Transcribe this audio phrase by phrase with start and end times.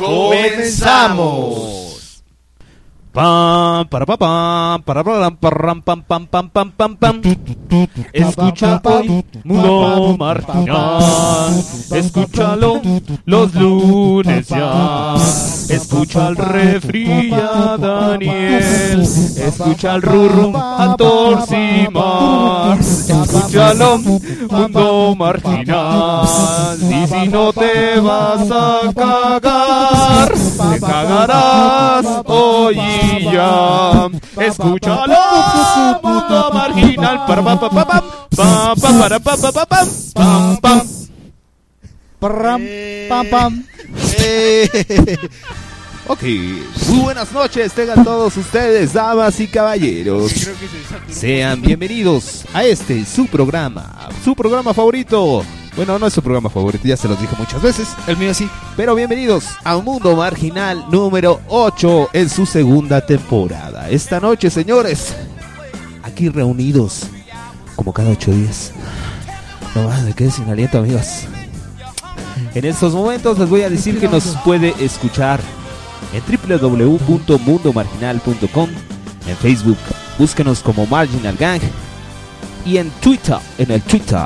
[0.00, 1.79] ¡Comenzamos!
[3.12, 7.20] Pam, para pa, pam, para pam, pam, pam, pam, pam, pam, pam.
[8.12, 11.52] Escucha hoy Mundo Marginal.
[11.90, 12.80] Escúchalo
[13.24, 15.16] los lunes ya.
[15.68, 19.00] Escucha al refri a Daniel.
[19.00, 22.78] Escucha al Rurrum a Torcimar.
[22.78, 26.78] Escúchalo Mundo Marginal.
[26.80, 34.08] Y si no te vas a cagar, te cagarás hoy y ya.
[34.38, 35.16] Escúchalo,
[36.02, 37.26] mundo marginal.
[40.14, 40.86] Pam, pam,
[43.08, 43.64] pam pam.
[46.12, 46.24] Ok,
[46.88, 50.32] muy buenas noches, tengan todos ustedes, damas y caballeros.
[51.08, 55.44] Sean bienvenidos a este, su programa, su programa favorito.
[55.76, 57.90] Bueno, no es su programa favorito, ya se los dije muchas veces.
[58.08, 58.50] El mío sí.
[58.76, 63.88] Pero bienvenidos a un Mundo Marginal número 8 en su segunda temporada.
[63.88, 65.14] Esta noche, señores,
[66.02, 67.06] aquí reunidos,
[67.76, 68.72] como cada ocho días.
[69.76, 71.26] No más, me quedé sin aliento, amigos.
[72.52, 75.40] En estos momentos les voy a decir que nos puede escuchar
[76.12, 78.68] en www.mundomarginal.com,
[79.26, 79.78] en Facebook,
[80.18, 81.60] búsquenos como Marginal Gang
[82.64, 84.18] y en Twitter, en el Twitter.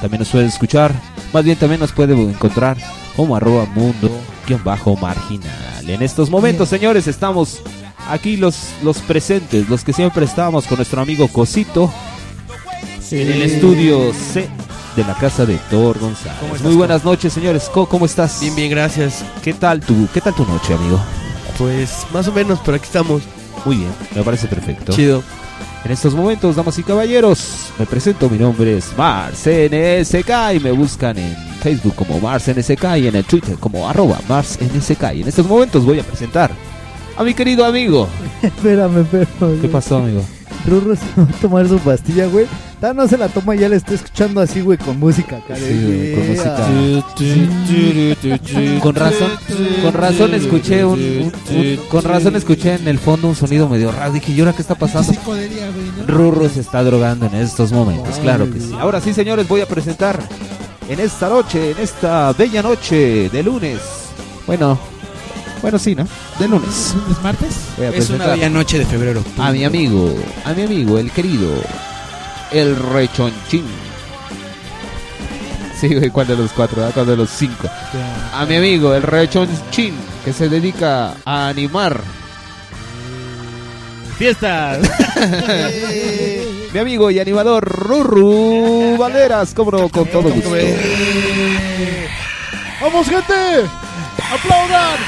[0.00, 0.92] También nos puede escuchar,
[1.32, 2.76] más bien también nos puede encontrar
[3.16, 5.88] como arroba mundo-marginal.
[5.88, 7.62] En estos momentos, señores, estamos
[8.08, 11.92] aquí los, los presentes, los que siempre estábamos con nuestro amigo Cosito
[13.10, 14.48] en el estudio C
[15.00, 16.36] de la casa de Thor González.
[16.40, 17.70] ¿Cómo estás, Muy buenas noches, señores.
[17.72, 18.40] Co- ¿Cómo estás?
[18.40, 19.24] Bien, bien, gracias.
[19.42, 21.00] ¿Qué tal tu, qué tal tu noche, amigo?
[21.58, 23.22] Pues más o menos, pero aquí estamos.
[23.64, 24.92] Muy bien, me parece perfecto.
[24.92, 25.22] Chido.
[25.84, 31.16] En estos momentos, damas y caballeros, me presento, mi nombre es MarsNSK y me buscan
[31.18, 35.02] en Facebook como MarsNSK y en el Twitter como arroba MarsNSK.
[35.14, 36.50] Y en estos momentos voy a presentar
[37.16, 38.06] a mi querido amigo.
[38.42, 39.60] Espérame, espérame.
[39.62, 40.22] ¿Qué pasó, amigo?
[40.66, 42.46] Rurro se va a tomar su pastilla, güey.
[42.80, 45.54] Ta no se la toma y ya la está escuchando así, güey, con música acá.
[45.54, 46.56] de- Sí, con música.
[48.80, 49.30] Con razón,
[49.82, 53.92] con razón escuché un, un- un- con razón escuché en el fondo un sonido medio
[53.92, 54.12] raro.
[54.12, 55.12] Dije, ¿y ahora qué está pasando?
[56.06, 58.72] Rurro se está drogando en estos momentos, claro que sí.
[58.78, 60.18] Ahora sí, señores, voy a presentar
[60.88, 63.78] en esta noche, en esta bella noche de lunes.
[64.46, 64.78] Bueno,
[65.62, 66.06] bueno sí, ¿no?
[66.38, 66.94] De lunes.
[67.10, 67.54] ¿Es martes?
[67.76, 69.22] Voy a Es una bella noche de febrero.
[69.38, 71.50] a mi amigo, a mi amigo, el querido,
[72.52, 73.64] el rechonchín.
[75.80, 76.84] Sí, güey, ¿cuál de los cuatro?
[76.84, 76.90] ah?
[76.92, 77.68] ¿Cuál de los cinco?
[78.34, 79.94] A mi amigo, el rechonchín,
[80.24, 82.00] que se dedica a animar.
[84.18, 84.78] ¡Fiestas!
[86.74, 90.50] Mi amigo y animador Rurru Valeras, como no, con todo gusto.
[92.82, 93.34] ¡Vamos, gente!
[94.30, 94.98] ¡Aplaudan!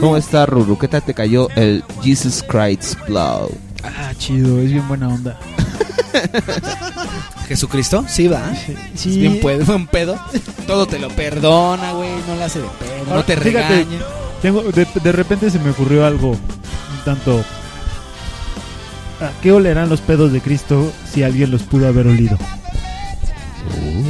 [0.00, 0.78] ¿Cómo está Rurru?
[0.78, 3.50] ¿Qué tal te cayó el Jesus Christ Blow?
[3.84, 5.38] ah, chido, es bien buena onda.
[7.48, 8.04] ¿Jesucristo?
[8.08, 8.42] Sí, va.
[8.94, 9.10] Sí.
[9.10, 10.18] Es bien puedo, buen pedo.
[10.66, 12.10] Todo te lo perdona, güey.
[12.26, 13.14] No le hace de pedo.
[13.14, 13.98] No te Fíjate, regaña.
[14.42, 17.42] Tengo, de, de repente se me ocurrió algo un tanto...
[19.20, 22.38] ¿A qué olerán los pedos de Cristo si alguien los pudo haber olido?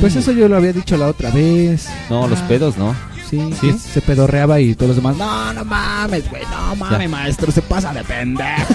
[0.00, 1.88] Pues eso yo lo había dicho la otra vez.
[2.10, 2.94] No, los pedos, ¿no?
[3.28, 3.72] Sí, ¿Sí?
[3.78, 5.16] se pedorreaba y todos los demás.
[5.16, 7.08] No, no mames, güey, no mames, Ya.
[7.08, 8.74] maestro, se pasa de pendejo.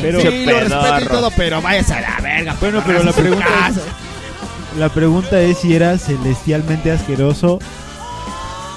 [0.00, 2.56] Pero, sí, lo respeto y todo, pero váyase a la verga.
[2.60, 7.58] Bueno, para pero la pregunta es, la pregunta es si era celestialmente asqueroso.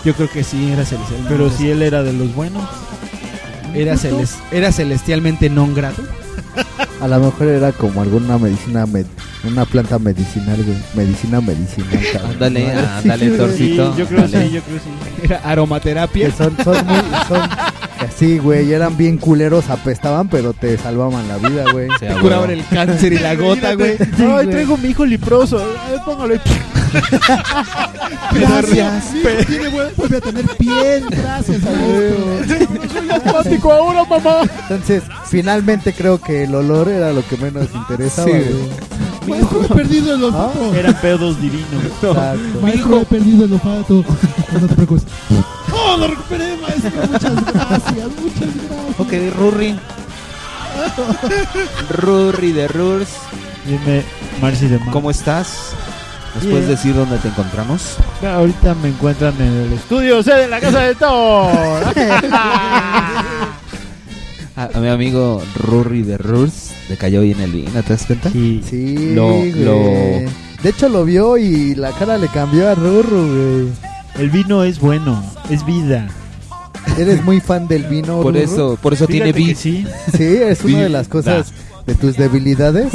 [0.05, 1.25] Yo creo que sí, era celestial.
[1.27, 2.63] Pero si él era de los buenos.
[3.73, 6.01] era, celes- era celestialmente non grato.
[7.01, 9.05] A lo mejor era como alguna medicina, med-
[9.43, 10.77] una planta medicinal, güey.
[10.95, 11.89] Medicina medicinal.
[12.31, 12.79] Ándale, ¿no?
[12.97, 13.95] ándale, torcito.
[13.97, 14.47] yo creo Dale.
[14.47, 15.23] sí, yo creo sí.
[15.23, 16.25] Era aromaterapia.
[16.27, 16.97] Que son, son muy,
[17.27, 17.41] son,
[17.99, 21.87] así, güey, eran bien culeros, apestaban, pero te salvaban la vida, güey.
[21.99, 23.95] Sí, a Curaban el cáncer y la gota, güey.
[24.17, 25.63] Ay, traigo mi hijo liproso.
[25.87, 25.97] Ay,
[28.33, 29.03] Gracias.
[29.47, 31.05] Tiene buen- vuelve a tener piel.
[31.09, 33.15] Gracias, maestro.
[33.15, 34.41] asmático ahora, mamá.
[34.69, 38.27] Entonces, finalmente creo que el olor era lo que menos interesaba.
[38.27, 38.69] Sí.
[39.27, 40.73] Maestro, he perdido el olfato.
[40.75, 41.83] Eran pedos divinos.
[42.01, 42.61] Exacto.
[42.61, 44.05] Maestro, he perdido el olfato.
[44.53, 45.03] No te preocupes.
[45.71, 46.91] ¡Oh, lo recuperé, maestro!
[47.11, 48.99] Muchas gracias, muchas gracias.
[48.99, 49.75] Ok, Rurri.
[51.89, 53.09] Rurri de Rurs.
[53.65, 54.03] Dime,
[54.41, 54.91] Marcy de Man.
[54.91, 55.71] ¿Cómo estás?
[56.35, 56.69] ¿Nos puedes Bien.
[56.69, 57.95] decir dónde te encontramos?
[58.23, 61.51] Ahorita me encuentran en el estudio C de la casa de Thor.
[64.55, 68.05] A, a mi amigo Rurri de Rurs le cayó hoy en el vino, ¿te das
[68.07, 68.29] cuenta?
[68.29, 69.51] Y Sí, Lo- güey.
[69.51, 70.31] lo-
[70.63, 73.67] De hecho, lo vio y la cara le cambió a Rurru, güey.
[74.17, 76.07] el vino es bueno, es vida.
[76.97, 78.39] ¿Eres muy fan del vino, Por Rurru?
[78.39, 79.57] eso, por eso tiene Fíjate que vid.
[79.57, 79.85] sí.
[80.17, 81.53] Sí, es una de las cosas
[81.85, 82.93] de tus debilidades.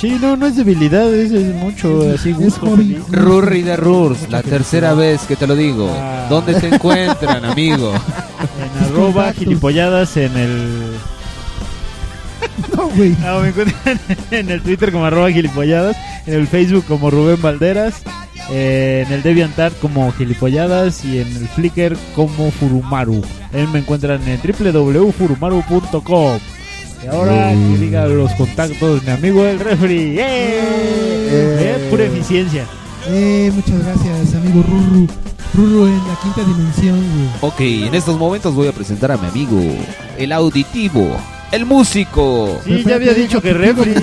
[0.00, 2.60] Sí, no, no es debilidad, es, es mucho así gusto.
[2.60, 2.94] hobby.
[2.94, 3.02] feliz.
[3.10, 5.90] Rurri de Rurs, la tercera vez que te lo digo.
[5.92, 6.28] Ah.
[6.30, 7.92] ¿Dónde te encuentran, amigo?
[7.92, 10.92] En arroba gilipolladas en el...
[12.76, 13.16] No, güey.
[13.20, 13.98] No, me encuentran
[14.30, 15.96] en el Twitter como arroba gilipolladas,
[16.26, 18.02] en el Facebook como Rubén Valderas,
[18.50, 23.22] eh, en el DeviantArt como gilipolladas y en el Flickr como Furumaru.
[23.52, 26.38] Él me encuentran en www.furumaru.com.
[27.02, 30.18] Y ahora que diga los contactos, mi amigo el refri.
[30.18, 30.58] ¡Eh!
[31.30, 32.66] Eh, pura eficiencia.
[33.06, 35.06] Eh, muchas gracias, amigo Ruru.
[35.54, 37.28] Ruru en la quinta dimensión, güey.
[37.40, 39.60] Ok, en estos momentos voy a presentar a mi amigo,
[40.18, 41.16] el auditivo,
[41.52, 42.58] el músico.
[42.64, 43.94] Sí, ya había dicho que refri.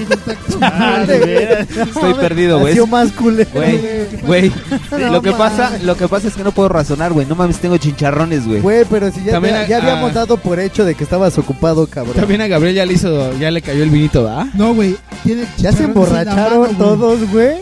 [1.87, 2.75] Estoy perdido, güey.
[2.87, 3.49] más culero.
[3.53, 3.81] Güey,
[4.23, 4.51] güey.
[5.11, 7.25] Lo que pasa, lo que pasa es que no puedo razonar, güey.
[7.27, 8.61] No mames, tengo chincharrones, güey.
[8.61, 11.03] Güey, pero si ya, También ya, a- ya habíamos a- dado por hecho de que
[11.03, 12.15] estabas ocupado, cabrón.
[12.15, 14.47] También a Gabriel ya le hizo, ya le cayó el vinito, ¿va?
[14.53, 14.95] No, güey.
[15.23, 16.77] Tiene ¿Ya se chicharrones en la emborracharon mano, güey.
[16.77, 17.55] todos, güey?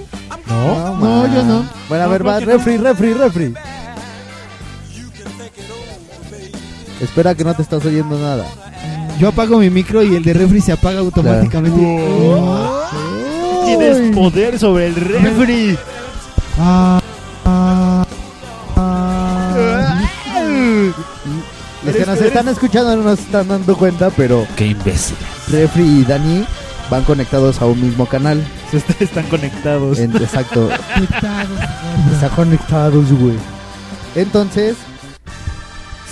[0.48, 0.98] No.
[0.98, 1.66] No, yo no.
[1.90, 2.52] Bueno, a No, ver, va, ¿por qué no?
[2.54, 3.54] refri, refri, refri.
[7.02, 8.46] Espera que no te estás oyendo nada.
[9.20, 11.80] Yo apago mi micro y el de refri se apaga automáticamente.
[11.82, 12.82] Oh.
[13.66, 15.78] Tienes poder sobre el refri.
[16.60, 17.00] Ah,
[17.46, 18.06] ah,
[18.76, 20.02] ah.
[21.86, 25.16] Los que nos están escuchando no nos están dando cuenta, pero Qué imbécil.
[25.50, 26.46] Refri y Dani
[26.90, 28.44] van conectados a un mismo canal.
[28.72, 30.00] Est- Están conectados.
[30.00, 30.70] En- exacto.
[30.96, 31.50] Conectados,
[32.14, 33.36] Están conectados, güey.
[34.16, 34.76] Entonces,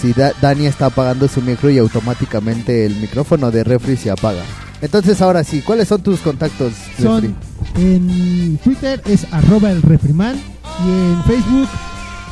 [0.01, 4.44] si Da- Dani está apagando su micro y automáticamente el micrófono de Refri se apaga.
[4.81, 7.03] Entonces, ahora sí, ¿cuáles son tus contactos, Refri?
[7.03, 7.36] Son
[7.75, 11.69] en Twitter es arroba el refriman y en Facebook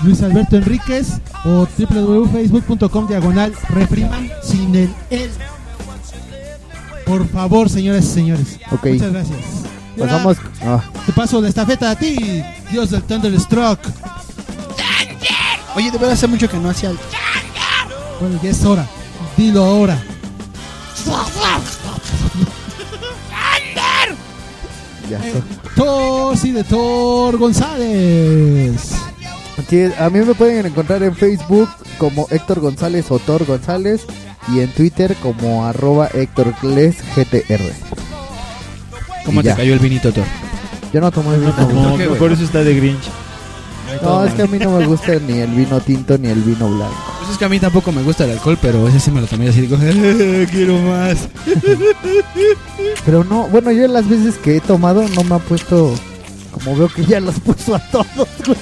[0.04, 5.30] Luis Alberto Enríquez o www.facebook.com diagonal refriman sin el el.
[7.06, 8.60] Por favor, señoras y señores.
[8.72, 8.86] Ok.
[8.88, 9.38] Muchas gracias.
[9.98, 10.38] Pasamos.
[10.64, 12.42] ah, Te paso la estafeta a ti,
[12.72, 13.80] Dios del Thunderstruck.
[15.76, 16.98] Oye, de verdad hace mucho que no hacía el...
[18.20, 18.86] Bueno, ya es hora.
[19.38, 19.98] Dilo ahora.
[25.10, 25.20] ya.
[25.76, 28.92] Thor, sí, de Thor González.
[30.00, 34.02] A mí me pueden encontrar en Facebook como Héctor González o Thor González
[34.54, 37.62] y en Twitter como arroba Héctor Gles GTR.
[39.26, 39.56] ¿Cómo Y te ya.
[39.56, 40.24] cayó el vinito, Thor?
[40.94, 41.54] Yo no tomo el vino.
[41.74, 42.20] No, ¿Qué, güey?
[42.20, 43.04] por eso está de Grinch.
[44.02, 46.68] No, es que a mí no me gusta ni el vino tinto ni el vino
[46.70, 46.96] blanco.
[47.32, 49.50] Es que a mí tampoco me gusta el alcohol, pero ese sí me lo tomé
[49.50, 49.62] así.
[49.62, 51.28] Digo, "Eh, quiero más.
[53.06, 55.94] Pero no, bueno, yo las veces que he tomado no me ha puesto.
[56.52, 58.58] Como veo que ya los puso a todos, güey.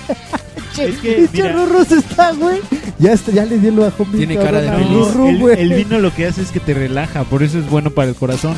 [0.89, 1.55] Es que, mira,
[1.89, 2.61] está, güey.
[2.99, 5.13] Ya, está, ya le dio el bajón Tiene cara de feliz.
[5.13, 7.89] Rurru, el, el vino lo que hace es que te relaja, por eso es bueno
[7.91, 8.55] para el corazón.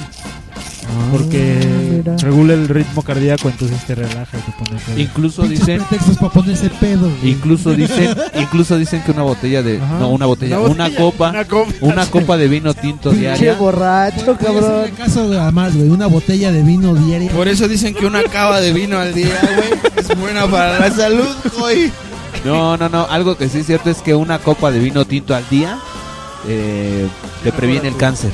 [0.92, 1.60] Ah, Porque
[1.98, 2.18] mira.
[2.18, 5.00] regula el ritmo cardíaco, entonces te relaja y te pone pedo.
[5.00, 7.02] Incluso dicen, pretextos para ponerse pedo.
[7.20, 7.32] güey.
[7.34, 10.00] incluso dicen, incluso dicen que una botella de, Ajá.
[10.00, 11.72] no, una botella, Una una, botella, copa, una copa.
[11.82, 13.54] una copa de vino tinto Pinche diaria.
[13.56, 14.92] borracho, Voy a hacerle cabrón.
[14.98, 15.90] caso a más, güey.
[15.90, 17.32] Una botella de vino diaria.
[17.32, 20.92] Por eso dicen que una cava de vino al día, güey, es buena para la
[20.92, 21.92] salud, güey.
[22.46, 23.06] No, no, no.
[23.10, 25.78] Algo que sí es cierto es que una copa de vino tinto al día
[26.48, 27.08] eh,
[27.44, 28.32] te previene el cáncer.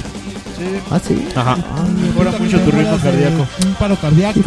[0.92, 1.28] Ah, sí.
[1.36, 1.58] Ajá.
[2.02, 3.48] Mejora mucho tu ritmo cardíaco.
[3.66, 4.40] Un paro cardíaco.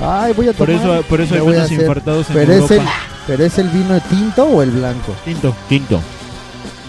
[0.00, 0.10] ¿no?
[0.10, 0.82] Ay, voy a Por tomar.
[0.98, 1.80] eso, por eso hay voy a menos hacer.
[1.80, 2.92] infartados en Pero es, el, Europa.
[3.26, 5.14] pero es el vino tinto o el blanco.
[5.24, 5.54] Tinto.
[5.68, 6.00] Tinto.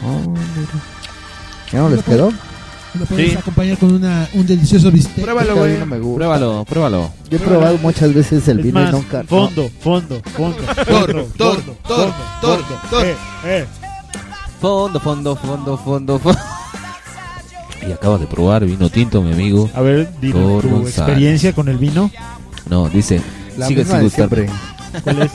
[0.06, 0.72] Oh, mira.
[1.72, 2.32] ¿Ya no les quedó?
[2.98, 3.38] Lo puedes Sí.
[3.38, 5.24] acompañar con una, un delicioso bistec.
[5.24, 5.80] Pruébalo, Este a mí güey.
[5.80, 6.16] no me gusta.
[6.18, 7.12] Pruébalo, pruébalo.
[7.30, 9.22] Yo he probado muchas veces el Es vino más, y nunca.
[9.24, 9.28] no.
[9.28, 10.64] fondo, fondo, fondo.
[10.64, 12.64] Fondo, tor, fondo, tor, fondo, tor, fondo.
[12.90, 13.06] tor.
[13.06, 13.66] Eh, eh.
[14.62, 16.40] Fondo, fondo, fondo, fondo, fondo.
[17.86, 19.70] Y acaba de probar vino tinto, mi amigo.
[19.74, 20.98] A ver, dime tu González.
[20.98, 22.10] experiencia con el vino.
[22.70, 23.22] No, dice,
[23.58, 24.50] La sigue misma sin de siempre.
[25.04, 25.32] ¿Cuál es?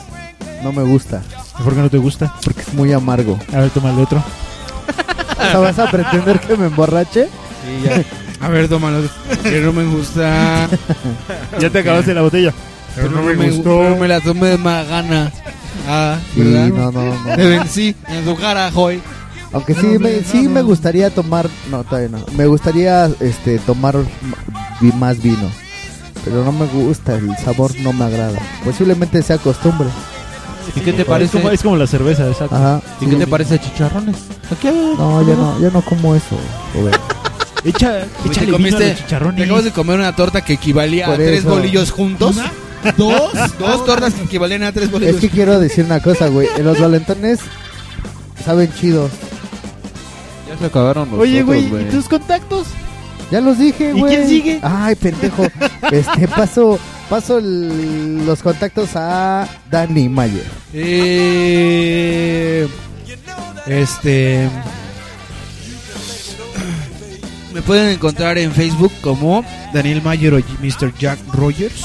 [0.63, 1.21] No me gusta.
[1.63, 2.33] ¿Por qué no te gusta?
[2.43, 3.39] Porque es muy amargo.
[3.53, 4.23] A ver, toma el otro.
[5.31, 7.25] O sea, ¿vas a pretender que me emborrache?
[7.25, 8.03] Sí, ya.
[8.45, 9.01] A ver, tómalo.
[9.43, 10.67] Que no me gusta.
[11.59, 12.53] Ya te acabaste la botella.
[12.95, 13.95] Pero no me, gustó.
[13.99, 15.31] Me la tomé de mala gana.
[15.87, 16.67] Ah, Sí, ¿verdad?
[16.67, 17.35] no, no, no.
[17.35, 19.01] Te vencí en tu cara, joy.
[19.53, 21.47] Aunque sí, me, sí me gustaría tomar...
[21.69, 22.25] No, todavía no.
[22.35, 23.95] Me gustaría este, tomar
[24.95, 25.49] más vino.
[26.25, 28.39] Pero no me gusta, el sabor no me agrada.
[28.65, 29.87] Posiblemente sea costumbre.
[30.75, 31.37] ¿Y qué te Es parece?
[31.37, 32.55] como, es como la cerveza, exacto.
[32.55, 32.81] Ajá.
[33.01, 34.15] ¿Y qué te parece chicharrones?
[34.49, 36.37] Aquí hay- No, yo no, yo no como eso.
[36.73, 36.93] Rubén.
[37.65, 38.87] Echa, Te échale vino a comiste.
[38.89, 39.37] los chicharrones.
[39.37, 41.49] Te acabas de comer una torta que equivalía Por a tres eso.
[41.49, 42.37] bolillos juntos.
[42.97, 43.31] Dos.
[43.59, 45.15] Dos tortas que equivalían a tres bolillos.
[45.15, 46.47] Es que quiero decir una cosa, güey.
[46.61, 47.39] Los valentones
[48.45, 49.11] saben chidos.
[50.53, 52.67] Ya se acabaron los Oye, güey, ¿y tus contactos?
[53.31, 54.15] Ya los dije, ¿Y güey.
[54.15, 54.59] quién sigue?
[54.61, 55.45] Ay, pendejo.
[55.91, 56.79] Este, paso,
[57.09, 60.45] paso el- los contactos a Danny Mayer.
[60.73, 62.67] Eh,
[63.67, 64.49] este.
[67.53, 69.43] Me pueden encontrar en Facebook como
[69.73, 70.93] Daniel Mayer o Mr.
[70.97, 71.83] Jack Rogers.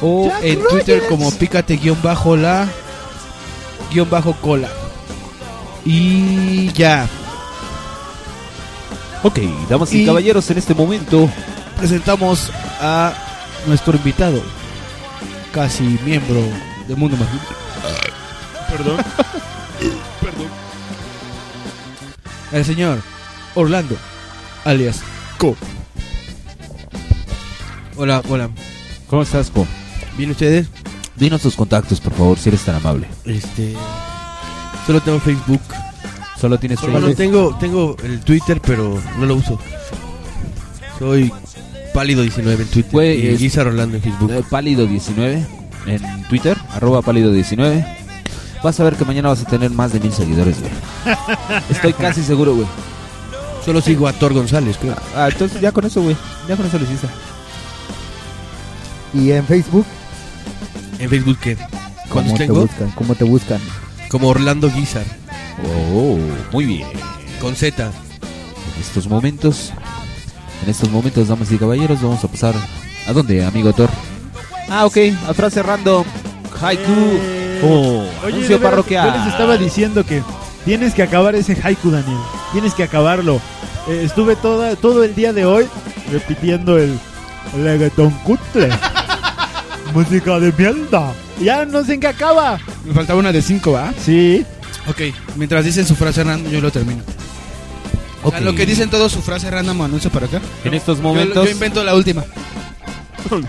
[0.00, 1.78] O en Twitter como pícate
[5.84, 7.08] Y ya.
[9.22, 11.28] Ok, damas y, Y- caballeros, en este momento
[11.78, 13.12] presentamos a
[13.66, 14.42] nuestro invitado,
[15.52, 16.40] casi miembro
[16.88, 17.54] del mundo mágico.
[18.70, 18.96] Perdón.
[20.20, 20.46] Perdón.
[22.52, 23.00] El señor
[23.54, 23.96] Orlando,
[24.64, 25.00] alias
[25.38, 25.56] Co.
[27.96, 28.50] Hola, hola.
[29.08, 29.66] ¿Cómo estás, Co?
[30.16, 30.66] ¿Bien ustedes?
[31.16, 33.06] Dinos tus contactos, por favor, si eres tan amable.
[33.24, 33.74] Este.
[34.86, 35.60] Solo tengo Facebook.
[36.40, 37.16] Solo tienes Bueno, Facebook.
[37.16, 39.58] tengo, tengo el Twitter, pero no lo uso.
[40.98, 41.32] Soy
[41.94, 42.90] Pálido19 en Twitter.
[42.92, 44.30] Güey, y es- Guisa Rolando en Facebook.
[44.32, 45.46] Eh, Pálido19
[45.86, 47.84] en Twitter, arroba Pálido19.
[48.62, 50.72] Vas a ver que mañana vas a tener más de mil seguidores, güey.
[51.70, 52.66] Estoy casi seguro, güey.
[53.64, 54.96] Solo sigo a Thor González, creo.
[55.16, 56.16] Ah, entonces ya con eso, güey.
[56.48, 57.06] Ya con eso lo hiciste.
[59.14, 59.84] Y en Facebook,
[60.98, 61.56] En Facebook, ¿qué?
[62.08, 62.60] ¿Cuántos ¿cómo te tengo?
[62.62, 62.90] buscan?
[62.92, 63.60] ¿Cómo te buscan?
[64.12, 65.06] Como Orlando Guizar.
[65.94, 66.18] Oh,
[66.52, 66.86] muy bien.
[67.40, 67.82] Con Z.
[67.82, 69.72] En estos momentos,
[70.62, 72.54] en estos momentos, damas y caballeros, vamos a pasar.
[73.08, 73.88] ¿A dónde, amigo Thor?
[74.68, 76.04] Ah, ok, a frase random.
[76.60, 76.92] Haiku.
[77.64, 79.12] Oh, Oye, de anuncio veras, parroquial.
[79.14, 80.22] Yo les estaba diciendo que
[80.66, 82.18] tienes que acabar ese haiku, Daniel.
[82.52, 83.40] Tienes que acabarlo.
[83.88, 85.66] Eh, estuve toda, todo el día de hoy
[86.12, 87.00] repitiendo el
[87.56, 88.68] reggaeton cutre.
[89.94, 91.14] Música de mierda.
[91.40, 92.58] Ya no sé en qué acaba.
[92.84, 93.92] Me faltaba una de 5, ¿va?
[94.04, 94.44] Sí.
[94.88, 95.00] Ok,
[95.36, 97.02] mientras dicen su frase random, yo lo termino.
[98.24, 100.40] O sea, lo que dicen todos su frase random anuncio para acá.
[100.64, 101.44] En estos Yo, momentos.
[101.44, 102.24] yo invento la última.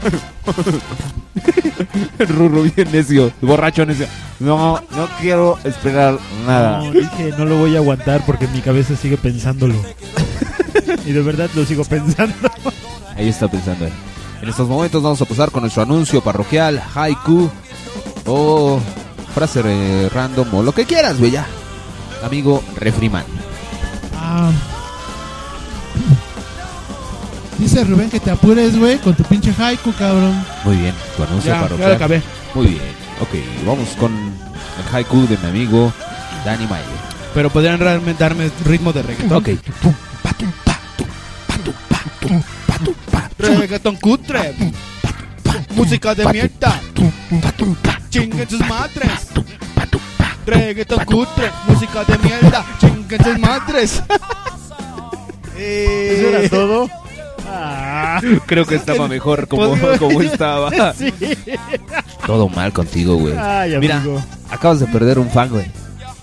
[2.19, 4.07] Rurro bien necio, borracho necio.
[4.39, 6.79] No, no quiero esperar nada.
[6.83, 9.75] No, dije, no lo voy a aguantar porque mi cabeza sigue pensándolo.
[11.05, 12.35] y de verdad lo sigo pensando.
[13.15, 13.85] Ahí está pensando.
[13.85, 13.93] él.
[14.41, 17.49] En estos momentos vamos a pasar con nuestro anuncio parroquial, haiku
[18.25, 18.79] o
[19.33, 21.45] frase eh, random o lo que quieras, güey, ya.
[22.23, 23.25] Amigo Refriman.
[24.17, 24.51] Ah.
[27.57, 30.43] Dice Rubén que te apures, güey, con tu pinche haiku, cabrón.
[30.63, 31.89] Muy bien, tu anuncio Ya, ya parroquial.
[31.89, 32.21] lo acabé.
[32.55, 32.81] Muy bien,
[33.21, 35.91] ok, vamos con el haiku de mi amigo
[36.45, 36.85] Danny Mayer.
[37.33, 39.37] Pero podrían realmente darme ritmo de reggaetón.
[39.37, 39.49] Ok,
[43.37, 44.55] Reggaetón cutre.
[45.75, 46.79] Música de mierda.
[48.13, 49.09] Chinguen sus madres.
[50.45, 51.51] Reggaetón cutre.
[51.67, 52.65] Música de mierda.
[52.79, 54.03] Chinguen sus madres.
[55.55, 56.89] Eh, ¿Eso era todo?
[57.47, 60.93] Ah, creo que estaba mejor como, como estaba.
[60.95, 61.13] sí.
[62.25, 63.37] Todo mal contigo, güey.
[63.37, 64.21] Ay, Mira, amigo.
[64.49, 65.67] acabas de perder un fan, güey.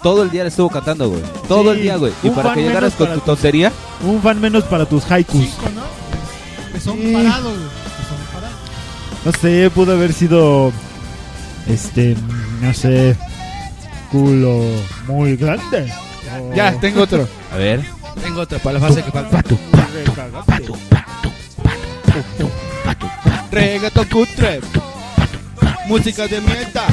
[0.02, 1.22] Todo el día le estuvo cantando, güey.
[1.46, 2.12] Todo Sí, el día, güey.
[2.24, 3.70] Y un para que llegaras con tu tontería,
[4.04, 5.32] Un fan menos para tus haikus.
[5.40, 6.72] Cinco, ¿no?
[6.72, 7.12] Que son Sí.
[7.12, 7.68] parados, güey.
[7.68, 8.58] Que son parados.
[9.24, 10.72] No sé, pudo haber sido.
[11.70, 12.16] Este,
[12.60, 13.16] no sé.
[14.10, 14.62] Culo
[15.06, 15.92] muy grande.
[16.40, 17.28] O- Ya, tengo otro.
[17.52, 17.80] a ver.
[18.22, 19.42] Tengo otro para la fase que falta.
[19.94, 20.72] Recagate.
[23.50, 24.60] Reggaetón cutre.
[25.86, 26.84] Música de mierda.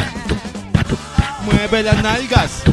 [1.45, 2.63] Mueve las nalgas.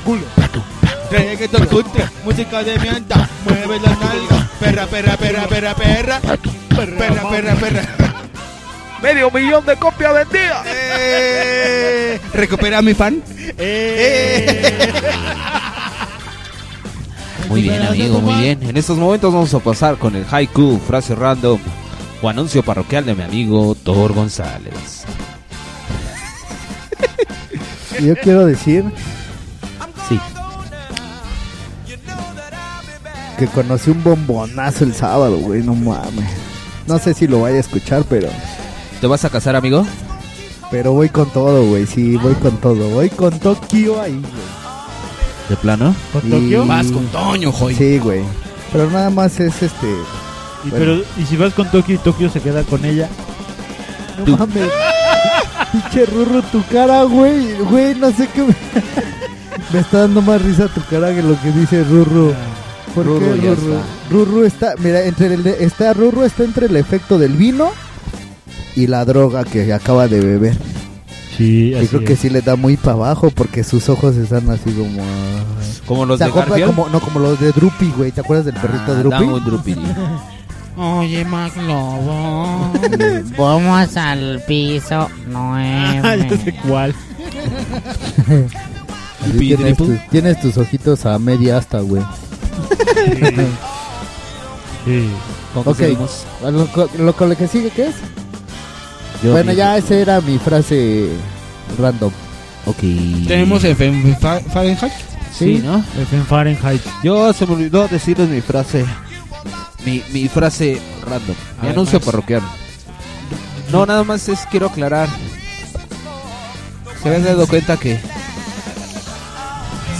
[1.10, 2.04] Reggaetón cutre.
[2.24, 3.28] Música de mierda.
[3.44, 4.48] Mueve las nalgas.
[4.60, 6.20] Perra, perra, perra, perra, perra.
[6.20, 8.13] Perra, perra, perra.
[9.04, 10.66] ¡Medio millón de copias vendidas!
[10.66, 13.22] Eh, Recupera a mi fan.
[13.58, 14.90] Eh.
[17.50, 18.62] Muy bien, amigo, muy bien.
[18.62, 21.60] En estos momentos vamos a pasar con el haiku, frase random
[22.22, 25.04] o anuncio parroquial de mi amigo Thor González.
[28.00, 28.84] Yo quiero decir
[30.08, 30.18] Sí.
[33.38, 36.24] que conocí un bombonazo el sábado, güey, no mames.
[36.86, 38.30] No sé si lo vaya a escuchar, pero
[39.04, 39.86] ¿Te vas a casar, amigo?
[40.70, 41.84] pero voy con todo, güey.
[41.86, 42.88] Sí, voy con todo.
[42.88, 44.32] Voy con Tokio ahí, güey.
[45.50, 45.94] ¿De plano?
[46.10, 46.64] ¿Con Y- Tokio?
[46.66, 47.74] Vas con Toño, joy.
[47.74, 48.22] Sí, güey.
[48.72, 49.86] Pero nada más es este.
[50.64, 50.76] Y, Bueno.
[50.78, 53.10] pero, y si vas con Tokio y Tokio se queda con ella.
[54.26, 54.70] No mames.
[55.72, 57.52] Pinche rurro tu cara, güey.
[57.58, 58.40] Güey, no sé qué.
[58.40, 58.54] Me...
[59.74, 62.32] me está dando más risa tu cara que lo que dice Rurro.
[62.94, 63.74] ¿Por Rurro qué ya Rurro?
[63.74, 63.84] está.
[64.10, 67.70] Rurro está, mira, entre el de- está Rurro está entre el efecto del vino
[68.76, 70.56] y la droga que acaba de beber.
[71.36, 74.70] Sí, Y creo que sí le da muy para abajo porque sus ojos están así
[74.72, 75.42] como ah.
[75.86, 76.66] Como los ¿Te de Garfield.
[76.66, 78.12] como no como los de Drupi, güey?
[78.12, 79.10] ¿Te acuerdas del perrito Ah, Drupi?
[79.10, 79.76] da un Drupi.
[80.76, 82.72] Oye, Maclobo,
[83.38, 86.54] vamos al piso Ah, ya sé nueve.
[86.68, 86.94] cuál.
[89.24, 92.02] Así tienes, tus, tienes tus ojitos a media asta, güey.
[94.84, 95.08] Sí.
[95.54, 95.76] ¿Con qué Ok.
[95.76, 96.24] seguimos?
[96.42, 96.50] Lo,
[97.04, 97.94] lo- lo que sigue, ¿qué es?
[99.22, 101.08] Yo bueno, ya esa era mi frase
[101.78, 102.12] random.
[102.66, 102.78] Ok.
[103.26, 103.62] Tenemos
[104.20, 104.92] Fa- Fahrenheit.
[105.36, 105.78] Sí, ¿no?
[106.00, 106.82] F en Fahrenheit.
[107.02, 108.84] Yo se me olvidó decirles mi frase.
[109.84, 111.36] Mi, mi frase random.
[111.58, 112.06] A Mi ver, anuncio Max.
[112.06, 112.42] parroquial.
[113.72, 115.08] No, nada más es quiero aclarar.
[117.02, 117.98] Se habían dado cuenta que.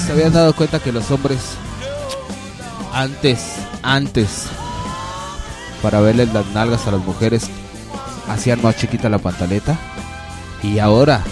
[0.07, 1.39] Se habían dado cuenta que los hombres.
[2.93, 3.41] Antes,
[3.83, 4.45] antes.
[5.83, 7.45] Para verle las nalgas a las mujeres.
[8.29, 9.77] Hacían más chiquita la pantaleta.
[10.63, 11.23] Y ahora.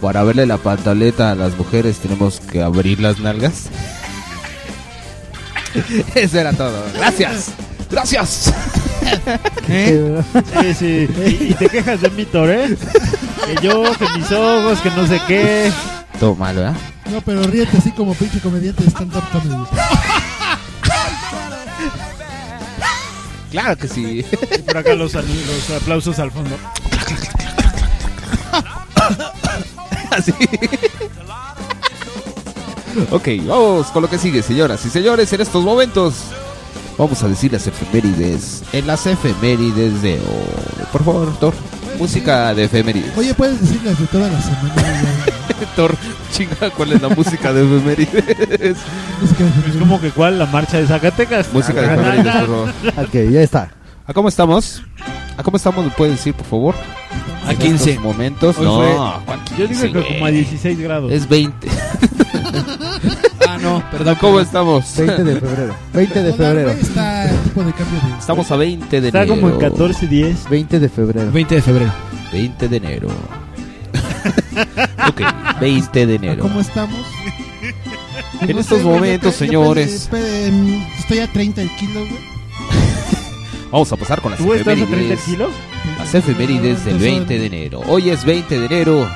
[0.00, 3.68] Para verle la pantaleta a las mujeres tenemos que abrir las nalgas.
[6.14, 6.84] Eso era todo.
[6.94, 7.50] Gracias.
[7.90, 8.52] Gracias.
[9.66, 11.08] Sí, sí.
[11.26, 12.68] Y, y te quejas de mi Toré.
[13.46, 15.70] Que yo, que mis ojos, que no sé qué.
[16.18, 16.74] Todo mal, ¿verdad?
[17.10, 19.54] No, pero ríete así como pinche comediante de stand-up comedy.
[23.54, 24.26] Claro que sí.
[24.50, 26.56] Y por acá los, aplausos al fondo.
[30.10, 30.32] Así.
[33.12, 35.32] ok, vamos con lo que sigue, señoras y señores.
[35.32, 36.14] En estos momentos
[36.98, 38.64] vamos a decir las efemérides.
[38.72, 40.86] En las efemérides de hoy.
[40.90, 41.54] Por favor, Thor.
[41.96, 43.16] Música de efemérides.
[43.16, 44.74] Oye, puedes decirles de toda la semana.
[45.60, 45.96] ya, Thor,
[46.36, 48.78] chinga, ¿cuál es la música de efemérides?
[48.78, 51.52] Es como que cuál, la marcha de Zacatecas.
[51.52, 52.68] música de efemérides, por favor.
[53.04, 53.70] Ok, ya está.
[54.06, 54.82] ¿A cómo estamos?
[55.36, 55.84] ¿A cómo estamos?
[55.84, 56.74] ¿Me pueden decir, por favor?
[57.46, 57.90] A En 15.
[57.90, 58.56] estos momentos.
[58.58, 60.34] Hoy no, fue- ¿cuál Yo digo 15, que como a güey?
[60.34, 61.12] 16 grados.
[61.12, 61.68] Es 20.
[63.46, 64.16] Ah, no, perdón.
[64.20, 64.96] ¿Cómo estamos?
[64.96, 65.74] 20 de febrero.
[65.92, 66.70] 20 de febrero.
[66.70, 68.18] está el tipo de cambio de.
[68.18, 69.40] Estamos a 20 de Está enero.
[69.40, 70.48] como en 14, 10.
[70.50, 71.30] 20 de febrero.
[71.30, 71.92] 20 de febrero.
[72.32, 73.08] 20 de enero.
[75.08, 76.42] ok, 20 de ¿A enero.
[76.42, 77.00] ¿Cómo estamos?
[78.40, 80.10] En No estos sé, momentos, yo pe- yo señores.
[80.98, 82.34] estoy a 30 el kilo, güey.
[83.70, 85.20] Vamos a pasar con las ¿Tú estás a 30 efemérides.
[85.24, 85.50] kilos?
[85.98, 87.80] Las efemérides del 20 de enero.
[87.86, 89.08] Hoy es 20 de enero.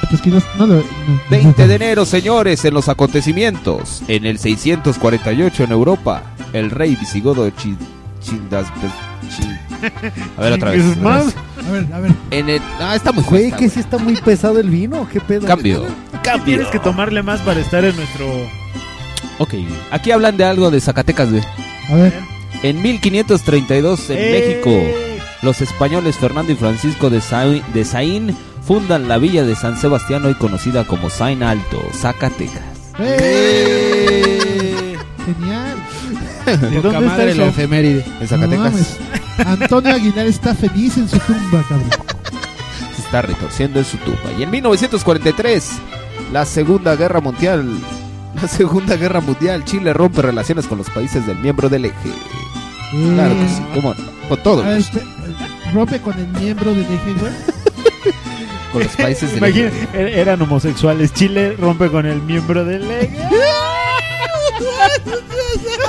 [0.00, 0.44] ¿Cuántos kilos?
[0.58, 0.84] No, lo- no.
[1.30, 4.02] 20 de enero, señores, en los acontecimientos.
[4.08, 7.76] En el 648 en Europa, el rey visigodo Chi-
[8.22, 8.66] Chindas...
[8.80, 8.92] Chin-
[10.36, 10.80] A ver otra vez.
[10.80, 11.34] ¿Chingues más?
[11.66, 12.12] A ver, a ver.
[12.30, 12.62] En el...
[12.80, 15.08] Ah, está muy Güey, que sí está muy pesado el vino.
[15.12, 15.46] ¿Qué pedo?
[15.46, 15.86] Cambio.
[16.22, 18.26] ¿Qué tienes que tomarle más para estar en nuestro...
[19.38, 19.54] Ok,
[19.90, 21.42] aquí hablan de algo de Zacatecas, güey.
[21.90, 22.14] A ver.
[22.62, 24.30] En 1532 en ¡Eh!
[24.32, 24.70] México,
[25.42, 30.24] los españoles Fernando y Francisco de, Sain, de Saín fundan la villa de San Sebastián,
[30.24, 32.62] hoy conocida como Sain Alto, Zacatecas.
[32.98, 34.96] ¡Eh!
[35.26, 35.75] Genial.
[36.46, 37.50] ¿De dónde está madre la eso?
[37.50, 38.04] efeméride.
[38.20, 38.96] En Zacatecas.
[39.44, 41.90] Antonio Aguilar está feliz en su tumba, cabrón.
[42.94, 44.32] se está retorciendo en su tumba.
[44.38, 45.72] Y en 1943,
[46.32, 47.68] la Segunda Guerra Mundial,
[48.40, 52.10] la Segunda Guerra Mundial, Chile rompe relaciones con los países del miembro del eje.
[53.14, 55.02] Claro que sí, cómo no, con todo, A ver, espe-
[55.74, 57.32] rompe con el miembro del eje, güey.
[58.72, 59.88] con los países del Imagina, eje.
[59.92, 61.12] er- eran homosexuales.
[61.12, 63.18] Chile rompe con el miembro del eje.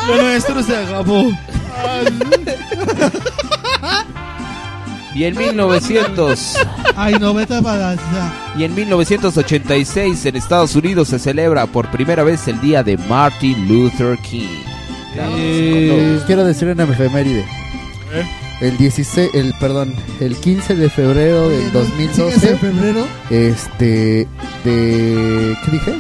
[0.08, 1.32] Lo nuestro se acabó.
[5.14, 6.58] Y en 1900
[6.96, 8.32] Ay, no, vete a balanzar.
[8.58, 13.68] Y en 1986 en Estados Unidos se celebra por primera vez el día de Martin
[13.68, 14.48] Luther King.
[15.16, 17.42] Eh, quiero decir una efeméride.
[18.14, 18.26] ¿Eh?
[18.62, 21.84] El 16, el perdón, el 15 de febrero del Oye, ¿no?
[21.86, 23.08] ¿Sigues en 2012, febrero?
[23.30, 24.28] este
[24.64, 25.96] de ¿qué dije?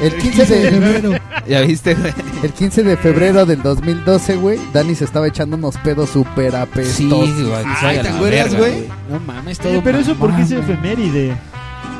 [0.00, 1.12] El 15 15 de febrero.
[1.48, 1.94] ¿Ya viste?
[1.94, 2.12] güey?
[2.42, 7.42] el 15 de febrero del 2012, güey, Dani se estaba echando unos pedos super apestosos.
[7.42, 7.64] güey.
[7.82, 8.84] Ay, ¿te acuerdas, güey?
[9.10, 10.72] No mames, todo Oye, pero eso porque es mamado.
[10.72, 11.34] efeméride.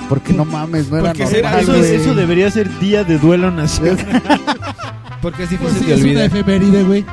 [0.09, 1.95] Porque no mames, no era Porque normal, Eso, güey.
[1.97, 3.99] eso debería ser día de duelo nacional.
[5.21, 6.27] Porque es Pues difícil sí, de es una olvidar.
[6.27, 7.05] efeméride, güey.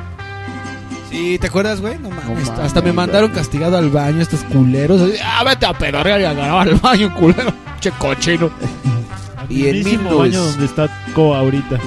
[1.10, 1.98] Sí, ¿te acuerdas, güey?
[1.98, 2.46] No mames.
[2.48, 5.00] mames, Hasta me mandaron castigado al baño estos culeros.
[5.02, 7.52] Así, Ah, vete a pedorrear y a grabar al baño, culero.
[7.80, 8.50] Che cochino.
[9.48, 11.78] Y en mismo 1900 baño donde está Co ahorita.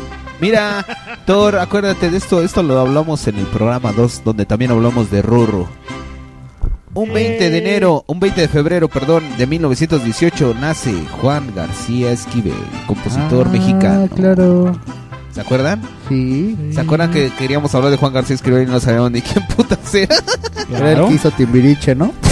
[0.42, 0.86] Mira,
[1.26, 2.42] Thor, acuérdate de esto.
[2.42, 5.68] Esto lo hablamos en el programa 2, donde también hablamos de Rurro.
[6.94, 12.54] Un 20 de enero, un 20 de febrero, perdón, de 1918 nace Juan García Esquivel,
[12.88, 14.08] compositor Ah, mexicano.
[14.16, 14.80] claro.
[15.34, 15.82] ¿Se acuerdan?
[16.10, 16.58] Sí.
[16.74, 19.94] ¿Se acuerdan que queríamos hablar de Juan García Esquivel y no sabíamos ni quién putas
[19.94, 20.16] era?
[20.76, 22.14] Era el que hizo Timbiriche, ¿no?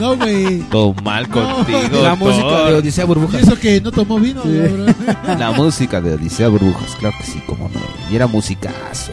[0.00, 0.58] No, güey.
[0.70, 2.02] Todo mal contigo.
[2.02, 2.68] La música Thor.
[2.70, 3.40] de Odisea Y Burbujas.
[3.42, 4.94] eso que no tomó vino, cabrón.
[5.38, 7.80] La música de Odisea Brujas, claro que sí, como no.
[8.10, 9.12] Y era musicazo.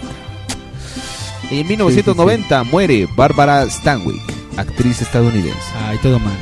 [1.50, 4.22] En 1990 muere Barbara Stanwyck,
[4.58, 5.58] actriz estadounidense.
[5.88, 6.34] Ay, todo mal.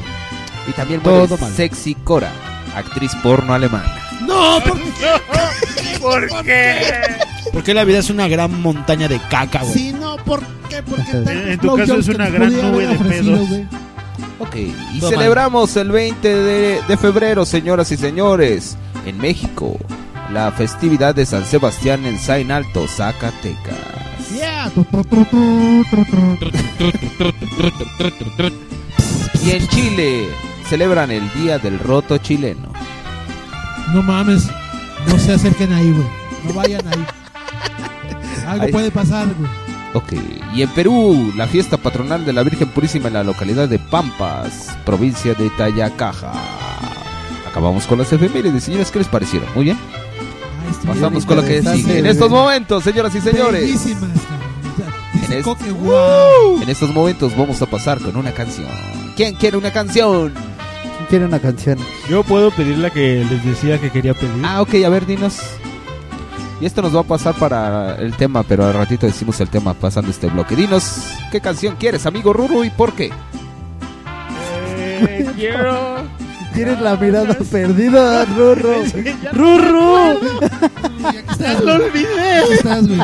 [0.68, 1.54] Y también muere Todo mal.
[1.54, 2.32] Sexy Cora,
[2.76, 3.96] actriz porno alemana.
[4.26, 4.78] No, ¿por
[6.02, 6.76] ¿Por qué?
[7.54, 9.74] Porque la vida es una gran montaña de caca, güey.
[9.74, 10.82] Sí, no, ¿por qué?
[10.84, 13.50] Porque En tu caso es una gran nube de pedos.
[14.40, 19.78] Ok, y celebramos el 20 de, de febrero, señoras y señores, en México,
[20.32, 23.76] la festividad de San Sebastián en Sain Alto, Zacatecas.
[24.34, 24.72] Yeah.
[29.44, 30.28] Y en Chile,
[30.70, 32.72] celebran el Día del Roto Chileno.
[33.94, 34.48] No mames.
[35.08, 36.08] No se acerquen ahí, güey.
[36.46, 37.06] No vayan ahí.
[38.48, 39.50] Algo Ahí- puede pasar, güey.
[39.94, 40.14] Ok,
[40.56, 44.70] y en Perú, la fiesta patronal de la Virgen Purísima en la localidad de Pampas,
[44.86, 46.32] provincia de Tayacaja.
[47.50, 49.50] Acabamos con las efemérides, señores, ¿qué les parecieron?
[49.54, 49.78] Muy bien.
[49.78, 52.00] Ah, este Pasamos con lo que sigue.
[52.00, 53.86] En estos momentos, señoras y señores.
[55.28, 56.62] En es- Coque, wow.
[56.62, 58.70] En estos momentos vamos a pasar con una canción.
[59.18, 60.34] ¿Quién quiere una canción?
[61.12, 61.78] Quiere una canción.
[62.10, 64.32] Yo puedo pedir la que les decía que quería pedir.
[64.46, 65.40] Ah, ok, a ver, dinos.
[66.62, 69.74] Y esto nos va a pasar para el tema, pero al ratito decimos el tema
[69.74, 70.56] pasando este bloque.
[70.56, 73.12] Dinos, ¿qué canción quieres, amigo Ruru, y por qué?
[74.78, 75.98] Eh, quiero.
[76.54, 78.76] Tienes la mirada perdida, Rorro.
[79.34, 80.18] ¡Rurru!
[81.30, 82.38] Estás, ¡Lo olvidé!
[82.38, 83.02] Aquí estás, güey.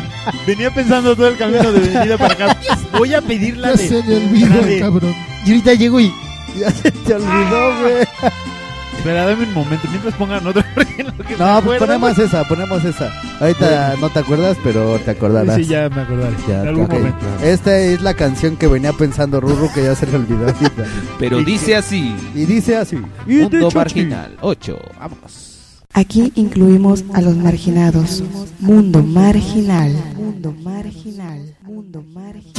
[0.48, 2.58] Venía pensando todo el camino de venida para acá.
[2.98, 3.88] Voy a pedir la Ya de.
[3.90, 5.14] se me olvidó, cabrón.
[5.46, 6.14] Y ahorita llego y.
[6.60, 8.08] Ya se te olvidó, güey.
[8.98, 9.88] Espera, dame un momento.
[9.90, 10.66] Mientras pongan otra.
[10.76, 13.12] porque en lo que me No, pues acuerdo, ponemos esa, ponemos esa.
[13.40, 15.56] Ahorita no te acuerdas, pero te acordarás.
[15.56, 16.36] Sí, ya me acordaré.
[16.48, 17.26] Ya, en algún momento.
[17.44, 20.86] Esta es la canción que venía pensando Rurro que ya se le olvidó ahorita.
[21.20, 22.98] Pero ¿Y dice así: Y dice así.
[23.28, 24.80] Mundo Marginal 8.
[25.00, 25.48] Vamos.
[25.94, 28.24] Aquí incluimos a los marginados.
[28.60, 29.96] Mundo marginal.
[30.16, 31.56] Mundo marginal.
[31.64, 32.54] Mundo marginal.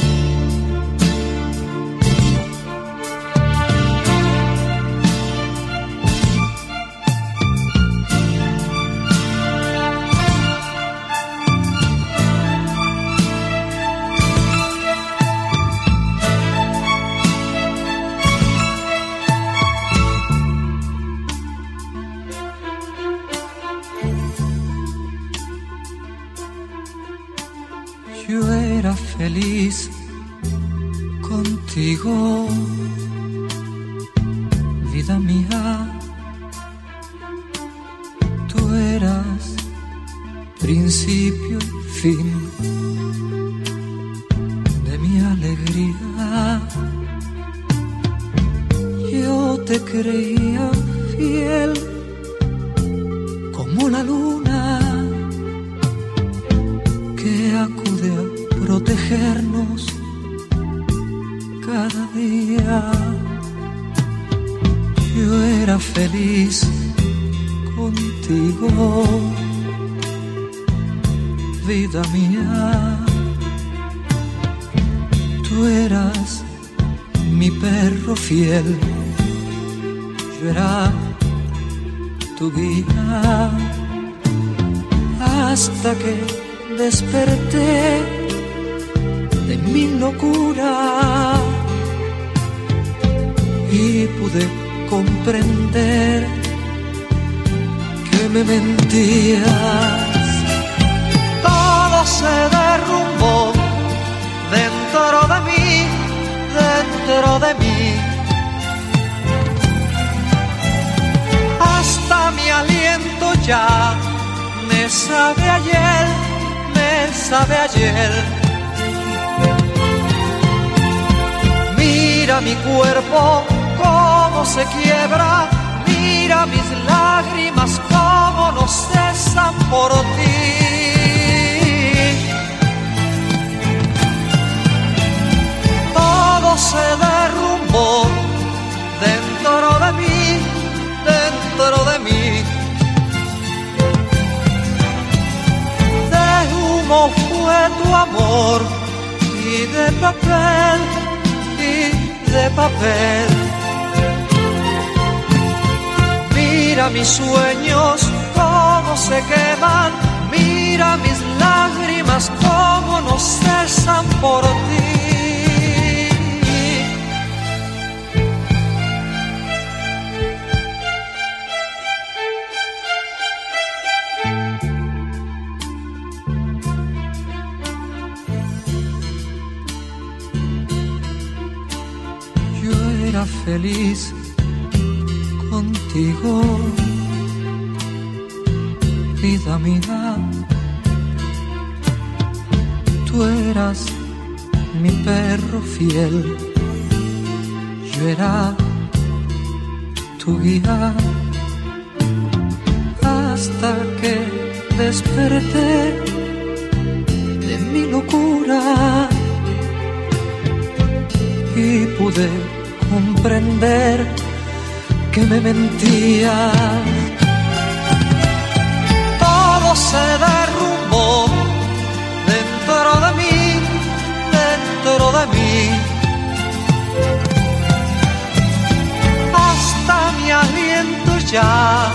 [231.31, 231.91] Ya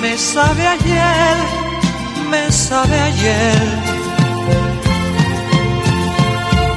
[0.00, 1.36] me sabe ayer,
[2.30, 3.62] me sabe ayer.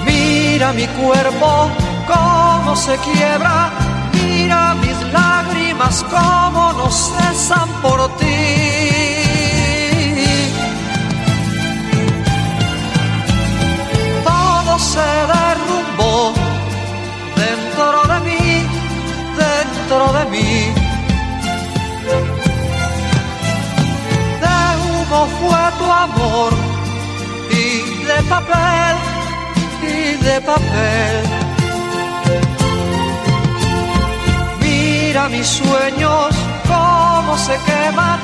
[0.06, 1.69] Mira mi cuerpo
[2.08, 3.71] cómo se quiebra,
[4.13, 8.41] mira mis lágrimas cómo no cesan por ti.
[14.24, 16.34] Todo se derrumbó
[17.43, 18.45] dentro de mí,
[19.43, 20.44] dentro de mí.
[25.39, 26.53] Fue tu amor
[27.51, 28.95] y de papel
[29.81, 31.23] y de papel.
[34.61, 36.35] Mira mis sueños
[36.67, 38.19] cómo se queman,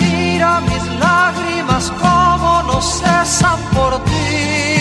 [0.00, 4.75] mira mis lágrimas cómo no cesan por ti.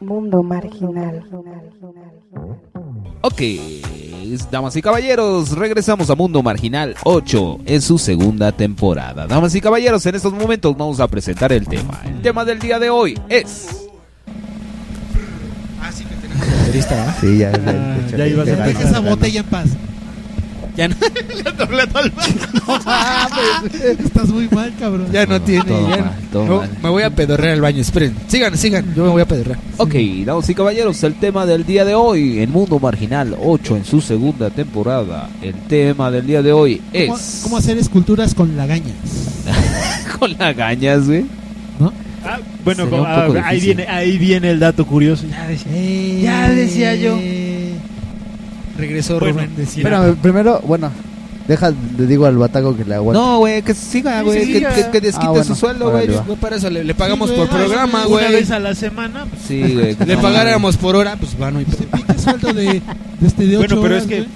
[0.00, 1.22] Mundo marginal.
[3.22, 3.42] Ok,
[4.50, 9.26] damas y caballeros, regresamos a Mundo Marginal 8 en su segunda temporada.
[9.26, 12.00] Damas y caballeros, en estos momentos vamos a presentar el tema.
[12.06, 13.88] El tema del día de hoy es...
[17.20, 19.68] Sí, ya, ya, Ah, ya ibas a esa botella en paz.
[20.80, 20.94] Ya no.
[21.44, 22.12] Le doblé todo el
[23.98, 25.08] Estás muy mal, cabrón.
[25.12, 25.64] Ya no tiene.
[25.64, 26.04] Todo ya no.
[26.04, 26.70] mal, todo No, mal.
[26.82, 27.82] me voy a pedorrear al baño.
[27.82, 28.14] Esperen.
[28.28, 28.94] Sigan, sigan.
[28.94, 29.58] Yo me voy a pedorrear.
[29.76, 33.84] Ok, damas y caballeros, el tema del día de hoy en Mundo Marginal 8 en
[33.84, 35.28] su segunda temporada.
[35.42, 37.40] El tema del día de hoy ¿Cómo, es...
[37.42, 38.94] cómo hacer esculturas con lagañas?
[40.18, 41.24] Con lagañas, güey.
[42.22, 43.76] Ah, bueno, Sería poco ah, ahí difícil.
[43.76, 45.24] viene, ahí viene el dato curioso.
[45.30, 47.18] Ya decía, ya decía yo.
[48.80, 49.50] Regresó Bueno, Rubén.
[49.56, 50.90] decía- Espérame, primero, bueno,
[51.46, 53.20] deja, le digo al bataco que le aguante.
[53.20, 54.44] No, güey, que siga, güey.
[54.44, 56.08] sí, que, que- que desquite Ah, bueno, su sueldo, güey.
[56.40, 58.32] para eso le, le pagamos Sí, por güey, programa, Una güey.
[58.32, 59.26] vez a la semana.
[59.28, 59.96] pues, Sí, güey.
[60.06, 61.60] Le no, pagáramos por hora, pues bueno.
[61.60, 62.82] Y ¿Qué sueldo de, de
[63.26, 64.28] este de Bueno, ocho pero horas, es que güey?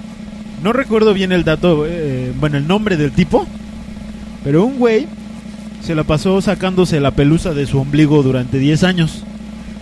[0.63, 3.45] no recuerdo bien el dato, eh, bueno, el nombre del tipo,
[4.43, 5.07] pero un güey
[5.83, 9.23] se la pasó sacándose la pelusa de su ombligo durante 10 años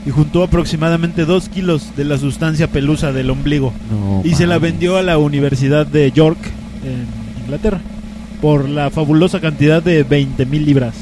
[0.05, 4.57] y juntó aproximadamente 2 kilos de la sustancia pelusa del ombligo No, y se la
[4.59, 6.37] vendió a la Universidad de York
[6.83, 7.05] en
[7.43, 7.79] Inglaterra
[8.41, 10.95] por la fabulosa cantidad de 20 mil libras.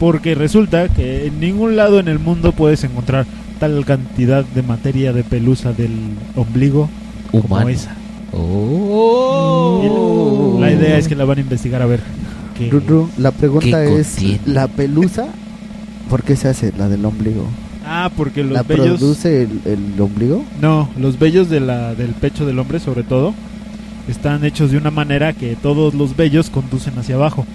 [0.00, 3.26] Porque resulta que en ningún lado en el mundo puedes encontrar
[3.60, 5.90] tal cantidad de materia de pelusa del
[6.36, 6.88] ombligo
[7.30, 7.68] como Humano.
[7.68, 7.94] esa.
[8.32, 10.58] Oh.
[10.60, 12.00] La idea es que la van a investigar a ver.
[12.56, 14.40] qué- Ru- Ru, la pregunta ¿Qué es, contiene?
[14.46, 15.26] ¿la pelusa
[16.10, 17.44] por qué se hace la del ombligo?
[17.90, 18.98] Ah, porque los ¿La vellos...
[18.98, 20.44] produce el, el ombligo?
[20.60, 23.32] No, los vellos de la, del pecho del hombre, sobre todo,
[24.08, 27.46] están hechos de una manera que todos los vellos conducen hacia abajo.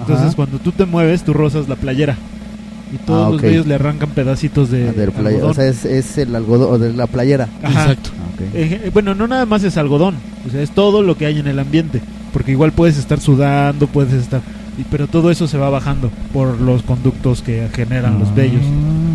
[0.00, 0.36] Entonces, Ajá.
[0.36, 2.16] cuando tú te mueves, tú rozas la playera.
[2.92, 5.50] y todos Ah, los vellos le arrancan pedacitos de, Ah, del playa- algodón.
[5.50, 7.48] o sea, es, es el algodón o de la playera.
[7.62, 7.82] Ajá.
[7.82, 8.10] Exacto.
[8.18, 8.42] Ah.
[8.54, 10.14] Eh, bueno, no nada más es algodón,
[10.46, 12.00] o sea, es todo lo que hay en el ambiente,
[12.32, 14.40] porque igual puedes estar sudando, puedes estar,
[14.90, 18.62] pero todo eso se va bajando por los conductos que generan los vellos.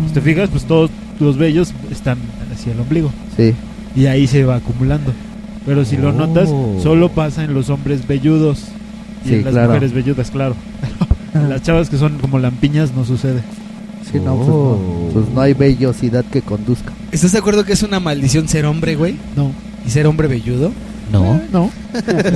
[0.08, 2.18] Si te fijas, pues todos los vellos están
[2.52, 3.52] hacia el ombligo Sí.
[3.94, 5.12] y ahí se va acumulando.
[5.64, 6.12] Pero si lo Oh.
[6.12, 6.48] notas,
[6.82, 8.64] solo pasa en los hombres velludos
[9.24, 9.68] y Sí, en las claro.
[9.68, 10.54] mujeres velludas, claro.
[11.34, 13.42] En las chavas que son como lampiñas no sucede.
[14.10, 14.78] Sí, no, pues no.
[15.12, 16.92] Pues no hay vellosidad que conduzca.
[17.10, 19.16] ¿Estás de acuerdo que es una maldición ser hombre, güey?
[19.34, 19.50] No.
[19.84, 20.70] ¿Y ser hombre velludo?
[21.12, 21.40] No.
[21.52, 21.70] No.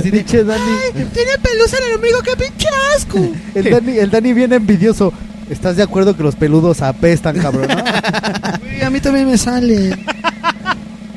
[0.03, 0.61] Pinche Dani.
[0.93, 3.19] Tiene pelusa en el ombligo, qué pinche asco.
[3.55, 5.11] El Dani, el Dani viene envidioso.
[5.49, 7.67] ¿Estás de acuerdo que los peludos apestan, cabrón?
[7.67, 7.75] no?
[8.61, 9.89] Güey, a mí también me sale.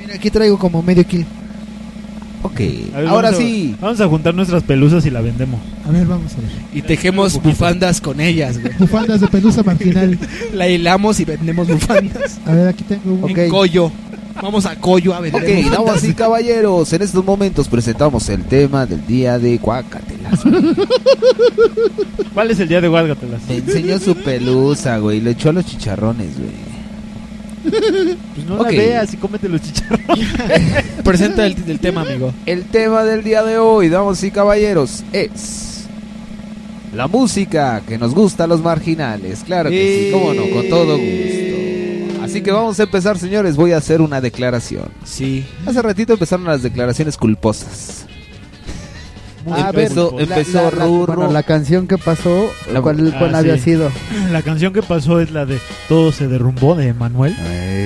[0.00, 1.24] Mira, aquí traigo como medio kilo.
[2.42, 2.60] Ok.
[2.94, 3.76] A ver, Ahora vamos a- sí.
[3.80, 5.60] Vamos a juntar nuestras pelusas y la vendemos.
[5.86, 6.50] A ver, vamos a ver.
[6.74, 8.72] Y tejemos bufandas con ellas, güey.
[8.78, 10.18] Bufandas de pelusa marginal.
[10.52, 12.38] La hilamos y vendemos bufandas.
[12.44, 13.30] A ver, aquí tengo un.
[13.38, 13.90] En Coyo.
[14.42, 18.84] Vamos a Coyo a vender Ok, damas y caballeros, en estos momentos presentamos el tema
[18.84, 20.48] del día de Cuacatelazo.
[22.34, 23.40] ¿Cuál es el día de Guárgatelas?
[23.48, 26.74] Me enseñó su pelusa, güey, le echó a los chicharrones, güey.
[28.34, 30.28] Pues no la veas y cómete los chicharrones.
[31.04, 32.34] Presenta el, el tema, amigo.
[32.44, 35.86] El tema del día de hoy, damas y caballeros, es
[36.94, 39.42] la música que nos gusta a los marginales.
[39.44, 41.53] Claro que sí, cómo no, con todo gusto.
[42.34, 43.54] Así que vamos a empezar, señores.
[43.54, 44.88] Voy a hacer una declaración.
[45.04, 45.46] Sí.
[45.66, 48.06] Hace ratito empezaron las declaraciones culposas.
[49.48, 51.14] A ver, empezó, la- empezó la- la- Rurro.
[51.14, 53.62] bueno, la canción que pasó, La- ¿cuál, Ah, cuál había sí.
[53.64, 53.88] sido?
[54.32, 57.36] La canción que pasó es la de Todo se derrumbó de Manuel.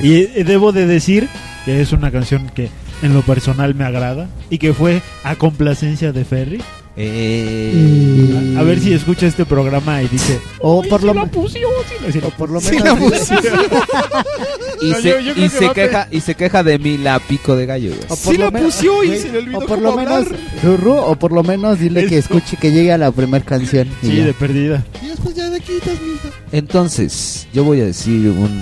[0.03, 1.29] Y eh, debo de decir
[1.67, 2.71] que es una canción que
[3.03, 6.63] en lo personal me agrada y que fue a complacencia de Ferry.
[7.01, 11.69] Eh, A, a ver si escucha este programa y dice, O por lo, me- pusió,
[12.11, 12.99] sí, o por lo menos.
[14.81, 17.67] y, No, se, yo- yo y queja y se queja de mi la pico de
[17.67, 17.91] gallo.
[17.91, 18.01] güey.
[18.09, 19.83] o por Sí lo la menos- pusió y güey, se le olvidó O por cómo
[19.91, 20.39] lo menos, hablar.
[20.65, 23.89] Rurru, o por lo menos dile que escuche que llegue a la primera canción.
[24.03, 24.25] y sí, ya.
[24.27, 24.85] de perdida.
[25.03, 26.29] Y después ya de quitas, mija.
[26.51, 28.61] Entonces, yo voy a decir un,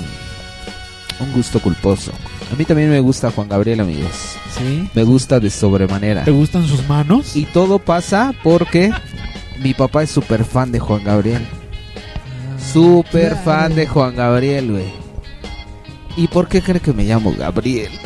[1.21, 2.13] un gusto culposo.
[2.53, 4.37] A mí también me gusta Juan Gabriel, amigos.
[4.57, 4.89] Sí.
[4.95, 6.25] Me gusta de sobremanera.
[6.25, 7.35] ¿Te gustan sus manos?
[7.37, 8.93] Y todo pasa porque
[9.59, 11.45] mi papá es súper fan de Juan Gabriel.
[12.73, 13.45] Súper Claro.
[13.45, 15.07] fan de Juan Gabriel, güey.
[16.17, 17.91] ¿Y por qué cree que me llamo Gabriel?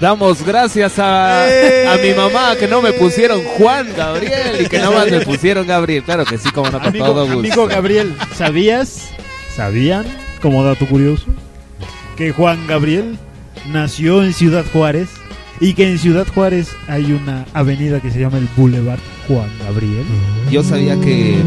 [0.00, 4.90] Damos gracias a, a mi mamá que no me pusieron Juan Gabriel y que nada
[4.90, 6.02] más me pusieron Gabriel.
[6.02, 7.38] Claro que sí, como no, con Amigo, todo gusto.
[7.40, 9.08] amigo Gabriel, ¿sabías?
[9.56, 10.04] ¿Sabían?
[10.42, 11.24] Como dato curioso,
[12.18, 13.18] que Juan Gabriel
[13.72, 15.08] nació en Ciudad Juárez
[15.60, 20.04] y que en Ciudad Juárez hay una avenida que se llama el Boulevard Juan Gabriel.
[20.50, 21.42] Yo sabía que,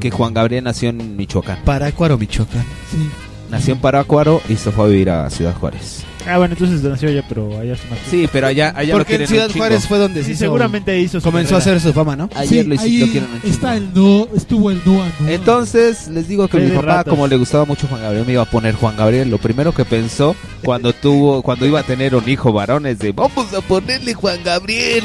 [0.00, 1.60] que Juan Gabriel nació en Michoacán.
[1.64, 2.64] Parácuaro, Michoacán.
[2.90, 3.08] Sí.
[3.48, 6.04] Nació en Parácuaro y se fue a vivir a Ciudad Juárez.
[6.28, 8.00] Ah, bueno, entonces nació allá, pero allá se mató.
[8.10, 9.50] Sí, pero allá, allá lo Porque en quieren Ciudad.
[9.56, 12.28] Juárez fue donde Sí, hizo- seguramente hizo su comenzó a hacer su fama, ¿no?
[12.34, 13.54] Ayer Sí, lo, hizo- ahí lo quieren un chingo.
[13.54, 15.02] está el no, estuvo el no.
[15.28, 17.10] Entonces les digo que mi de papá, ratas.
[17.10, 19.30] como le gustaba mucho Juan Gabriel, me iba a poner Juan Gabriel.
[19.30, 20.34] Lo primero que pensó
[20.64, 24.42] cuando tuvo, cuando iba a tener un hijo varón es de vamos a ponerle Juan
[24.44, 25.04] Gabriel.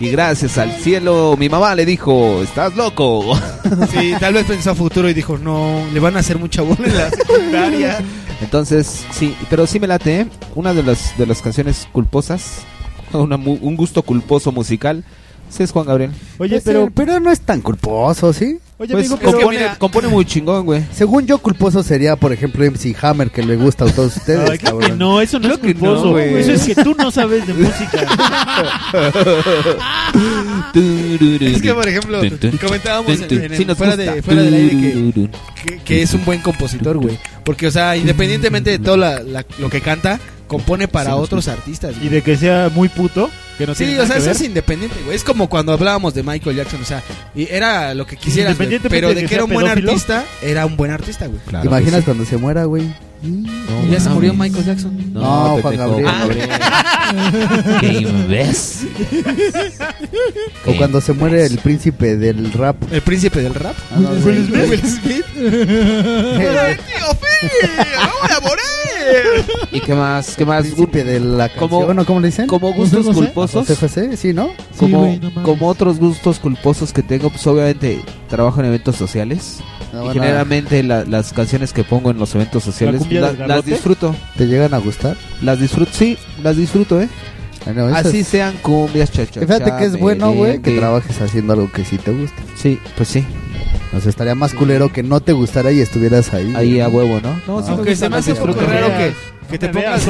[0.00, 3.38] Y gracias al cielo, mi mamá le dijo, estás loco.
[3.92, 6.80] Sí, tal vez pensó a futuro y dijo, no, le van a hacer mucha bola
[6.86, 7.98] en la secundaria.
[8.40, 10.26] Entonces, sí, pero sí me late, ¿eh?
[10.54, 12.62] Una de las, de las canciones culposas,
[13.12, 15.04] una un gusto culposo musical,
[15.50, 16.10] sí es Juan Gabriel.
[16.38, 18.58] Oye, Pues, pero pero no es tan culposo, ¿sí?
[18.78, 20.82] Oye, Pues amigo, pero compone, mira- compone muy chingón, güey.
[20.94, 24.48] Según yo, culposo sería, por ejemplo, MC Hammer, que le gusta a todos ustedes.
[24.48, 26.10] Ay, claro que no, eso no Creo es no, culposo.
[26.12, 26.34] güey.
[26.38, 28.06] eso es que tú no sabes de música.
[30.72, 32.20] Es que, por ejemplo,
[32.60, 35.28] comentábamos en, en el- Sí nos fuera, de, fuera del aire que,
[35.64, 37.18] que, que es un buen compositor, güey.
[37.44, 41.94] Porque, o sea, independientemente de todo la- la- lo que canta, compone para otros artistas.
[42.02, 43.30] y de que sea muy puto,
[43.60, 44.36] que no Sí, o sea, que eso ver.
[44.36, 45.16] es independiente, güey.
[45.16, 47.02] Es como cuando hablábamos de Michael Jackson, o sea,
[47.34, 49.90] y era lo que quisieras, güey, pero de que que era un buen pedófilo.
[49.92, 51.40] artista, era un buen artista, güey.
[51.46, 52.04] Claro ¿Te imaginas sí.
[52.06, 52.92] cuando se muera, güey?
[53.22, 55.12] Y ya se murió Michael Jackson.
[55.12, 56.08] No, Juan Gabriel.
[57.80, 58.90] Qué imbécil.
[60.64, 62.76] O cuando se muere el príncipe del rap.
[62.90, 63.74] El príncipe del rap.
[63.92, 64.10] Ah, no.
[64.10, 64.46] Will
[64.82, 65.24] Smith.
[65.34, 65.50] ¡Tío
[67.19, 67.19] Phil!
[67.96, 69.44] ¡Vamos a morir!
[69.72, 70.36] ¿Y qué más?
[70.36, 70.62] ¿Qué más?
[70.62, 72.04] príncipe de la canción, Como- ¿no?
[72.06, 72.46] ¿Cómo le dicen?
[72.46, 73.26] Como gustos José José.
[73.32, 73.66] culposos.
[73.66, 74.48] José José, sí, ¿no?
[74.72, 75.44] Sí, como, güey, no mames.
[75.44, 79.58] como otros gustos culposos que tengo, pues obviamente trabajo en eventos sociales.
[79.92, 83.28] No, y bueno, generalmente la- las canciones que pongo en los eventos sociales cumbia la-
[83.28, 83.70] del las garrote?
[83.70, 84.14] disfruto.
[84.36, 85.16] ¿Te llegan a gustar?
[85.42, 87.08] Las disfruto, sí, las disfruto, ¿eh?
[87.66, 89.10] Ah, no, eso Así es- sean cumbias.
[89.10, 92.40] Fíjate que es bueno, güey, que trabajes haciendo algo que sí te gusta.
[92.56, 93.24] Sí, pues sí.
[93.96, 96.52] O sea, estaría más culero que no te gustara y estuvieras ahí.
[96.56, 97.40] Ahí a huevo, ¿no?
[97.46, 99.12] No, sí Aunque se me hace un poco raro que,
[99.50, 100.06] que te pongas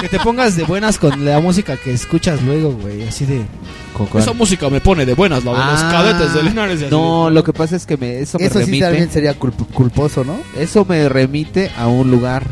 [0.00, 3.42] que te pongas de buenas con la música que escuchas luego, güey, así de
[4.18, 6.80] esa música me pone de buenas, la de los Ah, cadetes de Linares.
[6.80, 8.84] y así No, de- lo que pasa es que me, eso me Eso sí remite.
[8.84, 10.36] también sería culp- culposo, ¿no?
[10.58, 12.44] Eso me remite a un lugar.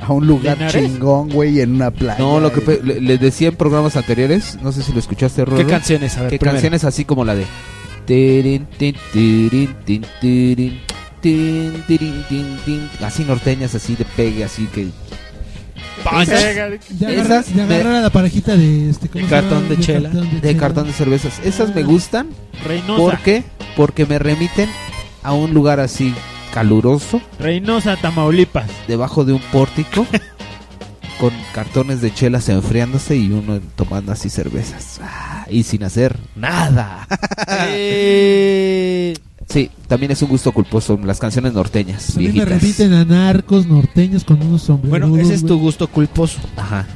[0.00, 0.84] A un lugar ¿Linares?
[0.84, 2.18] chingón, güey, en una playa.
[2.18, 2.78] No, lo que güey.
[2.78, 5.56] pe- le, le decía en programas anteriores, no sé si lo escuchaste, Rorro.
[5.56, 6.16] ¿Qué canciones?
[6.18, 6.56] A ver, Que primero.
[6.56, 7.46] canciones así como la de
[13.02, 14.88] así norteñas, así de pegue, así que.
[16.90, 20.10] De Esas de agarrar a la parejita de este cartón de chela.
[20.10, 20.58] de chela.
[20.60, 21.40] cartón de cervezas.
[21.44, 22.28] Esas me gustan.
[22.64, 22.96] Reynosa.
[23.00, 23.42] ¿Por qué?
[23.76, 24.68] Porque me remiten
[25.22, 26.14] a un lugar así
[26.54, 28.70] caluroso, Reynosa, Tamaulipas.
[28.86, 30.06] debajo de un pórtico,
[31.20, 35.00] con cartones de chelas enfriándose y uno tomando así cervezas.
[35.02, 37.06] Ah, y sin hacer nada.
[37.68, 39.14] Eh,
[39.46, 42.16] Sí, también es un gusto culposo las canciones norteñas.
[42.16, 45.10] A mí me remiten a narcos norteños con unos sombreros.
[45.10, 46.86] bueno, ese es tu gusto culposo, Ajá.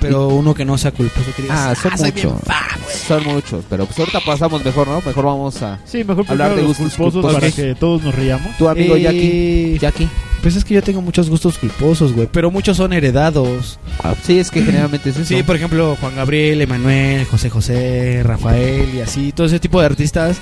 [0.00, 2.32] Pero uno que no sea culposo que digas, Ah, son bien muchos.
[2.44, 2.96] fan, güey".
[2.96, 5.00] Son muchos, pero pues ahorita pasamos mejor, ¿no?
[5.04, 7.40] Mejor vamos a Sí, mejor Hablar de los gustos culposos culposos.
[7.40, 8.56] para que todos nos riamos.
[8.56, 9.78] tu amigo Eh, Jackie.
[9.80, 10.08] Jackie.
[10.42, 13.78] Pues es que yo tengo muchos gustos culposos, güey, pero muchos son heredados.
[14.02, 15.24] Ah, sí, es que generalmente es eso.
[15.24, 19.86] Sí, por ejemplo, Juan Gabriel, Emanuel, José José, Rafael y así, todo ese tipo de
[19.86, 20.38] artistas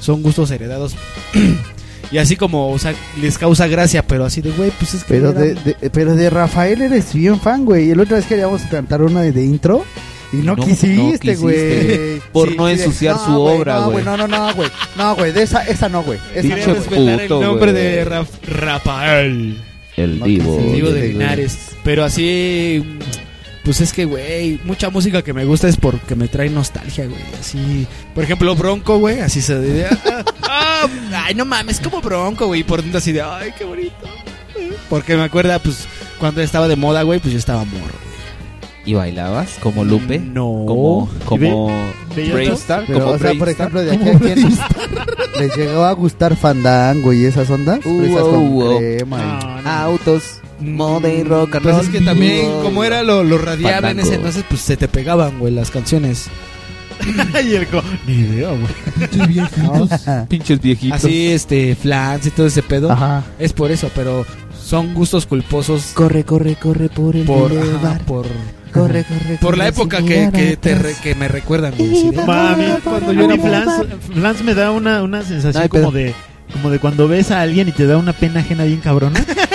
[0.00, 0.96] son gustos heredados.
[2.10, 5.14] y así como, o sea, les causa gracia, pero así de, güey, pues es que...
[5.14, 7.90] Pero de, pero de Rafael eres bien fan, güey.
[7.90, 9.84] Y la otra vez queríamos cantar una de, de intro
[10.32, 12.20] y no, quisiste, güey.
[12.32, 14.04] Por no sí, ensuciar su güey, obra, no, güey.
[14.04, 14.68] No, no, no, güey.
[14.96, 16.18] No, güey, de esa, esa no, güey.
[16.34, 16.50] Güey.
[16.50, 17.82] respetar el puto, nombre güey.
[17.84, 19.62] de Raf- Rafael.
[19.96, 20.58] El No, divo.
[20.58, 21.08] Digo Sí, de.
[21.08, 21.58] Linares.
[21.84, 22.84] Pero así,
[23.66, 27.20] pues es que, güey, mucha música que me gusta es porque me trae nostalgia, güey.
[27.40, 30.88] Así, por ejemplo, Bronco, güey, así se de, ah, ah,
[31.24, 32.62] ay, no mames, como Bronco, güey.
[32.62, 34.06] Por dentro así de, ay, qué bonito.
[34.88, 35.88] Porque me acuerda, pues,
[36.20, 38.16] cuando estaba de moda, güey, pues yo estaba morro, güey.
[38.84, 40.20] ¿Y bailabas como Lupe?
[40.20, 40.62] No.
[40.64, 44.48] Como, como Brainstar, Pero, como o sea, por ejemplo, de aquí a quién
[45.40, 47.84] les llegó a gustar Fandango y esas ondas.
[47.84, 48.78] Uh, Fresas con uh, uh.
[48.78, 49.70] crema y- No, no.
[49.70, 51.84] Autos, moda y rock and Pues roll.
[51.84, 55.38] es que también, como era lo, lo radiable en ese entonces, pues se te pegaban,
[55.38, 56.26] güey, las canciones.
[57.46, 59.08] y el co- Ni idea, güey.
[59.08, 59.90] Pinches viejitos.
[60.28, 61.04] Pinches viejitos.
[61.04, 62.90] Así, este, flans y todo ese pedo.
[62.90, 63.22] Ajá.
[63.38, 64.24] Es por eso, pero
[64.64, 68.26] son gustos culposos Corre, corre, corre por el por, ajá, por,
[68.72, 69.38] Corre, corre.
[69.40, 73.36] por la época que, que, te re- que me recuerdan, de, Mami, cuando yo era
[73.42, 76.06] Flans, Flans me da una, una sensación Ay, como pedo.
[76.06, 76.14] de
[76.52, 79.24] como de cuando ves a alguien y te da una pena ajena bien cabrona.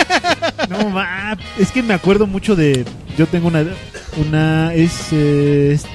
[0.71, 2.85] no, ma, es que me acuerdo mucho de
[3.17, 3.65] yo tengo una
[4.17, 5.85] una es, eh, es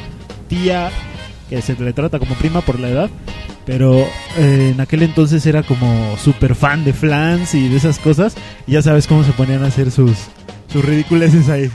[0.48, 0.90] tía
[1.48, 3.10] que se le trata como prima por la edad,
[3.64, 3.98] pero
[4.36, 8.34] eh, en aquel entonces era como super fan de Flans y de esas cosas,
[8.66, 10.12] y ya sabes cómo se ponían a hacer sus
[10.72, 11.70] sus ridiculeces ahí.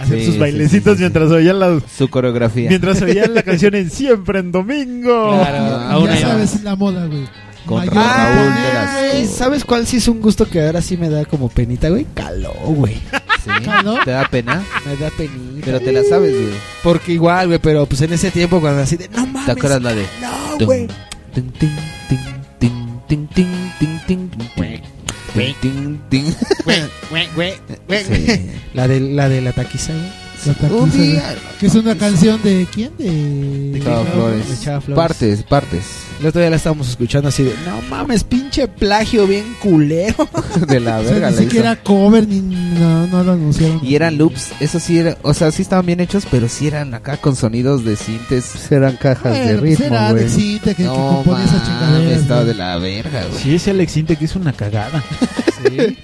[0.00, 2.70] Hacer Sí, sus bailecitos sí, sí, mientras oían la Su coreografía.
[2.70, 5.38] Mientras oían la canción en Siempre en Domingo.
[5.42, 7.28] Claro, aún ya sabes la moda, güey.
[7.66, 11.48] Con Raúl ay, ¿Sabes cuál sí es un gusto que ahora sí me da como
[11.48, 12.06] penita, güey?
[12.14, 12.94] Caló, güey.
[12.94, 13.50] ¿Sí?
[13.64, 13.98] ¿Caló?
[14.04, 14.62] ¿Te da pena?
[14.86, 15.64] Me da penita.
[15.64, 16.54] Pero te la sabes, güey.
[16.82, 19.46] Porque igual, güey, pero pues en ese tiempo cuando así de, no mames.
[19.46, 20.06] ¿Te acuerdas la de?
[20.20, 20.88] No, güey.
[28.74, 30.29] La de la, de la taquiza, güey.
[30.46, 31.34] La taquiza, Un día.
[31.58, 32.90] Que es una canción de quién?
[32.98, 33.80] De.
[33.84, 34.60] Chava de Flores.
[34.62, 34.96] Chava Flores.
[35.08, 35.82] Partes, partes.
[36.20, 40.28] El otro día la estábamos escuchando así de, no mames, pinche plagio bien culero.
[40.68, 41.82] De la O sea, verga ni la hizo.
[41.82, 43.80] cover ni no, no lo anunciaron.
[43.82, 46.92] Y eran loops, eso sí era, o sea, sí estaban bien hechos, pero sí eran
[46.92, 48.50] acá con sonidos de sintes.
[48.52, 50.22] Pues eran cajas de Bueno, pues ritmo, era güey.
[50.24, 52.16] Alex Intec que, que No compone esa mames, chingadera.
[52.16, 52.52] estaba güey.
[52.52, 53.42] de la verga, güey.
[53.42, 55.02] Sí, ese Alex Inte que hizo una cagada.
[55.62, 55.98] Sí.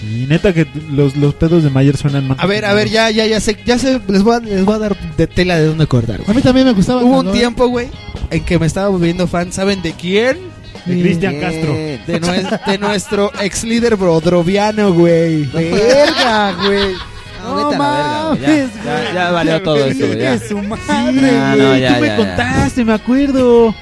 [0.00, 2.38] Sí, neta que los, los pedos de Mayer suenan más.
[2.40, 4.74] A ver, a ver, ya, ya, ya sé, ya sé, les voy a, les voy
[4.76, 7.02] a dar de tela de dónde cortar, A mí también me gustaba.
[7.02, 7.32] Hubo un Calor.
[7.34, 7.88] tiempo, güey,
[8.30, 10.38] en que me estaba volviendo fan, ¿saben de quién?
[10.86, 11.40] De Cristian.
[11.40, 11.72] Castro.
[11.74, 15.44] De, nue- de nuestro ex líder brodroviano, güey.
[15.46, 16.94] Verga, güey.
[17.42, 20.38] No, vete a la verga, güey, mames, ya, ya, ya valió todo esto, güey, ya.
[20.38, 21.80] Su madre, Ah, güey.
[21.80, 22.16] ya, tú me ya, ya.
[22.16, 23.74] contaste, me acuerdo.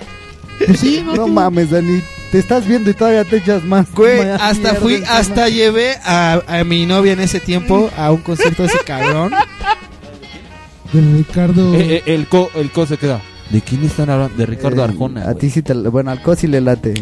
[0.64, 2.00] Pues sí, no, No mames, Dani.
[2.32, 3.90] Te estás viendo y todavía te echas más.
[3.92, 5.16] Güey, hasta fui, encima.
[5.16, 9.32] hasta llevé a, a mi novia en ese tiempo a un concierto de ese cabrón.
[10.92, 11.74] De Ricardo.
[11.74, 13.20] Eh, eh, el, co, el co se queda.
[13.50, 14.36] ¿De quién están hablando?
[14.36, 15.28] De Ricardo Eh, Arjona.
[15.28, 15.72] A ti sí te.
[15.74, 16.94] Bueno, al Cosi le late.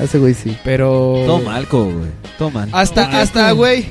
[0.00, 0.56] A ese güey sí.
[0.64, 1.22] Pero.
[1.26, 2.10] Todo malco, güey.
[2.38, 2.68] Todo mal.
[2.72, 3.86] Hasta, hasta, güey.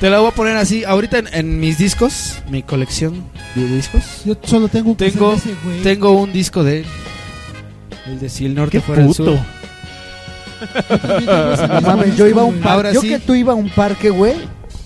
[0.00, 0.82] Te la voy a poner así.
[0.84, 3.22] Ahorita en, en mis discos, mi colección
[3.54, 4.02] de discos.
[4.24, 5.82] Yo solo tengo un Tengo, de ese, güey.
[5.82, 6.86] tengo un disco de él.
[8.06, 9.38] El de Si el norte Qué fuera el sur.
[11.68, 12.68] No mames, yo iba a un parque.
[12.68, 13.08] Ahora Yo sí.
[13.08, 14.34] que tú iba a un parque, güey,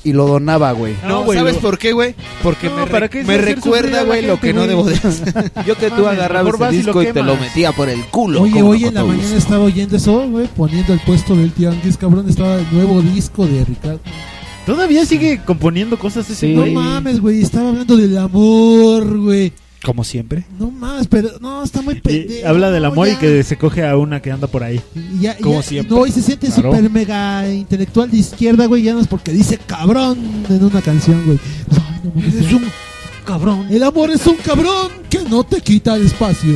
[0.05, 0.95] y lo donaba, güey.
[1.07, 2.15] No, güey, ¿sabes lo- por qué, güey?
[2.43, 4.47] Porque No, me, ¿para re- qué me hacer sufrir a recuerda, la güey, lo gente,
[4.47, 4.69] que no güey?
[4.71, 5.53] debo de hacer.
[5.67, 7.73] Yo que tú Mames, agarrabas mejor vas el y lo disco y te lo metía
[7.73, 8.43] por el culo.
[8.43, 11.97] Oye, como hoy en la mañana estaba oyendo eso, güey, poniendo el puesto del tianguis,
[11.97, 14.01] cabrón, estaba el nuevo disco de Ricardo.
[14.65, 16.55] Todavía sigue componiendo cosas ese Sí.
[16.55, 19.53] No mames, güey, estaba hablando del amor, güey.
[19.87, 20.45] Como siempre.
[20.59, 22.49] No mames, pero no, está muy Y pendejo.
[22.49, 24.81] habla del amor y que se coge a una que anda por ahí.
[24.97, 25.97] Y ya- Como ya- siempre.
[25.97, 26.73] No, y se siente Claro.
[26.75, 30.19] súper mega intelectual de izquierda, güey, ya no es porque dice cabrón
[30.51, 31.39] en una canción, güey.
[32.03, 32.65] No es un
[33.25, 33.67] cabrón.
[33.71, 34.91] El amor es un cabrón
[35.25, 36.53] que no te quita el espacio.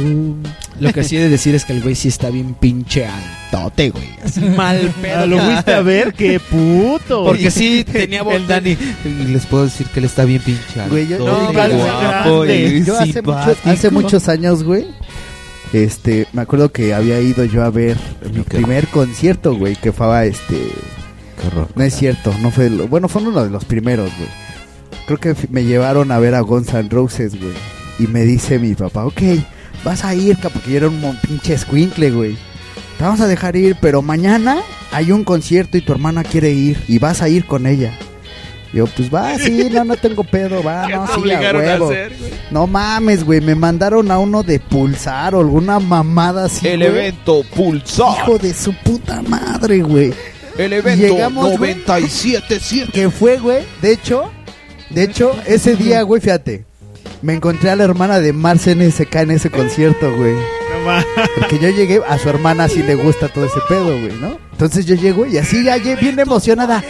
[0.80, 3.90] Lo que sí he de decir es que el güey sí está bien pinche altote,
[3.90, 4.08] güey.
[4.24, 5.18] Así mal pedo.
[5.20, 7.24] Ah, lo fuiste a ver, qué puto.
[7.24, 10.88] Porque sí tenía El Dani, y les puedo decir que él está bien pinchado.
[10.90, 13.70] Güey, yo- guapo y Yo hace, mucho- simpático.
[13.70, 14.86] hace muchos años, güey,
[15.72, 17.96] este, me acuerdo que había ido yo a ver
[18.32, 20.56] mi primer concierto, güey, que fue a este...
[21.46, 21.68] Horror.
[21.74, 22.68] No es cierto, no fue...
[22.70, 24.28] lo- bueno, fue uno de los primeros, güey.
[25.06, 27.52] Creo que me llevaron a ver a Guns N' Roses, güey.
[28.00, 29.20] Y me dice mi papá, ok,
[29.84, 32.34] vas a ir, porque yo era un pinche escuincle, güey.
[32.96, 34.56] Te vamos a dejar ir, pero mañana
[34.90, 37.92] hay un concierto y tu hermana quiere ir y vas a ir con ella.
[38.72, 41.92] Yo, pues va, sí, no, no tengo pedo, va, no, sí, a huevo.
[42.50, 46.68] No mames, güey, me mandaron a uno de pulsar o alguna mamada así.
[46.68, 46.90] El güey.
[46.90, 48.16] evento Pulsar.
[48.22, 50.14] Hijo de su puta madre, güey.
[50.56, 51.74] El evento Llegamos, güey.
[51.84, 52.92] 97.7.
[52.92, 54.30] Que fue, güey, de hecho,
[54.88, 56.64] de hecho, ese día, güey, fíjate,
[57.22, 60.34] me encontré a la hermana de Marce NSK en ese concierto, güey.
[60.34, 61.04] No.
[61.38, 64.38] Porque yo llegué, a su hermana sí le gusta todo ese pedo, güey, ¿no?
[64.52, 66.82] Entonces yo llego y así ya llegué bien emocionada.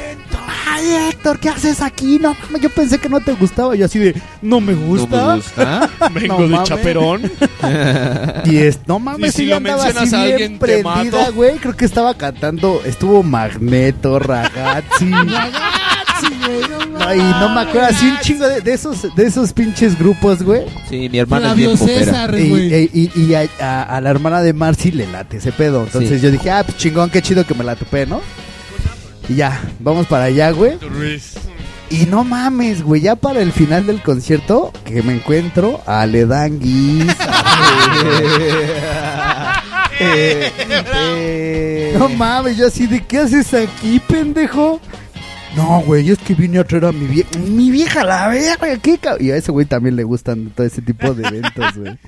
[0.68, 2.18] Ay, Héctor, ¿qué haces aquí?
[2.20, 3.74] No mames, yo pensé que no te gustaba.
[3.74, 5.26] Yo así de, no me ¿No gusta.
[5.26, 5.90] me gusta?
[6.12, 6.68] Vengo No de mames.
[6.68, 7.32] chaperón.
[8.44, 11.58] Y es, no mames, Y si lo andaba mencionas así a bien prendida, güey.
[11.58, 15.10] Creo que estaba cantando, estuvo Magneto, Ragazzi.
[17.00, 20.42] No, y no me acuerdo, así un chingo de, de esos de esos pinches grupos,
[20.42, 20.62] güey.
[20.88, 21.98] Sí, mi hermana es bien popera.
[22.04, 22.74] César, Y, güey.
[22.92, 25.84] y- y- y a, a- a la hermana de Marcy le late ese pedo.
[25.84, 26.26] Entonces Sí.
[26.26, 28.20] yo dije, ah, pues chingón, qué chido que me la topé, ¿no?
[29.28, 30.76] Y ya, vamos para allá, güey.
[31.90, 37.06] Y no mames, güey, ya para el final del concierto, que me encuentro a Ledanguis.
[41.98, 44.80] no mames, yo así de, ¿qué haces aquí, pendejo?
[45.56, 47.28] No, güey, es que vine a traer a mi vieja.
[47.38, 50.80] Mi vieja, la verga, ¿qué cab-?" Y a ese güey también le gustan todo ese
[50.82, 51.98] tipo de eventos, güey.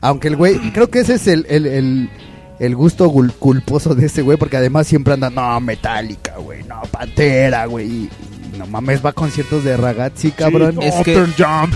[0.00, 2.10] Aunque el güey, creo que ese es el, el, el,
[2.58, 6.82] el gusto gul- culposo de ese güey, porque además siempre anda, no, Metallica, güey, no,
[6.90, 8.08] Pantera, güey.
[8.58, 10.76] No mames, va a conciertos de ragazzi, cabrón.
[10.82, 11.24] Es que,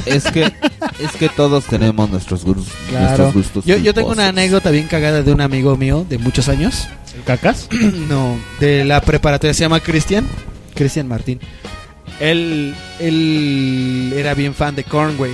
[0.05, 3.07] es que es que todos tenemos nuestros gustos, Claro.
[3.07, 3.65] nuestros gustos.
[3.65, 6.87] Yo, yo tengo una anécdota bien cagada de un amigo mío de muchos años.
[7.17, 7.69] ¿El cacas?
[8.11, 9.55] no, de la preparatoria.
[9.55, 10.27] Se llama Cristian.
[10.77, 11.41] Cristian Martín.
[12.21, 15.33] Él, él era bien fan de Korn, güey.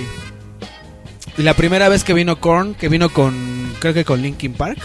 [1.37, 3.33] Y la primera vez que vino Korn, que vino con,
[3.79, 4.79] creo que con Linkin Park,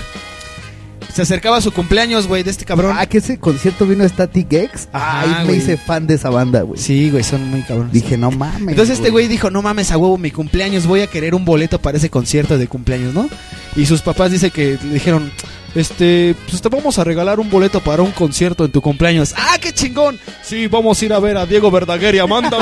[1.12, 2.94] se acercaba a su cumpleaños, güey, de este cabrón.
[2.96, 4.88] Ah, que ese concierto vino Static X.
[4.92, 5.56] Ajá, Ahí me güey.
[5.58, 6.80] hice fan de esa banda, güey.
[6.80, 7.92] Sí, güey, son muy cabrones.
[7.92, 8.68] Dije, no mames.
[8.68, 11.80] Entonces este güey dijo, no mames, a huevo, mi cumpleaños, voy a querer un boleto
[11.80, 13.28] para ese concierto de cumpleaños, ¿no?
[13.74, 15.32] Y sus papás dice que le dijeron,
[15.78, 19.34] este, pues te vamos a regalar un boleto para un concierto en tu cumpleaños.
[19.36, 20.18] ¡Ah, qué chingón!
[20.42, 22.58] Sí, vamos a ir a ver a Diego Verdaguer y Amanda.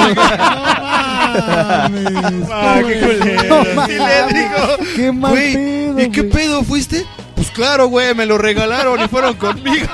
[1.38, 3.64] Ah, qué culero.
[3.74, 6.32] No Y le digo, Qué mal güey, pedo, ¿y qué güey.
[6.32, 7.04] pedo fuiste?
[7.34, 9.86] Pues claro, güey, me lo regalaron y fueron conmigo.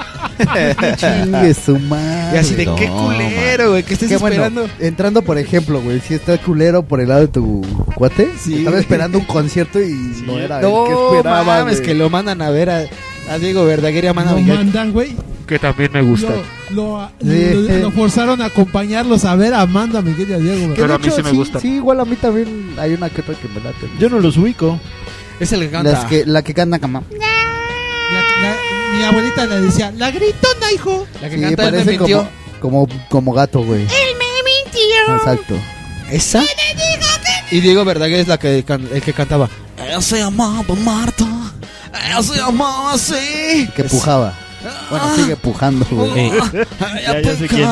[0.96, 2.36] Chingue su madre.
[2.36, 4.68] Y así de No, qué culero, güey, que estés Qué bueno, esperando.
[4.78, 7.62] entrando por ejemplo, güey, si está culero por el lado de tu
[7.96, 9.92] cuate, Sí, estaba esperando un concierto y
[10.24, 11.86] no era el No, que esperaba, mames, güey.
[11.88, 12.84] que lo mandan a ver a,
[13.30, 14.56] a Diego Verdaguer y Amanda Lo Miguel.
[14.56, 15.16] mandan, güey.
[15.46, 16.28] Que también me gusta.
[16.70, 17.50] Lo, lo, Sí.
[17.54, 20.68] lo- lo forzaron a acompañarlos a ver a Amanda, Miguel y a Diego.
[20.68, 21.60] De Pero a mí hecho, sí me sí, gustan.
[21.62, 23.88] Sí, igual a mí también hay una que otra que me late.
[23.98, 24.78] Yo no los ubico.
[25.40, 25.92] Es el que canta.
[25.92, 27.02] Las que, la que canta cama.
[27.10, 27.18] La-
[28.48, 28.56] la-
[28.98, 31.06] mi abuelita le decía, la gritona, hijo.
[31.20, 32.28] La que Sí, canta él me parece mintió.
[32.60, 33.82] como, como, como gato, güey.
[33.82, 35.16] Él me mintió.
[35.16, 35.54] Exacto.
[36.10, 36.44] ¿Esa?
[37.50, 39.48] Y Diego Verdaguer es la que can- el que cantaba.
[39.82, 41.26] Ella se llamaba Marta.
[42.06, 43.68] Ella se llamaba así.
[43.76, 44.34] Que pujaba.
[44.90, 46.26] Bueno, sigue pujando, güey.
[46.28, 46.50] Ella
[47.04, 47.68] Ya, ya sé quién.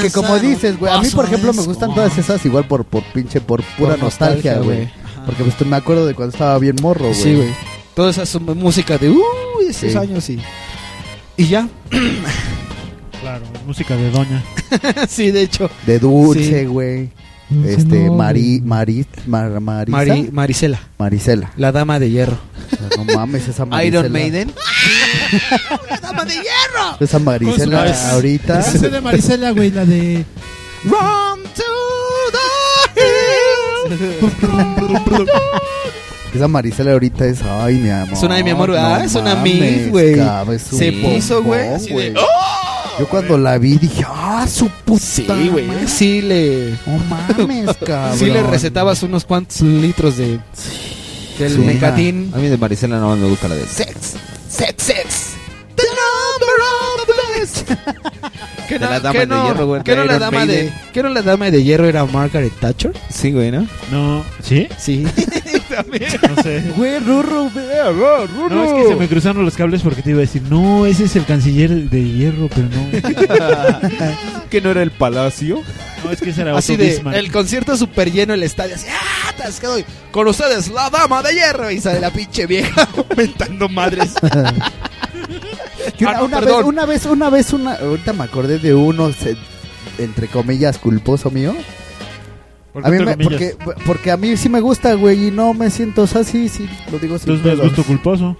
[0.00, 3.02] Que como dices, güey, a mí por ejemplo me gustan todas esas igual por, por
[3.12, 4.90] pinche, por pura Por nostalgia, nostalgia, güey.
[5.26, 7.14] Porque pues me acuerdo de cuando estaba bien morro, güey.
[7.14, 7.54] Sí, güey.
[7.94, 9.20] Toda esa su- música de uy,
[9.68, 9.98] esos Sí.
[9.98, 10.40] años y.
[11.36, 11.68] Y ya.
[13.20, 14.42] Claro, música de doña.
[15.08, 15.68] sí, de hecho.
[15.86, 16.64] De dulce, Sí.
[16.66, 17.10] güey.
[17.48, 19.96] Dulce Este, no, Mari, Mari, Mar- Marisa.
[19.96, 20.80] Mari- Marisela.
[20.98, 21.52] Marisela.
[21.56, 22.38] La dama de hierro.
[22.96, 23.98] No mames, esa Marisela.
[24.00, 24.52] Iron Maiden.
[26.02, 26.96] ¡Dama de hierro!
[27.00, 28.54] Esa Marisela su- ahorita.
[28.58, 30.24] La canción de Marisela, güey, la de...
[30.84, 31.62] Run to
[36.34, 38.12] Esa Marisela ahorita es, ay, mi amor.
[38.12, 40.16] Es una de mi amor, no ah, es una mil, güey.
[40.58, 42.14] Se puso, güey, así de, güey.
[42.16, 42.65] ¡oh!
[42.98, 45.00] Yo cuando la vi dije, ah, su puta.
[45.04, 45.66] Sí, güey.
[45.66, 45.88] madre.
[45.88, 46.70] Sí le.
[46.86, 48.18] No mames, cabrón.
[48.18, 50.40] Sí le recetabas unos cuantos litros de.
[51.38, 51.58] Del Sí.
[51.58, 52.32] mecatín.
[52.34, 54.14] A mí de Marisela no me gusta la de Sex,
[54.48, 55.32] sex, sex.
[55.76, 57.70] The number of the best.
[58.68, 60.74] ¿Qué De la dama de hierro, güey, ¿Qué de no la Iron dama de, Maiden.
[60.92, 62.92] ¿Qué no la dama de hierro era Margaret Thatcher?
[63.10, 63.66] Sí, güey, ¿no?
[63.92, 64.66] No, ¿sí?
[64.78, 65.04] Sí.
[66.36, 66.62] No sé.
[66.76, 68.48] Güey, Rurro, vea, Rurro.
[68.48, 71.04] No, es que se me cruzaron los cables porque te iba a decir, no, ese
[71.04, 72.90] es el canciller de hierro, pero no.
[74.50, 75.62] ¿Que no era el palacio?
[76.04, 79.30] No, es que ese era Así de el concierto super lleno, el estadio así, ¡ah!
[79.30, 79.76] atascado!
[80.12, 81.70] Con ustedes, la dama de hierro.
[81.70, 84.12] Y sale la pinche vieja mentando madres.
[85.98, 88.74] Que una, Ah, no, una vez, una vez, una vez, una, ahorita me acordé de
[88.74, 89.36] uno, se-
[89.98, 91.54] entre comillas, culposo mío.
[92.76, 93.56] ¿Por qué A mí me- porque,
[93.86, 96.68] porque a mí sí me gusta, güey, y no me siento, o sea, sí, sí,
[96.92, 97.68] lo digo sin Entonces no es pedos.
[97.74, 98.36] gusto culposo.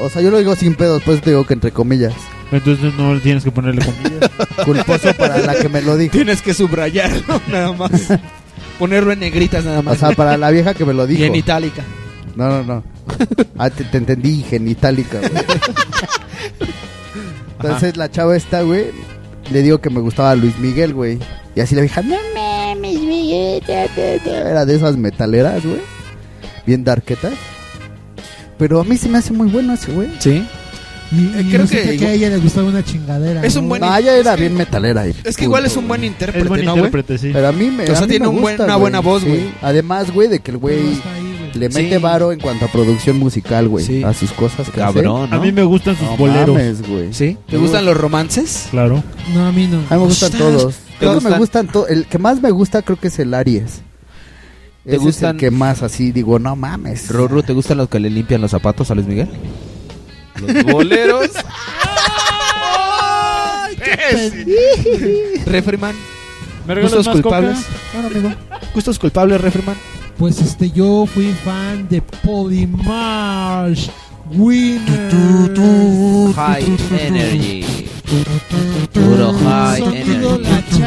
[0.00, 2.12] O sea, yo lo digo sin pedos, pues digo que entre comillas.
[2.50, 4.30] Entonces no tienes que ponerle comillas.
[4.64, 6.10] Culposo para la que me lo dijo.
[6.10, 7.90] Tienes que subrayarlo nada más.
[8.80, 9.94] Ponerlo en negritas nada más.
[9.94, 11.22] O sea, para la vieja que me lo dijo.
[11.22, 11.84] Y en itálica.
[12.34, 12.84] No, no, no.
[13.56, 15.30] Ah, te, te entendí, genitálica, güey.
[17.62, 18.86] Entonces la chava esta, güey,
[19.52, 21.18] le digo que me gustaba Luis Miguel, güey.
[21.54, 22.51] Y así la vieja, no mames,
[23.66, 24.50] Ta".
[24.50, 25.80] Era de esas metaleras, güey.
[26.66, 27.32] Bien darquetas.
[28.58, 30.08] Pero a mí se me hace muy bueno ese, güey.
[30.18, 30.44] Sí.
[31.10, 33.44] Y, y creo que que, a ella le gustaba una chingadera.
[33.44, 35.04] Es un buen- No, ella era bien metalera.
[35.06, 37.30] Es que igual es un buen intérprete, Es buen intérprete, sí.
[37.32, 39.00] Pero a mí me O sea, a mí tiene me un buen- gusta, una buena
[39.00, 39.28] voz, Sí.
[39.28, 39.42] güey.
[39.60, 40.78] Además, güey, de que el güey
[41.52, 42.02] le mete Sí.
[42.02, 43.84] varo en cuanto a producción musical, güey.
[43.84, 44.02] Sí.
[44.02, 45.42] A sus cosas que Cabrón, A ¿no?
[45.42, 46.06] mí me gustan sus.
[46.06, 46.48] No boleros.
[46.56, 47.12] mames, güey.
[47.12, 47.36] ¿Sí?
[47.46, 48.68] ¿Te gustan los romances?
[48.70, 49.02] Claro.
[49.34, 49.78] No, a mí no.
[49.78, 50.74] A mí me gustan todos.
[51.10, 51.38] Creo que me gustan?
[51.38, 51.90] gustan todos.
[51.90, 53.82] El que más me gusta creo que es el Aries.
[54.84, 55.36] ¿Te Ese es gustan?
[55.36, 57.08] el que más así digo, no mames.
[57.08, 59.28] Rorro, ¿te gustan los que le limpian los zapatos a Luis Miguel?
[60.40, 61.30] Los boleros.
[65.46, 65.94] Refriman.
[66.66, 67.58] ¿Me regalas Gustos más culpables.
[67.58, 67.78] coca?
[67.92, 68.30] Claro, amigo.
[68.74, 69.76] Gustos culpables, Refriman.
[70.18, 73.90] Pues este, yo fui fan de Polymarch.
[74.34, 75.12] Winner.
[76.34, 76.64] High
[77.00, 77.64] energy.
[78.92, 80.84] Puro high energy.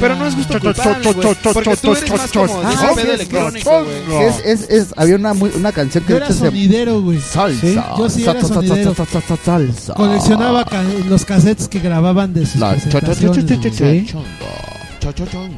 [0.00, 1.28] Pero no es gusto culpable, güey.
[1.52, 4.22] Porque tú eres más como de Ah, sí, es- electrónico, güey.
[4.26, 7.00] Es, es, es, había una, muy- una canción que Yo de era hecho se sonidero,
[7.02, 7.18] güey.
[7.20, 7.94] Salsa.
[7.98, 8.94] Yo sí era Sa- sa- sa- sonidero.
[8.94, 9.94] sa- sa- sa- salsa.
[9.94, 13.44] Coleccionaba ca- los cassettes que grababan de sus La- presentaciones.
[13.80, 14.06] güey.
[14.06, 14.14] Sí.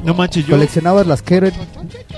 [0.03, 0.55] No manches, yo.
[0.55, 1.51] Coleccionabas las que eran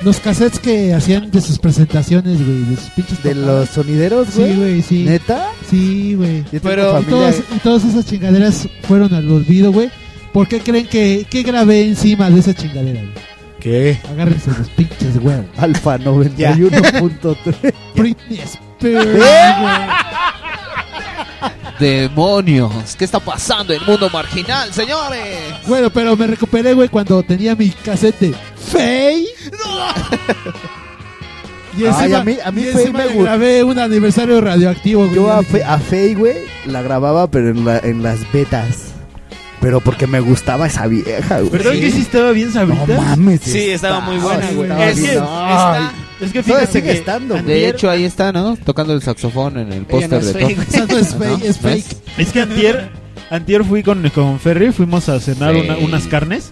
[0.02, 2.64] Los cassettes que hacían de sus presentaciones, güey.
[2.66, 4.52] De sus pinches de los sonideros, güey.
[4.54, 5.04] Sí, güey, sí.
[5.04, 5.50] ¿Neta?
[5.70, 6.44] Sí, güey.
[6.62, 9.90] Pero- Y, todas, y todas esas chingaderas fueron al olvido, güey.
[10.34, 13.14] ¿Por qué creen que, que grabé encima de esa chingadera, güey?
[13.60, 13.98] ¿Qué?
[14.12, 15.46] Agárrense los pinches huevos.
[15.58, 17.74] Alfa 91.3.
[17.96, 19.24] Britney Spears, güey.
[21.84, 25.38] Demonios, ¿qué está pasando en el mundo marginal, señores?
[25.68, 29.28] Bueno, pero me recuperé, güey, cuando tenía mi cassette de Faye.
[31.78, 33.24] Y Ay, a mí- a mí y Faye encima me le gustó.
[33.24, 35.16] grabé un aniversario radioactivo, güey.
[35.16, 38.78] Yo a, Fe, a Fey, güey, la grababa, pero en, la- en las betas.
[39.60, 41.50] Pero porque me gustaba esa vieja, güey.
[41.52, 43.02] ¿Verdad que sí estaba bien No sabrita?
[43.02, 43.42] mames.
[43.44, 44.70] Sí, estaba muy buena, güey.
[44.70, 45.94] estaba Es que está-
[46.26, 47.46] Es que fíjate sigue que estando, güey.
[47.46, 48.56] De hecho, ahí está, ¿no?
[48.58, 50.34] Tocando el saxofón en el póster no de
[50.88, 51.86] no es fake, es ¿Ves?
[51.86, 51.98] fake.
[52.18, 52.90] Es que antier,
[53.30, 55.62] antier fui con, con Ferry, fuimos a cenar Sí.
[55.62, 56.52] una- unas carnes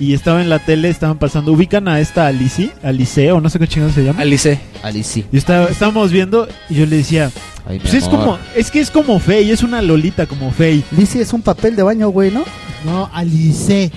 [0.00, 3.58] y estaba en la tele, estaban pasando, ubican a esta Alice, Alice o no sé
[3.58, 4.20] qué chingada se llama.
[4.22, 4.60] Alice.
[4.82, 5.24] Alice.
[5.32, 7.30] Y estaba, estábamos viendo y yo le decía,
[7.68, 8.18] Ay, mi pues es amor.
[8.20, 10.82] como, es que es como Faye, es una lolita como Faye.
[10.90, 12.44] Lizzie es un papel de baño, güey, ¿no?
[12.84, 13.90] No, Alice.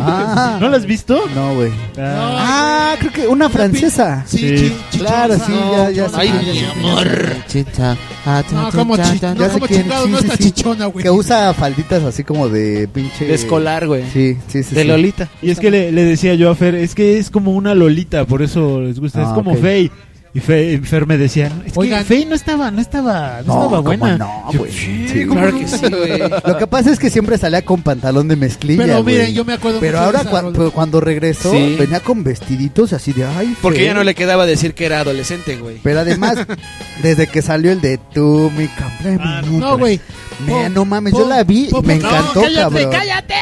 [0.00, 1.22] Ah, ¿No la has visto?
[1.34, 1.70] no, güey.
[1.98, 4.24] Ah, Ah, creo que una francesa.
[4.26, 4.98] Sí, Sí.
[4.98, 7.08] Claro, sí, ya, ya no, sé Ay, quién, mi amor.
[7.48, 7.96] Chita,
[8.26, 10.10] ah, cha, No, cha, como, cha, chi- cha, no, ya sé como quién, chingado, sí,
[10.12, 10.44] no sí, está sí.
[10.44, 11.02] chichona, güey.
[11.04, 13.26] Que usa falditas así como de pinche...
[13.26, 14.02] De escolar, güey.
[14.12, 14.74] Sí, sí, sí.
[14.74, 14.88] De sí.
[14.88, 15.28] Lolita.
[15.42, 18.24] Y es que le, le decía yo a Fer, es que es como una lolita,
[18.24, 19.58] por eso les gusta, es Ah, como ok.
[19.60, 19.90] Faye.
[20.36, 22.00] Y Fe, y Fer me decían, es Oigan.
[22.00, 24.18] que Fe no estaba, no estaba, no, No, estaba ¿cómo buena.
[24.18, 24.70] no, Yo, güey?
[24.70, 26.18] sí, Sí, claro que sí, güey.
[26.44, 28.84] Lo que pasa es que siempre salía con pantalón de mezclilla.
[28.84, 29.14] Pero güey.
[29.16, 31.76] miren, yo me acuerdo Pero ahora cua- pero cuando regresó, Sí.
[31.78, 33.56] venía con vestiditos así de ay.
[33.62, 33.86] Porque Fer".
[33.88, 35.78] ya no le quedaba decir que era adolescente, güey.
[35.82, 36.36] Pero además,
[37.02, 39.24] desde que salió el de tú, mi complemento.
[39.26, 39.98] Ah, No, güey.
[40.46, 42.90] Mira, no mames, yo la vi y pon- me no, encantó, cállate, cabrón.
[42.90, 43.34] ¡Cállate!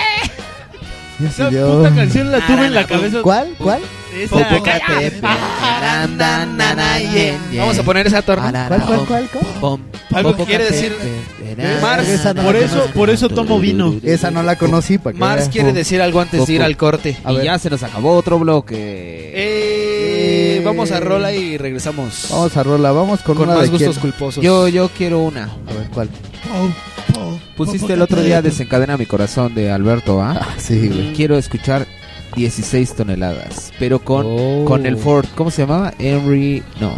[1.26, 1.82] Esa puta "Oh".
[1.94, 3.18] canción la tuve en la cabeza.
[3.22, 3.48] ¿Cuál?
[3.58, 3.80] ¿Cuál?
[4.14, 4.36] Esa,
[7.58, 8.68] Vamos a poner esa torna.
[8.68, 9.28] ¿Cuál, cuál, cuál?
[9.60, 9.80] cuál?
[10.12, 10.92] Algo que quiere decir
[11.82, 12.08] Mars.
[12.34, 13.94] No por eso, por eso tomo vino.
[14.02, 14.98] Esa no la conocí.
[14.98, 17.16] ¿para Mars quiere decir algo antes de ir al corte.
[17.24, 17.44] A y ver.
[17.44, 19.32] ya se nos acabó otro bloque.
[19.34, 22.28] Eh, vamos a rola y regresamos.
[22.30, 24.12] Vamos a rola, vamos con, Con una más de gustos quién.
[24.12, 24.44] culposos.
[24.44, 25.44] Yo, yo quiero una.
[25.44, 26.08] A ver, ¿cuál?
[27.56, 28.42] Pusiste el otro día.
[28.42, 30.38] Desencadena mi corazón de Alberto, ¿ah?
[30.40, 31.12] Ah, sí, güey.
[31.12, 31.86] Quiero escuchar
[32.34, 34.64] 16 toneladas, pero con, Oh.
[34.66, 35.26] con el Ford.
[35.34, 35.92] ¿Cómo se llamaba?
[35.98, 36.62] Henry.
[36.80, 36.92] No.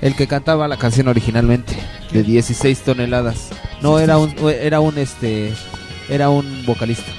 [0.00, 1.74] El que cantaba la canción originalmente.
[2.12, 3.48] De 16 toneladas.
[3.82, 5.52] No, era un, era un, este.
[6.08, 7.10] Era un vocalista.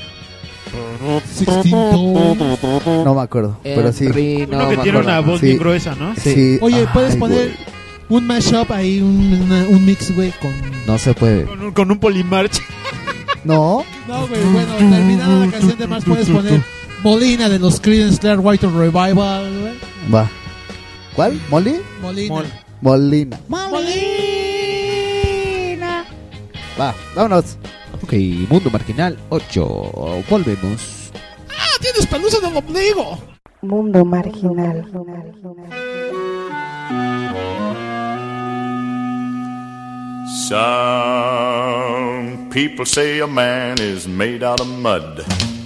[1.34, 4.06] Sixteen No me acuerdo, pero sí.
[4.06, 5.20] Henry, no Uno que me tiene acuerdo.
[5.20, 5.46] una voz Sí.
[5.48, 6.16] bien gruesa, ¿no?
[6.16, 6.58] Sí.
[6.62, 7.58] Oye, puedes Ay, poner güey.
[8.22, 10.52] un mashup ahí, un, una- un mix, güey, con...
[10.86, 11.44] No se puede.
[11.46, 12.62] Con un, con un polimarch.
[13.44, 16.62] No, No, güey, bueno, terminada la canción de Mars puedes poner
[17.06, 19.14] Molina de los Creedence Clearwater Revival,
[19.62, 19.76] güey.
[20.12, 20.28] va.
[21.16, 21.40] ¿Cuál?
[21.52, 21.80] ¿Molly?
[22.02, 22.44] Molina.
[22.82, 23.40] Molina.
[23.48, 23.86] Molina.
[26.80, 27.60] Va, vámonos.
[28.02, 28.14] Ok,
[28.50, 30.24] Mundo Marginal 8.
[30.28, 31.12] Volvemos.
[31.48, 33.20] ¡Ah, tienes pelusa del ombligo!
[33.62, 34.84] Mundo marginal.
[41.46, 45.24] Some people say a man is made out of mud.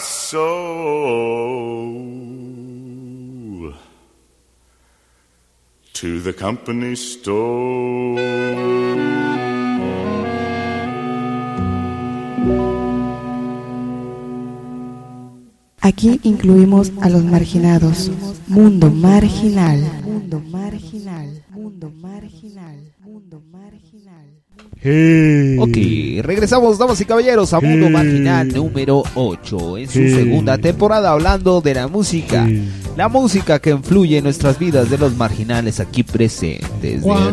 [0.00, 1.90] soul
[5.92, 8.20] to the company store.
[15.82, 18.10] Aquí incluimos a los marginados.
[18.46, 19.80] Mundo marginal.
[20.02, 21.44] Mundo marginal.
[21.50, 22.94] Mundo marginal.
[23.00, 24.39] Mundo marginal.
[25.58, 25.76] Ok,
[26.24, 30.10] regresamos, damas y caballeros, a Mundo Marginal número 8 en su Sí.
[30.14, 32.48] segunda temporada hablando de la música.
[32.96, 36.70] La música que influye en nuestras vidas de los marginales aquí presentes.
[36.80, 37.30] De Cuando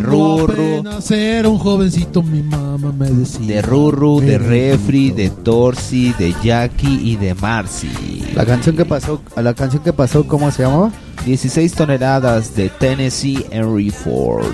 [0.47, 3.47] Rurru, apenas era un jovencito, mi mamá me decía.
[3.47, 7.89] de Rurru, de "Ven, Refri, de Torsi, de Jackie y de Marcy.
[8.35, 10.91] La canción que pasó, la canción que pasó, ¿cómo se llamaba?
[11.25, 14.45] 16 toneladas de Tennessee Henry Ford.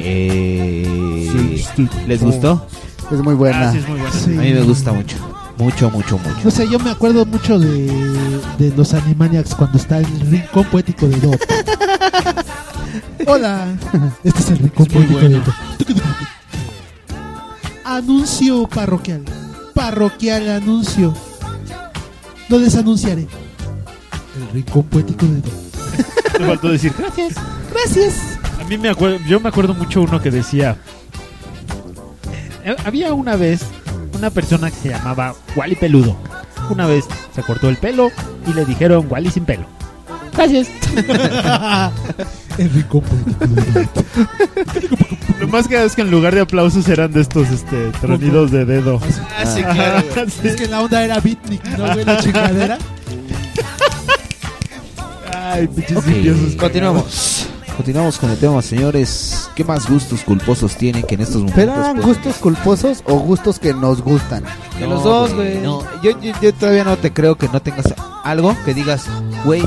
[0.00, 0.86] Eh,
[2.06, 2.66] ¿Les gustó?
[3.10, 3.68] Es muy buena.
[3.68, 4.14] Ah, sí, es muy buena.
[4.14, 4.36] Sí.
[4.36, 5.16] A mí me gusta mucho.
[5.58, 6.40] Mucho, mucho, mucho.
[6.42, 7.86] No sé, yo me acuerdo mucho de,
[8.58, 11.40] de los Animaniacs cuando está el rincón poético de Dot.
[13.26, 13.66] Hola,
[14.24, 15.54] este es el rincón poético de Dot.
[17.84, 19.22] Anuncio parroquial.
[19.74, 21.14] Parroquial anuncio.
[22.48, 23.22] Lo desanunciaré.
[24.36, 25.52] El rincón poético de Dot.
[26.40, 27.34] Me faltó decir gracias.
[27.72, 28.14] Gracias.
[28.60, 30.78] A mí me acuerdo, yo me acuerdo mucho uno que decía,
[32.84, 33.62] había una vez
[34.14, 36.16] una persona que se llamaba Wally Peludo.
[36.70, 37.04] Una vez
[37.34, 38.10] se cortó el pelo
[38.46, 39.66] y le dijeron Wally sin pelo.
[40.32, 40.68] Gracias.
[42.56, 43.04] Dot.
[45.40, 48.64] Lo más que es que en lugar de aplausos eran de estos este, tronidos de
[48.64, 49.00] dedo.
[49.36, 50.30] Ah, sí, claro, güey.
[50.30, 50.48] Sí.
[50.48, 52.04] Es que la onda era beatnik, ¿no, güey?
[52.04, 52.78] La chingadera.
[55.32, 57.48] Ay, pinches Ok, continuamos.
[57.76, 59.50] Continuamos con el tema, señores.
[59.56, 61.56] ¿Qué más gustos culposos tienen que en estos momentos?
[61.56, 64.44] ¿Pero eran pues, gustos culposos o gustos que nos gustan?
[64.78, 65.58] De los dos, güey.
[65.58, 69.06] No, yo, yo, yo todavía no te creo que no tengas algo que digas,
[69.44, 69.62] güey,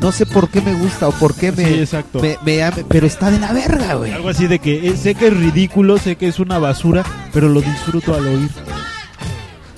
[0.00, 2.20] no sé por qué me gusta o por qué me, Sí, exacto.
[2.20, 4.10] me, me ame, pero está de la verga, güey.
[4.10, 7.48] Algo así de que eh, sé que es ridículo, sé que es una basura, pero
[7.48, 8.50] lo disfruto al oír.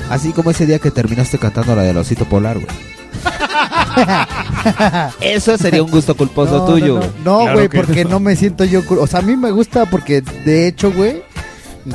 [0.09, 2.93] Así como ese día que terminaste cantando la del osito polar, güey.
[5.20, 6.94] Eso sería un gusto culposo No, tuyo.
[6.94, 7.12] no, no.
[7.24, 8.82] No, Claro güey, que porque no me siento yo.
[9.00, 11.22] O sea, a mí me gusta porque, de hecho, güey,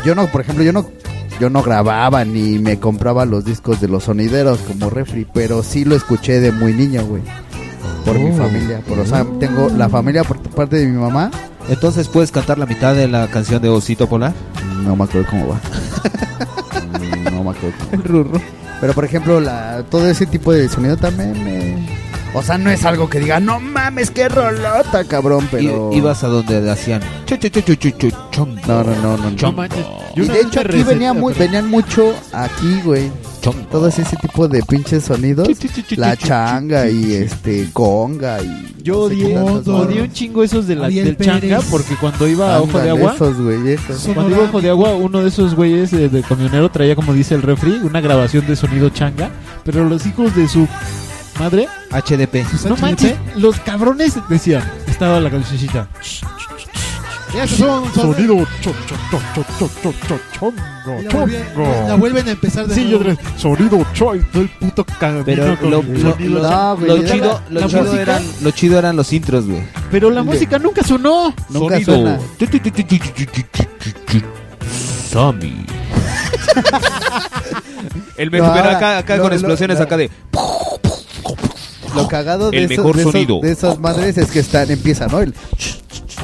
[0.05, 0.87] yo no, por ejemplo, yo no,
[1.39, 5.85] yo no grababa ni me compraba los discos de los sonideros como refri, pero sí
[5.85, 7.21] lo escuché de muy niño, güey.
[8.05, 8.33] Por mi Oh.
[8.37, 8.79] familia.
[8.87, 11.31] Por, o sea, tengo la familia por parte de mi mamá.
[11.69, 14.33] Entonces puedes cantar la mitad de la canción de Osito Polar.
[14.83, 15.59] No me acuerdo cómo va.
[17.31, 17.75] no me acuerdo.
[18.31, 18.41] cómo.
[18.81, 21.99] Pero por ejemplo, la, todo ese tipo de sonido también me...
[22.33, 25.91] O sea, no es algo que diga, no mames, qué rolota, cabrón, pero...
[25.91, 27.37] Ibas a donde hacían chu,
[28.31, 28.61] chongo.
[28.67, 29.51] No, no, no, no.
[29.51, 29.65] No
[30.15, 33.11] Y de hecho aquí venía muy, venían mucho aquí, güey.
[33.41, 35.47] Todo ese tipo de pinches sonidos.
[35.95, 38.75] La changa y este conga y...
[38.83, 42.61] Yo odié, odié un chingo esos de la, Ariel del changa porque cuando iba a
[42.61, 44.07] Ojo de Agua, esos, güey, esos.
[44.13, 47.13] cuando iba a Ojo de Agua, uno de esos güeyes eh, de camionero traía, como
[47.13, 49.29] dice el refri, una grabación de sonido changa,
[49.63, 50.67] pero los hijos de su
[51.39, 52.65] madre, HDP.
[52.67, 55.87] no manches, los cabrones decían, estaba la cancioncita.
[57.33, 58.99] Esos son, son Sonido chon, chon,
[60.07, 60.53] chon, chongo,
[60.85, 61.87] la, vuelven, chongo.
[61.87, 63.19] la vuelven a empezar de sí, nuevo.
[63.37, 65.23] Sonido choy, todo el puto camino.
[65.25, 65.83] Pero lo,
[67.05, 69.61] chido, lo, chido eran, los intros, güey.
[69.91, 71.33] Pero la música nunca sonó.
[71.49, 71.85] Nunca sonido.
[71.85, 72.19] suena.
[78.17, 80.09] El mejor, acá, acá con explosiones, acá de
[81.95, 85.21] lo cagado de, esos, de, esos, de, madres es que están, empiezan, ¿no?
[85.21, 85.33] El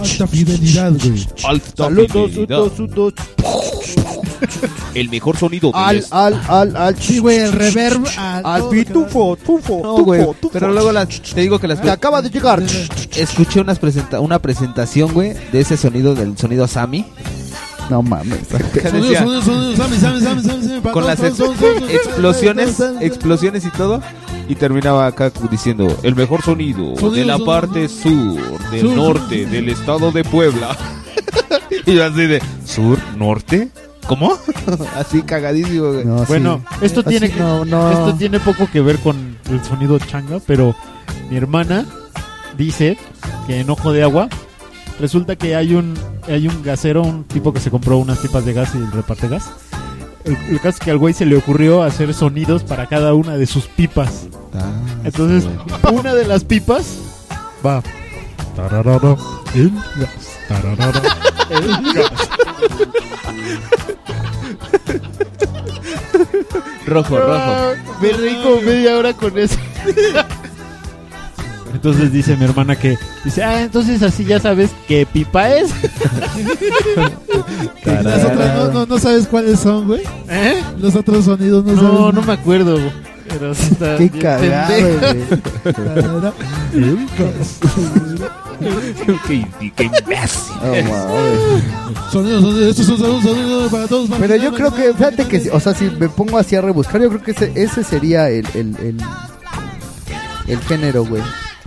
[0.02, 1.28] Alta fidelidad, güey.
[1.46, 2.58] alta saludos, fidelidad.
[2.58, 3.14] saludos, saludos.
[4.94, 8.06] El mejor sonido al, al, al, al, Sí, güey, el reverb.
[8.18, 10.50] al- al pitufo, tufo, No, tufo, güey, tufo.
[10.52, 12.62] pero luego las, te digo que las Te acaba de llegar.
[13.16, 17.06] escuché unas presenta una presentación, güey, de ese sonido del sonido Sammy.
[17.90, 18.40] No mames.
[20.92, 24.02] con las explosiones, explosiones y todo,
[24.48, 28.96] y terminaba acá diciendo el mejor sonido, Sonido, de la sonido, parte sur, del Sur,
[28.96, 29.52] norte, sur.
[29.52, 30.78] del estado de Puebla.
[31.86, 33.70] y yo así de sur, norte,
[34.08, 34.34] ¿cómo?
[34.96, 36.06] así cagadísimo, güey.
[36.06, 36.86] No, Bueno, sí.
[36.86, 37.92] esto Así tiene no, no.
[37.92, 40.76] esto tiene poco que ver con el sonido changa, pero
[41.30, 41.86] mi hermana
[42.58, 42.98] dice
[43.48, 44.30] que en Ojo de Agua
[45.00, 45.94] resulta que hay un
[46.28, 49.50] hay un gasero, un tipo que se compró unas pipas de gas y reparte gas.
[50.26, 53.38] El, el caso es que al güey se le ocurrió hacer sonidos para cada una
[53.38, 54.28] de sus pipas.
[54.54, 54.72] Ah,
[55.04, 55.48] Entonces,
[55.92, 56.98] una de las pipas
[57.66, 57.82] va
[58.56, 59.16] Tararara,
[59.54, 60.10] el gas,
[60.48, 61.02] tararara.
[61.50, 62.12] el gas.
[66.86, 67.32] Rojo, rojo.
[67.34, 69.58] Ah, Me reí como media hora con eso.
[71.76, 75.70] Entonces dice mi hermana que dice, ah, entonces así ya sabes qué pipa es.
[77.86, 80.02] Las otras no, no, no sabes cuáles son, güey.
[80.30, 80.62] ¿Eh?
[80.80, 82.14] Los otros sonidos no, No, sabes.
[82.16, 82.80] no me acuerdo.
[83.28, 85.26] Pero sí está Qué bien cagado, pendejo.
[86.74, 86.98] güey.
[89.28, 90.56] qué, qué imbécil.
[90.62, 91.64] No mames.
[92.12, 94.10] Sonidos, sonidos, estos son sonidos, sonidos para todos.
[94.10, 96.62] para Pero yo creo que, fíjate que, si- o sea, si me pongo así a
[96.62, 98.98] rebuscar, yo creo que ese, ese sería el, el, el,
[100.48, 101.22] el género, güey.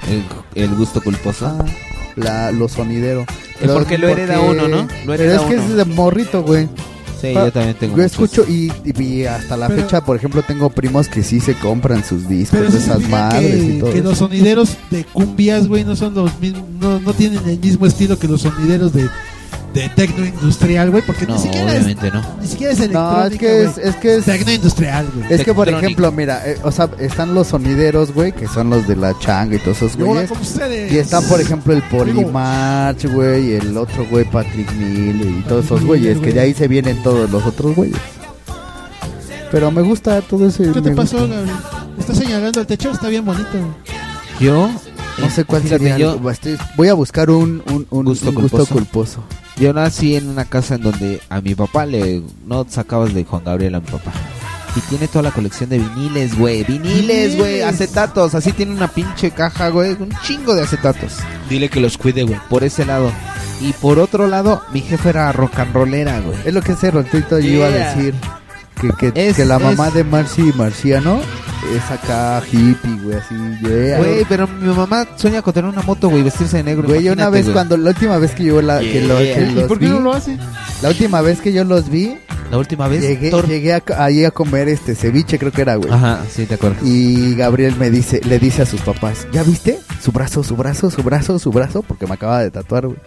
[0.08, 1.46] El, el gusto culposo.
[1.46, 1.64] Ah,
[2.16, 3.24] la, lo sonidero.
[3.60, 4.82] Es porque lo hereda uno, ¿no?
[4.82, 5.62] Lo Pero es que uno.
[5.64, 6.68] es de morrito, güey.
[7.20, 10.16] Sí, Ah, yo también tengo Yo escucho y, y- y hasta la Pero- fecha, por
[10.16, 13.90] ejemplo, tengo primos que sí se compran sus discos Pero esas madres y que, todo.
[13.92, 14.08] que eso.
[14.08, 18.16] los sonideros de cumbias, güey, no son los mismos, no, no tienen el mismo estilo
[18.20, 19.08] que los sonideros de,
[19.74, 22.22] de tecno industrial, güey, porque No, ni siquiera obviamente es, no.
[22.40, 23.88] ni siquiera es No, es que es, güey.
[23.88, 25.32] es que es tecno industrial, güey.
[25.32, 28.88] Es que por ejemplo, mira, eh, o sea, están los sonideros, güey, que son los
[28.88, 30.30] de la changa y todos esos güeyes.
[30.90, 35.66] Y están, por ejemplo, el Polymarch, güey, y el otro güey, Patrick Mill, y todos
[35.66, 37.98] esos güeyes, que de ahí se vienen todos los otros güeyes.
[39.50, 40.70] Pero me gusta todo ese.
[40.72, 41.34] ¿Qué te pasó, gusta.
[41.36, 41.56] Gabriel?
[41.98, 43.48] Está señalando el techo, está bien bonito.
[44.40, 44.70] Yo
[45.20, 45.98] No sé cuál Fíjate, sería.
[45.98, 48.74] yo- el- voy a buscar un, un, un Gusto un gusto culposo.
[48.74, 49.24] culposo.
[49.56, 53.42] Yo nací en una casa en donde a mi papá le no sacabas de Juan
[53.44, 54.12] Gabriel a mi papá.
[54.76, 56.62] Y tiene toda la colección de viniles, güey.
[56.62, 57.62] Viniles, güey.
[57.62, 58.34] Acetatos.
[58.36, 59.92] Así tiene una pinche caja, güey.
[59.98, 61.14] Un chingo de acetatos.
[61.50, 62.38] Dile que los cuide, güey.
[62.48, 63.10] Por ese lado.
[63.60, 66.38] Y por otro lado, mi jefe era rock and rollera, güey.
[66.44, 68.14] Es lo que ese ratito yo iba a decir.
[68.80, 71.20] Que, que, Es- que la mamá es- de Marcy Marciano
[71.74, 73.34] es acá hippie, güey, así.
[73.62, 73.98] yeah.
[73.98, 76.86] Güey, pero mi mamá sueña con tener una moto, güey, vestirse de negro.
[76.88, 77.54] Güey, yo una vez güey.
[77.54, 79.34] cuando, la última vez que yo la, que lo- Yeah.
[79.34, 80.38] que ¿Y los por qué vi, no lo hace?
[80.82, 82.16] La última vez que yo los vi,
[82.52, 83.02] La última vez.
[83.02, 85.92] llegué, llegué a, ahí a comer este ceviche, creo que era, güey.
[85.92, 86.76] Ajá, sí, te acuerdo.
[86.86, 89.78] Y Gabriel me dice, le dice a sus papás, ¿ya viste?
[90.00, 92.98] Su brazo, su brazo, su brazo, su brazo, porque me acaba de tatuar, güey.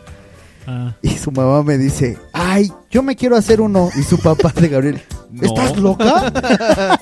[0.67, 0.93] Ah.
[1.01, 3.89] Y su mamá me dice, ay, yo me quiero hacer uno.
[3.97, 5.01] Y su papá de Gabriel,
[5.41, 6.31] ¿estás loca?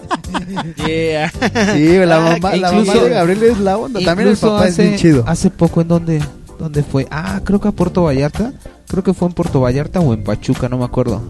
[0.88, 1.32] Yeah.
[1.74, 4.00] Sí, la mamá, la mamá Incluso- de Gabriel es la onda.
[4.04, 5.24] También el papá es bien chido.
[5.28, 6.22] Hace poco, ¿en dónde,
[6.58, 7.08] dónde fue?
[7.12, 8.54] Ah, creo que a Puerto Vallarta.
[8.88, 11.22] Creo que fue en Puerto Vallarta o en Pachuca, no me acuerdo.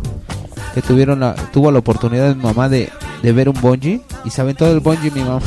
[0.74, 2.90] Que tuvieron la, tuvo la oportunidad mi mamá de,
[3.24, 5.42] de ver un bungee y se aventó del bungee mi mamá.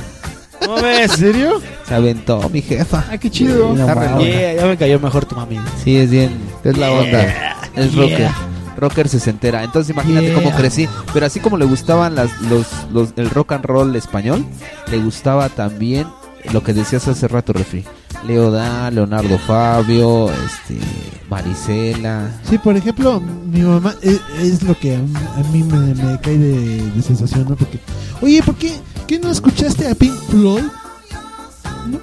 [0.76, 1.10] ¿No ves?
[1.12, 1.60] ¿En serio?
[1.86, 3.04] Se aventó mi jefa.
[3.10, 3.72] Ah, qué chido.
[3.72, 4.26] Sí, no Está re mames.
[4.26, 4.38] loca.
[4.40, 5.58] Yeah, ya me cayó mejor tu mami.
[5.82, 6.30] Sí, es bien.
[6.64, 7.22] Es la onda.
[7.76, 8.02] Es Yeah.
[8.02, 8.30] rocker.
[8.76, 9.62] Rocker se entera.
[9.64, 10.34] Entonces imagínate Yeah.
[10.36, 10.88] cómo crecí.
[11.12, 14.44] Pero así como le gustaban las, los, los, el rock and roll español,
[14.90, 16.06] le gustaba también
[16.52, 17.84] lo que decías hace rato, Refri.
[18.26, 20.78] Leodán, Leonardo Fabio, este,
[21.28, 22.30] Marisela.
[22.48, 26.20] Sí, por ejemplo, mi mamá es, es lo que a, mí- a mí me, me
[26.20, 27.56] cae de, de sensación, ¿no?
[27.56, 27.78] Porque,
[28.20, 28.72] oye, ¿por qué,
[29.12, 30.62] qué no escuchaste a Pink Floyd?
[31.86, 32.00] No,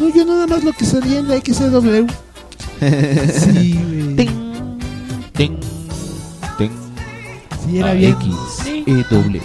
[0.00, 2.06] no yo nada más lo que salía en la XCW.
[3.32, 4.16] Sí, güey.
[4.16, 4.30] Ting,
[5.34, 5.56] ting,
[6.56, 6.70] ting.
[7.64, 8.34] Sí, era A, bien X,
[8.66, 9.40] E, W.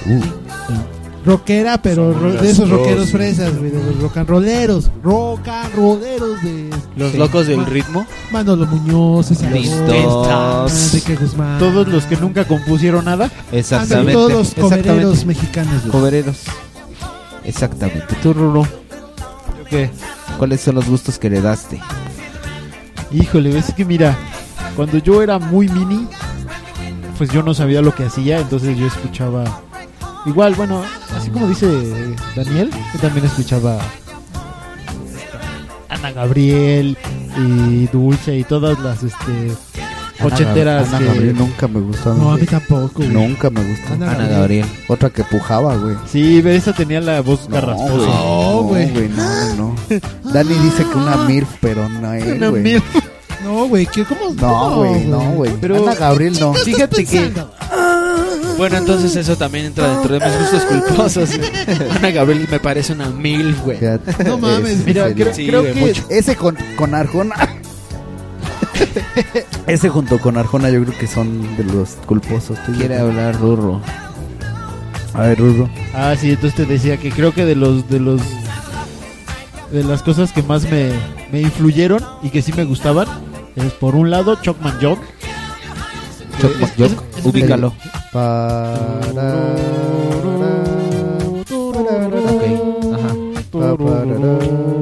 [1.25, 4.89] rockera, pero ro- de esos rockeros fresas, güey, de los rock and rolleros.
[5.03, 6.69] Rock and rolleros de...
[6.95, 8.07] Los locos del ritmo.
[8.31, 9.29] Manolo Muñoz.
[9.29, 11.59] Gómez, Enrique Guzmán.
[11.59, 13.29] Todos los que nunca compusieron nada.
[13.51, 14.13] Exactamente.
[14.13, 15.91] todos los cobereros mexicanos, güey.
[15.91, 16.37] Cobereros.
[17.47, 18.13] Exactamente.
[18.21, 18.67] Tú, Ruru,
[19.69, 19.89] ¿Qué?
[20.37, 21.81] ¿cuáles son los gustos que le daste?
[23.11, 24.15] Híjole, ves que mira,
[24.75, 26.07] cuando yo era muy mini,
[27.17, 29.61] pues yo no sabía lo que hacía, entonces yo escuchaba
[30.25, 30.83] igual, bueno,
[31.15, 31.67] así como dice
[32.35, 33.79] Daniel, yo también escuchaba
[35.87, 36.97] Ana Gabriel
[37.37, 39.55] y Dulce y todas las este
[40.25, 42.13] ochenteras Ana que- Gabriel nunca me gustó.
[42.13, 43.09] No, a mí tampoco, güey.
[43.09, 43.93] Nunca me gustó.
[43.93, 44.65] Ana Ana Gabriel.
[44.87, 45.95] Otra que pujaba, güey.
[46.11, 48.07] Sí, ve, esa tenía la voz garrasposa.
[48.07, 48.89] No, güey.
[48.91, 49.75] güey, no, no.
[50.31, 52.63] Dani dice que una MILF, pero no es, Una güey.
[52.63, 52.83] mil-
[53.43, 54.03] No, güey, ¿qué?
[54.03, 54.33] ¿cómo?
[54.33, 55.51] No, güey, no, güey.
[55.61, 56.53] Pero- Ana Gabriel no.
[56.53, 57.31] Fíjate que
[58.57, 61.29] Bueno, entonces eso también entra dentro de mis gustos culposos.
[61.95, 63.77] Ana Gabriel me parece una mil, güey.
[64.25, 64.71] No mames.
[64.79, 66.03] ese Mira, creo, Sí, creo que mucho.
[66.09, 67.35] Ese con, con Arjona.
[69.67, 72.57] Ese junto con Arjona yo creo que son de los culposos.
[72.65, 73.81] ¿Tú Quiere hablar Rurro.
[75.13, 75.69] A ver, Rurro.
[75.93, 78.21] Ah, sí, entonces te decía que creo que de los de los
[79.71, 80.91] de las cosas que más me,
[81.31, 83.07] me influyeron y que sí me gustaban
[83.55, 84.99] es por un lado Chocman Jock.
[86.41, 87.73] Choc, Es- Mac, es- Joc, es- ubícalo.
[88.13, 88.75] Para...
[92.29, 92.43] Ok,
[92.93, 94.76] ajá.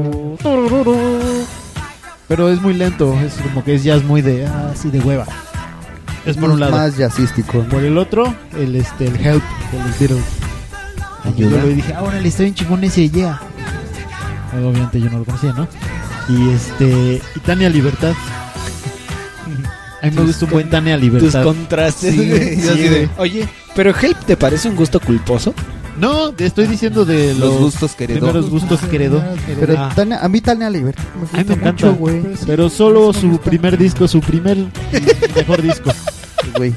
[2.27, 5.25] Pero es muy lento, es como que es jazz muy de ah, así de hueva.
[6.25, 6.71] Es por un lado.
[6.71, 7.59] Más jazzístico.
[7.63, 10.25] Por el otro, el este el Help de los Beatles.
[11.37, 13.39] Yo lo dije, ahora le está bien chingón ese yeah.
[14.53, 15.67] Obviamente yo no lo conocía, ¿no?
[16.29, 18.13] Y este y Tania Libertad.
[20.01, 21.43] A mí me gusta un buen Tania Tus Libertad.
[21.43, 22.13] contrastes.
[22.13, 23.09] Sí, sí, de.
[23.17, 25.53] Oye, pero Help te parece un gusto culposo?
[25.99, 28.19] No, te estoy diciendo de Los los, gustos que heredó.
[28.19, 29.23] primeros gustos que heredó.
[29.59, 29.91] Pero Ah.
[29.95, 32.21] Tania- a mí Tania Libertad me me encanta, mucho, güey.
[32.45, 34.57] Pero solo su primer disco, su primer
[35.35, 35.91] mejor disco.
[36.57, 36.73] güey.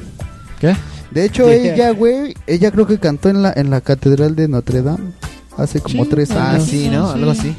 [0.61, 0.77] ¿Qué?
[1.11, 4.83] De hecho, ella, güey, ella creo que cantó en la, en la Catedral de Notre
[4.83, 5.13] Dame
[5.57, 6.65] hace como Sí, tres Ah, años.
[6.69, 7.11] sí, ¿no?
[7.11, 7.55] Algo así.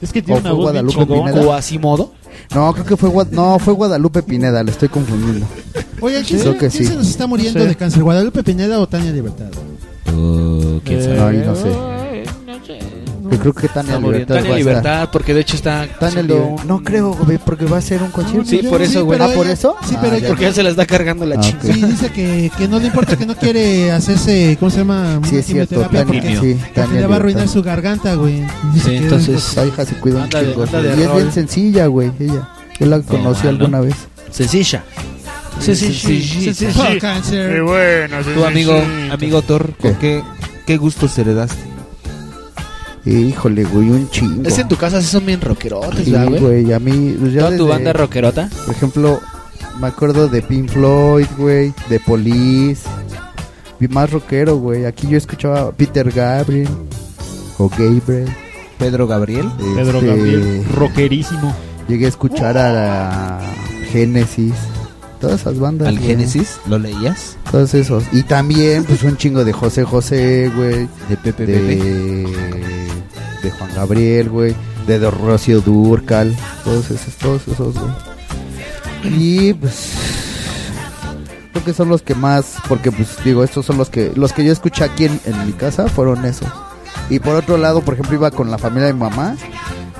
[0.00, 1.06] Es que O tiene una fue voz Guadalupe.
[1.06, 1.40] Pineda.
[1.46, 2.12] ¿O así modo?
[2.54, 5.46] No, creo que fue, Gua- no, fue Guadalupe Pineda, le estoy confundiendo.
[6.00, 6.84] Oye, ¿quién, Creo se, que quién sí.
[6.84, 7.68] se nos está muriendo No sé.
[7.70, 8.02] de cáncer?
[8.02, 9.46] ¿Guadalupe Pineda o Tania Libertad?
[10.12, 11.20] Uh, ¿Quién sabe?
[11.20, 11.68] Ay, no sé.
[11.68, 12.24] Eh,
[13.22, 13.30] ¿no?
[13.30, 14.34] Yo creo que Tania Está muriendo.
[14.34, 14.34] Libertad.
[14.36, 14.58] Tania va a estar.
[14.58, 18.10] Libertad, porque de hecho está Tania un- No creo, güey, porque va a ser un
[18.10, 18.48] concierto.
[18.48, 19.18] Sí, por eso, güey.
[19.20, 19.76] Ah, ¿por eso?
[19.86, 20.48] Sí, Ah, pero ya, Porque ya.
[20.48, 21.58] él se la está cargando la Ah, chica.
[21.66, 21.74] ok.
[21.74, 25.20] Sí, dice que, que no le importa, que no quiere hacerse, ¿cómo se llama?
[25.24, 27.52] Sí, Una es cierto, quimioterapia Tania, porque, sí, Tania le va a arruinar Libertad.
[27.52, 28.42] su garganta, güey.
[28.72, 30.62] Dice Sí, que- entonces- La hija se cuida un Anda de- chingo.
[30.62, 32.48] anda de y es bien sencilla, güey, ella.
[32.78, 33.94] Yo la conocí alguna vez.
[34.30, 34.84] Sencilla.
[35.60, 36.70] Sencillita.
[36.72, 37.62] Fuck cancer.
[37.62, 38.80] bueno, Tu amigo,
[39.10, 40.22] amigo Thor, ¿con qué,
[40.66, 41.56] qué gustos heredaste?
[43.04, 44.48] Híjole, güey, un chingo.
[44.48, 46.40] Es en tu casa sí son bien rockerotes, Sí, ¿verdad, güey?
[46.40, 47.14] güey, a mí...
[47.20, 48.48] pues, ya ¿Toda tu desde- banda rockerota?
[48.66, 49.20] Por ejemplo,
[49.80, 52.82] me acuerdo de Pink Floyd, güey, de Police.
[53.78, 54.86] Vi más rockero, güey.
[54.86, 56.68] Aquí yo escuchaba a Peter Gabriel
[57.58, 58.26] o Gabriel.
[58.78, 59.48] Pedro Gabriel.
[59.76, 61.54] Pedro Este, Gabriel, rockerísimo.
[61.88, 63.40] Llegué a escuchar a la
[63.92, 64.52] Genesis.
[65.20, 65.88] Todas esas bandas.
[65.88, 65.98] ¿Al.
[65.98, 66.58] Génesis?
[66.66, 67.36] ¿Lo leías?
[67.50, 68.04] Todos esos.
[68.12, 70.88] Y también, pues, un chingo de José José, güey.
[71.08, 71.82] De Pepe De, Pepe.
[73.42, 74.54] de Juan Gabriel, güey.
[74.86, 76.36] De Rocío Durcal.
[76.64, 77.92] Todos esos, todos esos, güey.
[79.04, 79.92] Y, pues...
[81.52, 82.54] Creo que son los que más...
[82.68, 84.12] Porque, pues, digo, estos son los que...
[84.14, 86.48] Los que yo escuché aquí en, en mi casa fueron esos.
[87.08, 89.36] Y por otro lado, por ejemplo, iba con la familia de mi mamá.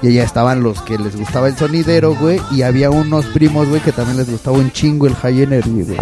[0.03, 2.41] Y allá estaban los que les gustaba el sonidero, güey.
[2.53, 5.99] Y había unos primos, güey, que también les gustaba un chingo el High Energy, güey.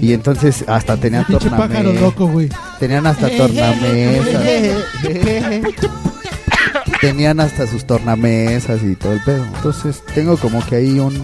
[0.00, 2.00] Y entonces hasta tenían tornamesas.
[2.00, 2.48] loco, güey.
[2.78, 4.42] Tenían hasta tornamesas.
[7.00, 9.44] Tenían hasta sus tornamesas y todo el pedo.
[9.56, 11.14] Entonces tengo como que ahí un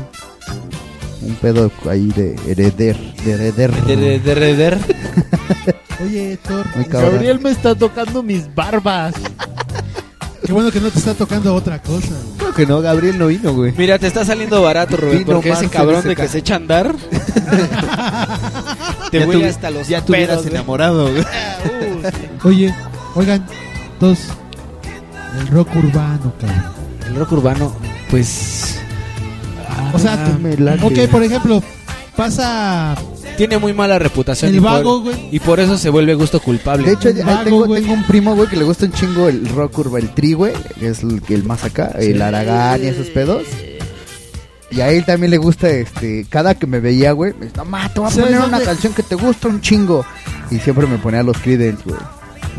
[1.23, 3.71] un pedo ahí de hereder, de hereder.
[3.85, 4.79] De, de, de Reder.
[6.03, 7.13] Oye, cabrón.
[7.13, 9.15] Gabriel me está tocando mis barbas.
[10.53, 12.09] Qué bueno que no te está tocando otra cosa.
[12.09, 12.37] güey.
[12.37, 13.73] Creo que no, Gabriel no vino, güey.
[13.75, 16.53] Mira, te está saliendo barato, Rubén, Vino porque ese Marcel cabrón de que se echa
[16.53, 16.95] a andar.
[19.11, 20.55] te Ya voy tuvi- hasta los Ya te hubieras pedos, güey.
[20.57, 21.25] enamorado, güey.
[22.45, 22.75] Oye,
[23.15, 23.47] oigan,
[23.99, 24.19] dos.
[25.41, 26.65] El rock urbano, cabrón.
[27.07, 27.75] El rock urbano,
[28.11, 28.79] pues.
[29.95, 30.85] O sea, Ah, me late.
[30.85, 31.63] ok, por ejemplo,
[32.17, 32.95] pasa
[33.37, 34.51] Tiene muy mala reputación.
[34.51, 35.29] el y por- vago, güey.
[35.33, 36.87] Y por eso se vuelve gusto culpable.
[36.87, 39.49] De hecho, Un ahí vago, tengo, un primo, güey, que le gusta un chingo el
[39.49, 42.87] rock urba, el tri, güey, que es el, que el más acá, el Aragán y
[42.87, 43.45] esos pedos.
[44.71, 47.67] Y a él también le gusta, este, cada que me veía, güey, me dice, no,
[47.67, 48.65] ma, te voy a ¿Sabes poner una dónde?
[48.65, 50.05] canción que te gusta un chingo.
[50.51, 51.99] Y siempre me ponía los Creedence, güey.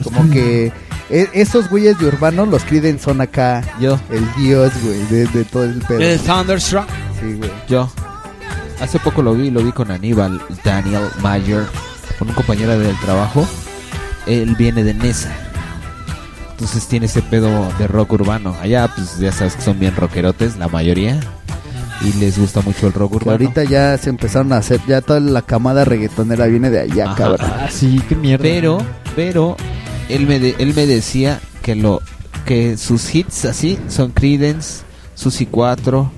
[0.04, 0.72] Como que
[1.10, 5.44] e- esos güeyes de urbano, los Creedence son acá Yo, el dios, güey, de, de
[5.44, 6.00] todo el pedo.
[6.02, 6.88] El Thunderstruck.
[7.20, 7.52] Sí, güey.
[7.68, 7.92] yo.
[8.84, 11.64] Hace poco lo vi, lo vi con Aníbal Daniel Mayer,
[12.20, 13.48] con un compañero del trabajo.
[14.28, 15.34] Él viene de Nesa.
[16.52, 18.56] Entonces tiene ese pedo de rock urbano.
[18.62, 21.20] Allá, pues ya sabes que son bien rockerotes, la mayoría.
[22.02, 23.32] Y les gusta mucho el rock Que urbano.
[23.32, 27.16] ahorita ya se empezaron a hacer, ya toda la camada reggaetonera viene de allá, Ajá.
[27.16, 27.50] cabrón.
[27.54, 28.44] Ah, sí, qué mierda.
[28.44, 28.78] Pero,
[29.16, 29.56] pero,
[30.10, 32.02] él me, de- él me decía que lo
[32.46, 34.82] que sus hits así son Creedence,
[35.16, 36.12] Susi 4, o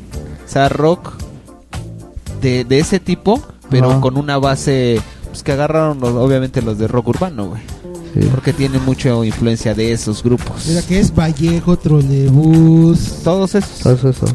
[0.47, 1.13] sea, rock
[2.45, 4.01] de, de ese tipo, pero Ajá.
[4.01, 7.61] con una base pues, que agarraron los- obviamente los de rock urbano, güey.
[8.13, 8.27] Sí.
[8.31, 10.65] Porque tiene mucha influencia de esos grupos.
[10.67, 13.21] Mira que es Vallejo, Trolebús.
[13.23, 13.79] Todos esos.
[13.79, 14.31] Todos esos.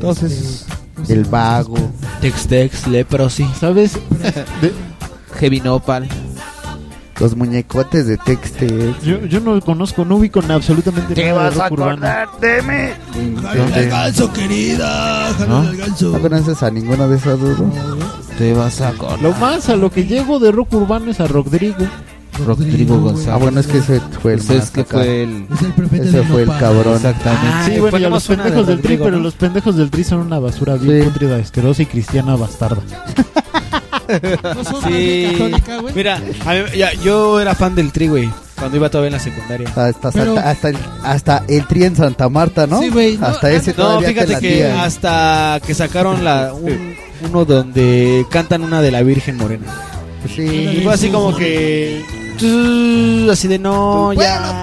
[0.00, 0.64] Todos este, esos.
[0.94, 1.76] ¿cómo se El vago.
[2.22, 3.46] Tex-Tex, Leprosy.
[3.60, 3.98] ¿Sabes?
[5.40, 6.08] Heavy Nopal.
[7.20, 9.02] Los muñecotes de Textex.
[9.04, 12.06] Yo, yo no conozco, no ubico absolutamente nada de rock urbano.
[12.40, 13.72] de mí?
[13.74, 15.32] Del ganso, querida.
[15.38, 15.62] Jalo ¿No?
[15.68, 16.10] del ganso.
[16.10, 17.56] ¿No conoces a ninguno de esos dos?
[18.38, 19.20] Te vas a acordar.
[19.22, 21.86] Lo más a lo que llego de rock urbano es a Rodrigo.
[22.44, 22.98] Rodrigo.
[22.98, 23.28] González.
[23.32, 25.46] Ah, bueno, es que ese fue el Pues es que fue el...
[25.52, 25.62] Es
[25.92, 26.94] el Ese de fue el cabrón.
[26.96, 27.46] Exactamente.
[27.48, 29.18] Ah, Sí, bueno, y a los de pendejos del tri, pero ¿no?
[29.20, 31.08] los pendejos del tri son una basura bien Sí.
[31.10, 32.82] putrida, asquerosa y cristiana bastarda.
[34.54, 35.28] No son Sí.
[35.32, 35.94] católica, güey.
[35.94, 38.30] Mira, a mí- ya, yo era fan del Tri, güey.
[38.56, 39.68] Cuando iba todavía en la secundaria.
[39.68, 42.80] Hasta, Pero- Santa- hasta, el, hasta el tri en Santa Marta, ¿no?
[42.80, 46.94] Sí, güey, no, hasta ese No, todavía te fíjate que hasta que sacaron la un-
[47.28, 49.66] uno donde cantan una de la Virgen Morena.
[50.34, 50.42] Sí.
[50.42, 52.02] Y fue así como que
[52.38, 54.62] tú, así de no, ya.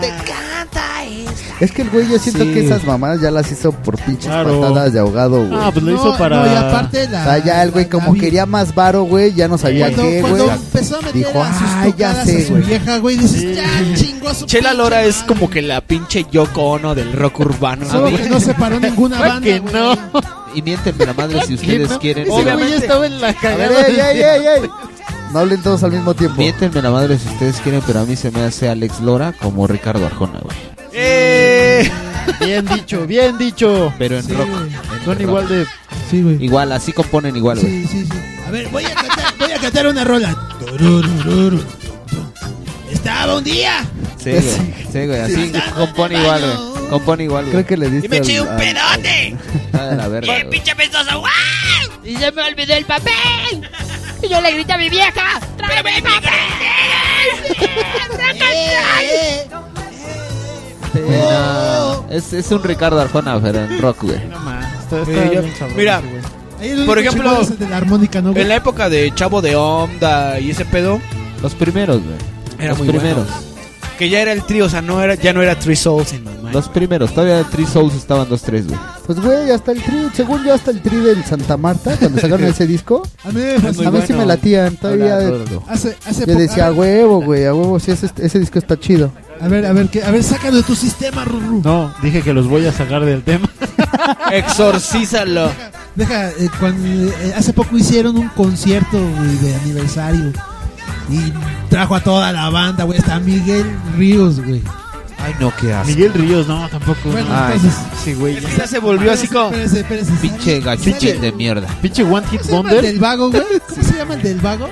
[1.61, 2.51] Es que el güey yo siento Sí.
[2.53, 4.59] que esas mamadas ya las hizo por pinches Claro.
[4.59, 5.59] patadas de ahogado, güey.
[5.61, 6.37] Ah, pues lo No, hizo para.
[6.45, 7.21] No, y aparte la.
[7.21, 10.21] o sea, ya el güey como quería más varo, güey, ya no sabía Cuando, qué,
[10.21, 10.55] cuando güey.
[10.57, 12.63] empezó a meter Dijo, a sus "Ay, ya tocadas sé, a su güey".
[12.63, 15.27] vieja, güey, dices, ya chingó a su Chela pinche Lora es madre.
[15.27, 17.85] como que la pinche Yoko Ono del rock urbano.
[17.87, 18.17] Solo ¿no?
[18.17, 19.45] que no separó ninguna Claro banda.
[19.45, 19.73] que güey.
[19.73, 19.95] no.
[20.55, 21.99] Y miéntenme la madre si ustedes ¿no?
[21.99, 22.23] quieren.
[22.23, 23.87] Ese Obviamente- güey estaba en la A ver, cagada.
[23.87, 24.69] ey, ey, ey, ey.
[25.31, 26.37] No hablen todos al mismo tiempo.
[26.41, 29.65] Miéntenme la madre si ustedes quieren, pero a mí se me hace Alex Lora como
[29.67, 30.57] Ricardo Arjona, güey.
[30.93, 31.50] ¡Eh!
[32.39, 33.93] Bien dicho, bien dicho.
[33.97, 34.47] Pero en Sí, rock.
[34.49, 34.63] güey.
[34.63, 35.21] en Son rock.
[35.21, 35.65] igual de.
[36.09, 36.43] Sí, güey.
[36.43, 37.83] Igual, así componen igual, güey.
[37.83, 38.17] Sí, sí, sí.
[38.47, 40.35] A ver, voy a cantar, voy a cantar una rola.
[40.59, 41.63] Tururururu.
[42.91, 43.83] Estaba un día
[44.21, 44.41] Sí, güey.
[44.91, 45.19] Sí, güey.
[45.19, 46.89] Así compone igual, güey.
[46.89, 47.53] Compone igual, güey.
[47.53, 49.35] Creo que le diste Y me eché un al- pedote.
[49.73, 50.49] Ah, de la verga, Por güey.
[50.49, 51.19] pinche pestoso.
[51.19, 51.31] ¡guau!
[52.03, 53.13] Y se me olvidó el papel.
[54.23, 55.39] Y yo le grité a mi vieja.
[55.57, 56.29] ¡Tráeme el papel!
[60.93, 62.05] Sí, no.
[62.09, 64.17] Es, es un Ricardo Arjona, pero en rock, güey.
[64.17, 66.21] Está bien mira, güey.
[66.59, 68.43] Ahí por ejemplo, chingón es el de la armónica, ¿no, güey?
[68.43, 70.99] en la época de Chavo de Onda y ese pedo,
[71.41, 72.67] Los primeros, güey.
[72.67, 73.25] Los muy primeros.
[73.27, 73.51] bueno.
[73.97, 76.25] Que ya era el trío, o sea, no era, ya no era Three Souls en.
[76.51, 77.13] Los primeros.
[77.13, 78.79] Todavía Three Souls estaban dos, tres, güey.
[79.05, 82.45] Pues güey, hasta el tri, según yo hasta el tri del Santa Marta, cuando sacaron
[82.45, 83.41] ese disco, A mí
[83.85, 85.45] a mí sí me latían, todavía Hola.
[85.67, 89.11] Hace, hace yo decía, a huevo, güey, a huevo, sí, ese, ese disco está chido.
[89.41, 91.61] A ver, a ver, que, a ver, sácalo de tu sistema, Ruru.
[91.63, 93.49] No, dije que los voy a sacar del tema.
[94.31, 95.49] Exorcízalo.
[95.95, 100.31] Deja, eh, cuando, eh, hace poco hicieron un concierto, güey, de aniversario.
[101.09, 101.33] Y
[101.69, 102.99] trajo a toda la banda, güey.
[102.99, 103.65] Está Miguel
[103.97, 104.61] Ríos, güey.
[105.17, 105.87] Ay, no, qué asco.
[105.89, 107.09] Miguel Ríos, no, tampoco.
[107.11, 107.79] Bueno, Ay, entonces.
[108.03, 108.39] Sí, güey.
[108.57, 109.47] Ya se volvió así como...
[109.49, 110.11] Espérese, espérese.
[110.21, 111.67] Pinche gachuchín de mierda.
[111.81, 112.81] Pinche One Hit ¿Cómo se llama el Wonder.
[112.91, 113.43] del vago, güey?
[113.69, 114.69] ¿Cómo se llama el del vago?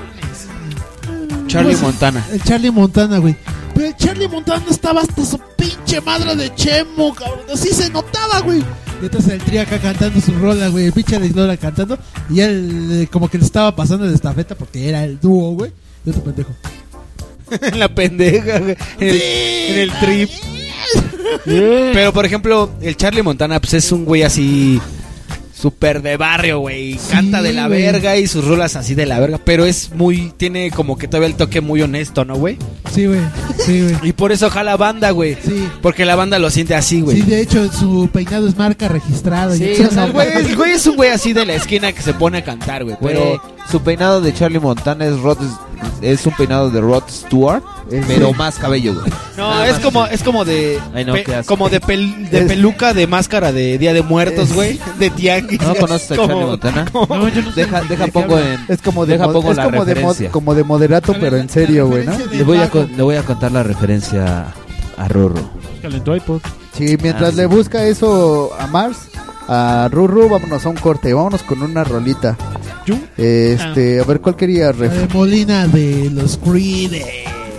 [1.47, 2.25] Charlie ¿Cómo se- Montana.
[2.31, 3.35] El Charlie Montana, güey.
[3.79, 7.45] Pero el Charlie Montana estaba hasta su pinche madre de chemo, cabrón.
[7.53, 8.59] Así se notaba, güey.
[9.01, 10.87] Y entonces el tri acá cantando su rola, güey.
[10.87, 11.97] El pinche de Ignora cantando.
[12.29, 15.71] Y él, eh, como que le estaba pasando de estafeta porque era el dúo, güey.
[16.03, 16.53] De otro pendejo.
[17.51, 18.75] en la pendeja, güey.
[18.99, 20.29] En el, en el trip.
[21.45, 24.81] Pero, por ejemplo, el Charlie Montana, pues es un güey así...
[25.59, 26.97] Súper de barrio, güey.
[27.11, 29.39] Canta de la verga y sus rolas así de la verga.
[29.43, 30.31] Pero es muy...
[30.37, 32.57] Tiene como que todavía el toque muy honesto, ¿no, güey?
[32.93, 33.19] Sí, güey.
[33.65, 33.95] Sí, güey.
[34.03, 35.37] Y por eso jala banda, güey.
[35.43, 35.67] Sí.
[35.81, 37.17] Porque la banda lo siente así, güey.
[37.17, 39.53] Sí, de hecho, su peinado es marca registrada.
[39.53, 41.91] Sí, y o sea, el güey, el güey es un güey así de la esquina
[41.91, 42.95] que se pone a cantar, güey.
[43.01, 45.39] Pero Pero su peinado de Charlie Montana es, Rod,
[46.01, 47.63] es un peinado de Rod Stewart,
[48.07, 49.11] pero más cabello, güey.
[49.37, 49.81] no, Nada es más.
[49.81, 51.53] como es como de Ay, no, pe- qué asco.
[51.53, 55.09] como de, pel- de Es- peluca de máscara de Día de Muertos, Es- güey, de
[55.09, 55.61] tianguis.
[55.61, 56.85] ¿No conoces a Como- Charlie Montana?
[56.93, 58.53] No, yo no sé Deja, de deja qué habla.
[58.53, 58.65] en...
[58.67, 60.31] Es como de, Deja mod- pongo es la como, de mod- referencia.
[60.31, 62.13] como de moderato, pero en serio, güey, ¿no?
[62.31, 62.71] Le voy, a, Vago.
[62.71, 64.47] con- le voy a contar la referencia
[64.97, 65.49] a Rorro.
[65.73, 66.41] Búscale en tu iPod.
[66.77, 68.97] Sí, mientras Ah, le busca eso a Mars,
[69.51, 72.37] a Ruru, vámonos a un corte, vámonos con una rolita.
[72.85, 72.95] ¿Yo?
[73.17, 74.65] Este, a ver, ¿cuál quería?
[74.67, 74.93] La Ref?
[74.93, 77.01] de Molina de los Creed.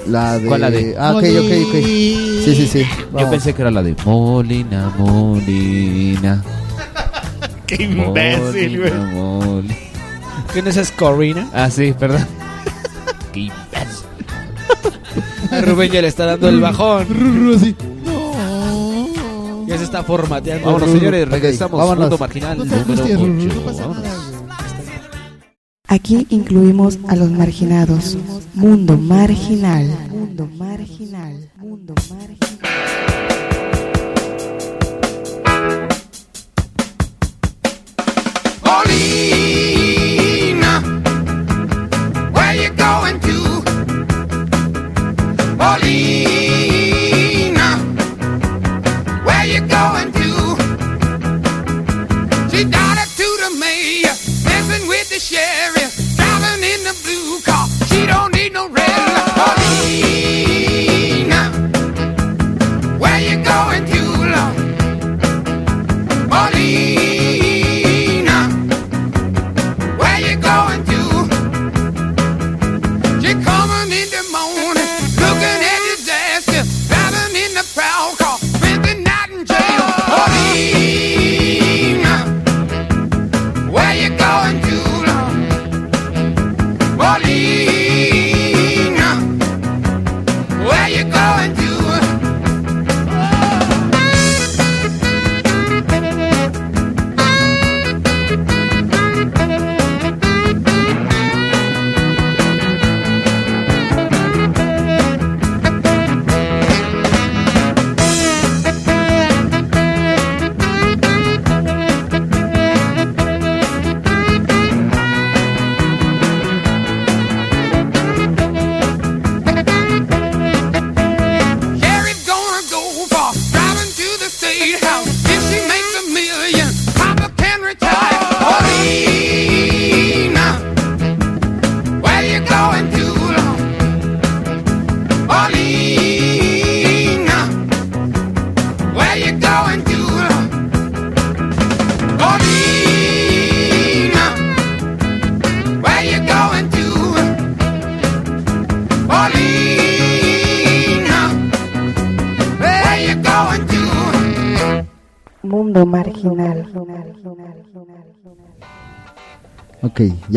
[0.06, 0.46] La de...
[0.46, 0.94] ¿Cuál la de?
[0.98, 1.74] Ah, ok, ok, ok.
[1.74, 2.86] Sí, sí, sí.
[3.18, 6.42] Yo pensé que era la de Molina, Molina.
[7.66, 8.92] Qué imbécil, güey.
[8.92, 9.74] Molina, Molina.
[10.52, 11.48] ¿Quién es esa Corina?
[11.52, 12.26] Ah, sí, perdón.
[13.32, 14.06] Qué imbécil.
[15.50, 17.06] A Rubén ya le está dando el bajón.
[17.08, 17.74] Ruru así.
[19.70, 20.66] Ya se está formateando.
[20.66, 21.78] Vámonos, señores, regresamos.
[21.78, 22.02] vámonos.
[22.10, 23.54] Mundo marginal No te número angusties, Ruru, 8.
[23.54, 24.02] no pasa Vámonos.
[24.02, 24.40] nada, güey.
[25.86, 28.18] Aquí incluimos a los marginados.
[28.54, 29.86] Mundo marginal.
[30.10, 31.50] Mundo marginal.
[31.56, 32.58] Mundo marginal.
[42.32, 43.60] Where you going to?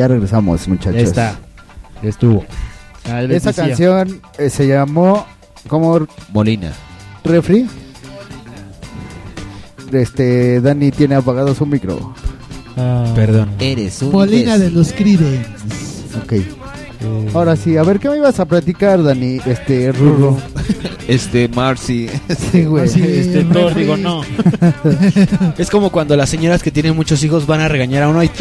[0.03, 0.95] Ya regresamos, muchachos.
[0.95, 1.39] Ya está.
[2.01, 2.45] Ya estuvo.
[3.09, 5.25] Ah, Esa canción eh, se llamó
[5.67, 6.73] como Molina.
[7.23, 7.67] Refri.
[9.91, 12.13] Este, Dani tiene apagado su micro.
[13.15, 13.49] Perdón.
[13.59, 16.17] Eres un Molina de los Creedence.
[16.21, 16.33] Ok.
[17.33, 19.39] Ahora sí, a ver, ¿qué me ibas a platicar, Dani?
[19.45, 20.37] Este, Rurro.
[21.07, 22.09] Este, Marcy.
[22.51, 22.85] Sí, güey.
[22.85, 24.21] Este Thor, digo, no.
[25.57, 28.31] Es como cuando las señoras que tienen muchos hijos van a regañar a uno y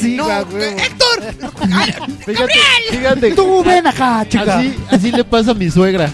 [0.00, 0.70] Sí, no, va, güey.
[0.70, 1.52] Héctor,
[2.24, 2.52] Fíjate,
[2.90, 3.32] fíjate.
[3.32, 4.58] Tú ven acá, chica.
[4.58, 6.10] Así, así le pasa a mi suegra.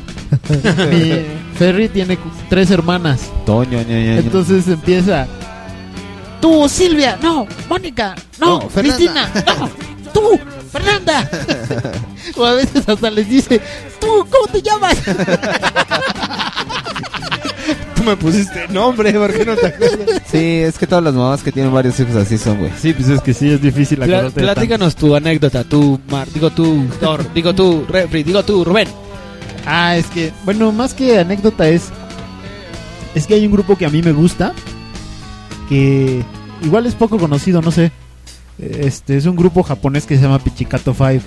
[0.90, 1.24] Mi
[1.58, 2.18] Ferry tiene
[2.48, 3.30] tres hermanas.
[3.44, 4.18] Toño, ña, ña, ña.
[4.18, 5.26] Entonces empieza.
[6.40, 8.60] Tú, Silvia, no, Mónica, no.
[8.68, 9.70] Cristina, no,
[10.12, 10.38] tú,
[10.72, 11.28] Fernanda.
[12.36, 13.60] O a veces hasta les dice,
[14.00, 14.96] Tú, ¿cómo te llamas?
[17.94, 20.15] tú me pusiste nombre, ¿por qué no te acuerdas?
[20.30, 22.72] Sí, es que todas las mamás que tienen varios hijos así son, güey.
[22.78, 26.84] Sí, pues es que sí, es difícil de platícanos tu anécdota, tú, Mar, digo tú,
[27.00, 28.88] Thor, digo tú, Refri, digo tú, Rubén.
[29.66, 31.90] Ah, es que, bueno, más que anécdota es.
[33.14, 34.52] Es que hay un grupo que a mí me gusta.
[35.68, 36.22] Que
[36.62, 37.90] igual es poco conocido, no sé.
[38.58, 41.24] Este es un grupo japonés que se llama Pichikato 5.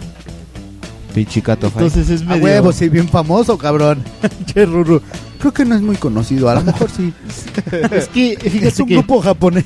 [1.13, 1.67] Pichicato.
[1.67, 2.43] Entonces es A medio.
[2.43, 4.03] huevo, sí, bien famoso, cabrón.
[4.45, 5.01] Che, Ruru.
[5.39, 7.13] Creo que no es muy conocido, a lo mejor sí.
[7.91, 9.65] Es que, fíjate es un que- grupo japonés.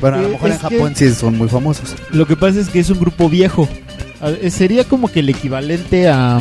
[0.00, 1.94] Bueno, a lo mejor en que- Japón sí son muy famosos.
[2.10, 3.68] Lo que pasa es que es un grupo viejo.
[4.20, 6.40] A- eh, Sería como que el equivalente a.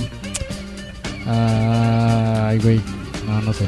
[1.27, 2.81] a- Ay, güey.
[3.27, 3.65] No, no sé.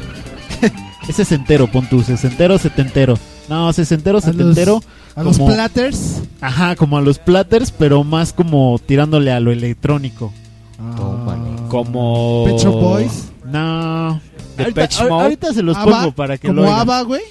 [1.08, 2.02] es sesentero, pon tú.
[2.02, 3.18] Sesentero, setentero.
[3.48, 4.82] No, sesentero, A los-
[5.18, 6.22] a los como- platters.
[6.40, 10.32] Ajá, como a los platters, pero más como tirándole a lo electrónico.
[11.68, 12.44] Como.
[12.46, 13.24] Pet Shop Boys.
[13.44, 14.20] No.
[14.56, 15.22] Depeche Ahorita, Mode.
[15.24, 16.80] ahorita se los pongo para que como lo oigan.
[16.80, 17.22] Ava, güey.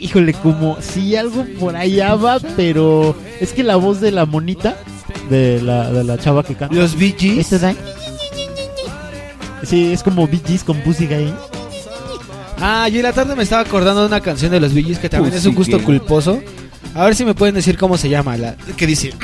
[0.00, 4.76] Híjole, como si algo por allá va, pero es que la voz de la monita,
[5.30, 6.74] de la, de la chava que canta.
[6.74, 7.38] Los Gees.
[7.38, 7.74] Este da-
[9.62, 11.32] Sí, es como Gees con Pussy Gay.
[12.58, 15.08] Ah, yo en la tarde me estaba acordando de una canción de los Gees que
[15.08, 16.42] también es un gusto culposo.
[16.94, 19.12] A ver si me pueden decir cómo se llama, la que dice.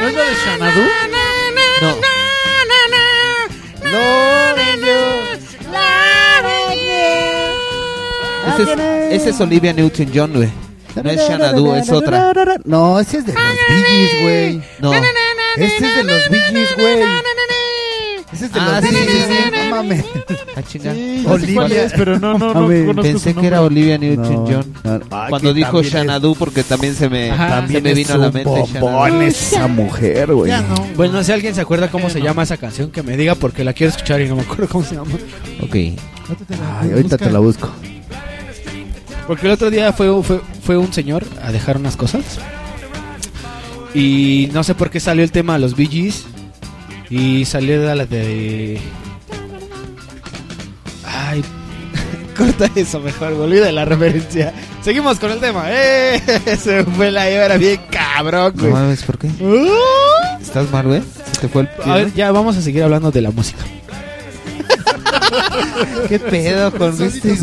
[0.00, 0.99] ¿No es la de Xanadu?
[8.62, 10.48] Ese es, ese es Olivia Newton-John, güey.
[11.02, 12.32] No es Xanadu, es otra.
[12.64, 14.62] No, ese es de los Bee Gees, güey.
[14.80, 14.92] No.
[15.56, 17.02] Este es de los Bee Gees, güey.
[18.32, 19.50] Ese es de Ah, los sí, Bee sí, Gees, sí.
[19.64, 20.04] no mames.
[20.56, 20.90] Ah, chinga.
[20.92, 21.60] Olivia.
[21.62, 21.92] Olivia.
[21.96, 22.54] pero no, no, no
[22.86, 23.46] conozco Pensé su que nombre.
[23.48, 24.74] era Olivia Newton-John.
[24.84, 25.04] No, no.
[25.10, 27.96] Ah, Cuando que dijo también es- porque también se me, Ajá, se También me es
[27.96, 28.68] vino a la mente bombón
[29.10, 29.22] Xanadu.
[29.22, 30.50] esa mujer, güey.
[30.50, 30.74] Ya no.
[30.96, 33.72] Bueno, si alguien se acuerda cómo se llama esa canción, que me diga porque la
[33.72, 35.10] quiero escuchar y no me acuerdo cómo se llama.
[35.62, 35.74] Ok.
[35.74, 37.70] Ay, ahorita te la busco.
[39.30, 42.40] Porque el otro día fue, fue, fue un señor a dejar unas cosas.
[43.94, 46.24] Y no sé por qué salió el tema de los Bee Gees.
[47.10, 48.80] Y salió de la de.
[51.04, 51.44] Ay,
[52.36, 54.52] corta eso mejor, me olvidé de la referencia.
[54.82, 55.62] Seguimos con el tema.
[55.68, 56.20] ¡Eh!
[56.60, 58.72] Se fue la hebra bien cabrón, No güey.
[58.72, 59.28] mames, ¿por qué?
[59.28, 60.42] Uh.
[60.42, 61.02] ¿Estás mal, güey?
[61.34, 63.60] ¿Se te fue el A ver, ya vamos a seguir hablando de la música.
[66.08, 67.34] ¿Qué pedo con este,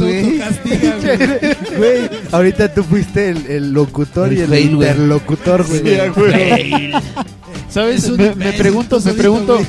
[1.78, 2.10] güey?
[2.32, 4.90] ahorita tú fuiste el, el locutor El y el fail, güey.
[4.90, 5.80] interlocutor, güey.
[5.82, 6.92] Sí, güey.
[7.70, 8.10] ¿Sabes?
[8.10, 9.60] Me, pregunto, me pregunto,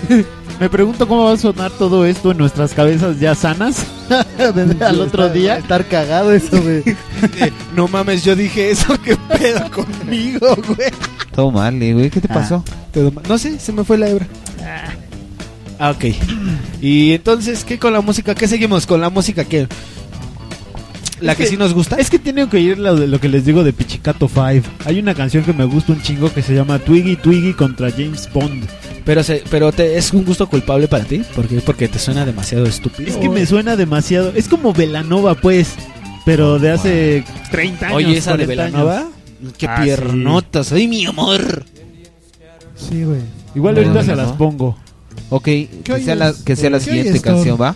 [0.60, 3.84] me pregunto cómo va a sonar todo esto en nuestras cabezas ya sanas
[4.80, 5.59] al otro día.
[5.59, 6.82] Estar cagado eso, güey.
[7.74, 10.90] No mames, yo dije eso, qué pedo conmigo, güey.
[11.34, 12.09] Todo mal, eh, güey.
[12.10, 12.64] ¿Qué te pasó?
[12.92, 13.24] Todo mal.
[13.28, 14.26] No sé, se me fue la hebra.
[14.64, 14.90] Ah,
[15.80, 16.05] ok.
[16.80, 18.34] Y entonces, ¿qué con la música?
[18.34, 19.44] ¿Qué seguimos con la música?
[19.44, 19.66] ¿Qué?
[21.20, 21.96] ¿La Es que, que- sí nos gusta?
[21.96, 24.68] Es que tienen que oír lo, de- lo que les digo de Pichicato 5.
[24.84, 28.28] Hay una canción que me gusta un chingo que se llama Twiggy Twiggy contra James
[28.32, 28.64] Bond.
[29.05, 31.22] Pero, se, pero te, es un gusto culpable para ti.
[31.34, 31.60] ¿Por qué?
[31.60, 33.09] Porque te suena demasiado estúpido.
[33.10, 34.32] Es que me suena demasiado.
[34.36, 35.70] Es como Velanova, pues.
[36.24, 37.96] Pero de hace 30 años.
[37.96, 38.98] Oye, esa de 40 Velanova.
[38.98, 39.55] años.
[39.56, 40.72] Qué Ah, piernotas.
[40.72, 41.64] ¡Ay, mi amor!
[42.76, 43.20] Sí, güey.
[43.55, 44.16] Igual No, ahorita no, se no.
[44.16, 44.76] las pongo.
[45.30, 47.74] Ok, que sea, la, que sea la ¿Qué siguiente canción, ¿va?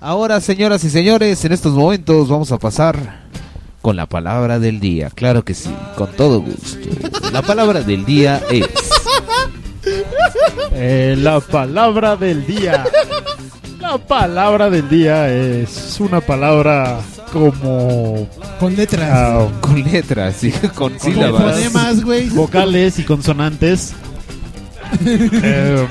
[0.00, 3.26] Ahora, señoras y señores, en estos momentos vamos a pasar
[3.82, 5.10] con la palabra del día.
[5.14, 6.78] Claro que sí, con todo gusto.
[7.32, 8.66] La palabra del día es...
[10.72, 12.84] Eh, la palabra del día.
[13.80, 17.00] La palabra del día es una palabra
[17.32, 18.28] como...
[18.60, 19.10] Con letras.
[19.12, 21.54] Ah, Con letras, sí, con con sílabas.
[21.54, 22.28] fonemas, güey.
[22.28, 23.94] Vocales y consonantes.
[25.04, 25.86] Eh,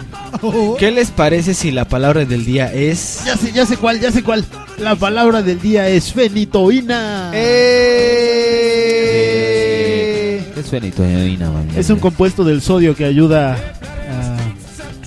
[0.79, 3.21] ¿Qué les parece si la palabra del día es...
[3.25, 4.43] ya sé, ya sé cuál, ya sé cuál.
[4.79, 7.31] La palabra del día es fenitoína.
[8.77, 11.71] Eh, Es fenitoína, mami.
[11.77, 14.37] Es un compuesto del sodio que ayuda a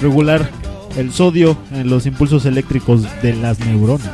[0.01, 0.49] regular
[0.97, 4.11] el sodio en los impulsos eléctricos de las neuronas.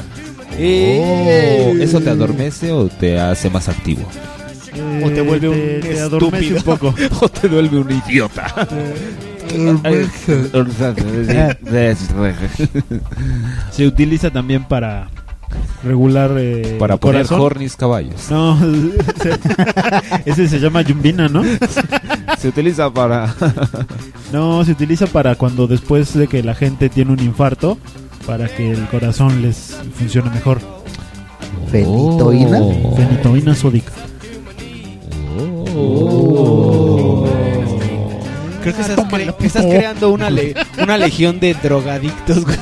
[0.59, 4.03] Oh, ¿Eso te adormece o te hace más activo?
[5.05, 6.57] O te vuelve un te, estúpido.
[6.59, 6.95] un poco.
[7.21, 8.69] o te vuelve un idiota.
[13.71, 15.09] Se utiliza también para
[15.85, 17.41] regular eh, Para el poner corazón.
[17.41, 18.31] hornis caballos.
[18.31, 18.59] No,
[20.27, 21.43] ese se llama yumbina, ¿no?
[22.39, 23.35] Se utiliza para.
[24.33, 27.79] No, se utiliza para cuando después de que la gente tiene un infarto,
[28.27, 30.61] para que el corazón les funcione mejor.
[31.71, 32.59] ¿Fenitoína?
[32.61, 32.97] Oh.
[32.97, 33.93] Fenitoína sódica.
[38.73, 42.57] Creo que estás, cre- que estás creando una, le- una legión de drogadictos, güey.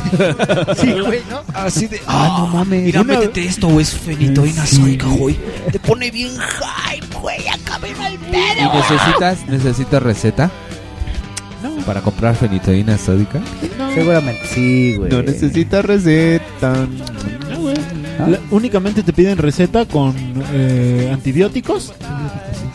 [0.80, 1.40] Sí, güey, ¿no?
[1.54, 2.00] Así de...
[2.06, 2.82] Ah, no mames.
[2.82, 4.76] Mira, Una- métete esto, güey, es fenitoína Sí.
[4.76, 5.36] sódica, güey.
[5.72, 8.74] Te pone bien hype, güey, acaba el ¿Y pedo.
[8.74, 10.50] necesitas, necesitas receta?
[11.86, 13.40] Para comprar fenitoína sódica.
[13.94, 15.10] Seguramente sí, güey.
[15.10, 16.86] No necesitas receta.
[17.50, 17.74] No, güey.
[18.28, 20.14] La- únicamente te piden receta con
[20.52, 21.92] eh, antibióticos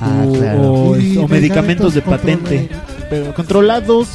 [0.01, 0.61] Ah, o, claro.
[0.73, 2.69] o- Y o medicamentos de patente.
[3.09, 4.07] Pero controlados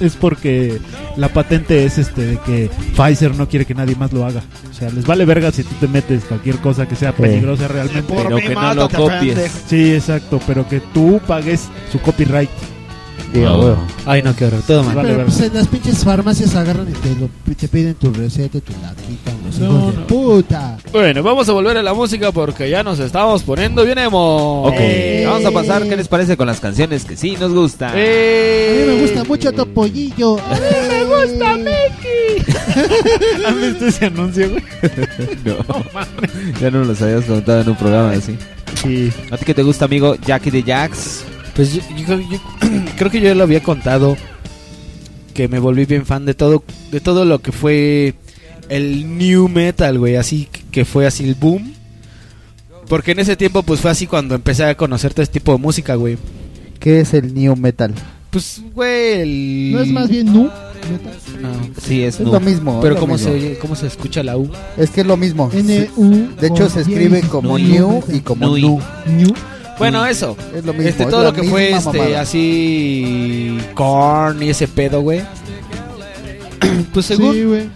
[0.00, 0.78] es porque
[1.16, 4.42] la patente es este de que Pfizer no quiere que nadie más lo haga.
[4.70, 8.12] O sea, les vale verga si tú te metes cualquier cosa que sea peligrosa realmente.
[8.14, 9.50] Pero que no lo copies.
[9.66, 12.50] Sí, exacto, pero que tú pagues su copyright.
[13.34, 13.78] A huevo.
[14.04, 14.94] Ay, no, qué horror, todo mal.
[14.96, 18.58] Vale, Pero pues en las pinches farmacias agarran y te, lo, te piden tu receta
[18.58, 19.34] y te la quitan.
[19.46, 20.06] Los No, hijos de no.
[20.06, 20.78] puta.
[20.92, 24.64] Bueno, vamos a volver a la música porque ya nos estamos poniendo bien emo.
[24.64, 24.76] Ok,
[25.24, 25.88] vamos a pasar.
[25.88, 27.90] ¿Qué les parece con las canciones que sí nos gustan?
[27.90, 28.00] A mí
[28.86, 30.36] me gusta mucho Topollillo.
[30.36, 32.54] me gusta Mickey.
[33.46, 34.62] ¿Has visto ese anuncio, güey?
[35.44, 35.56] no,
[36.60, 38.36] ya no los habías contado en un programa así.
[38.82, 39.10] Sí.
[39.30, 40.16] ¿A ti qué te gusta, amigo?
[40.26, 41.24] Jackie de Jax.
[41.54, 42.40] Pues yo, yo- yo-
[42.96, 44.16] creo que yo lo había contado
[45.34, 48.14] que me volví bien fan de todo de todo lo que fue
[48.68, 51.74] el new metal, güey, así que fue así el boom.
[52.88, 55.58] Porque en ese tiempo pues fue así cuando empecé a conocer todo este tipo de
[55.58, 56.18] música, güey.
[56.78, 57.94] ¿Qué es el new metal?
[58.30, 59.72] Pues, güey, el...
[59.72, 60.44] ¿No es más bien nu?
[60.44, 61.50] No.
[61.80, 62.32] Sí, es, Es nu.
[62.32, 62.80] lo mismo.
[62.80, 63.28] Pero ¿cómo mismo.
[63.28, 64.50] se, oye- ¿cómo se escucha la U?
[64.76, 65.48] Es que es lo mismo.
[65.50, 65.88] De
[66.46, 68.80] hecho, se escribe como new y como nu.
[69.06, 69.34] New.
[69.90, 70.36] Bueno, eso.
[70.54, 70.88] Es lo mismo.
[70.88, 72.20] Este, es todo lo que fue este mamada.
[72.22, 75.22] así corn y ese pedo, güey.
[76.92, 77.68] pues según Sí, güey.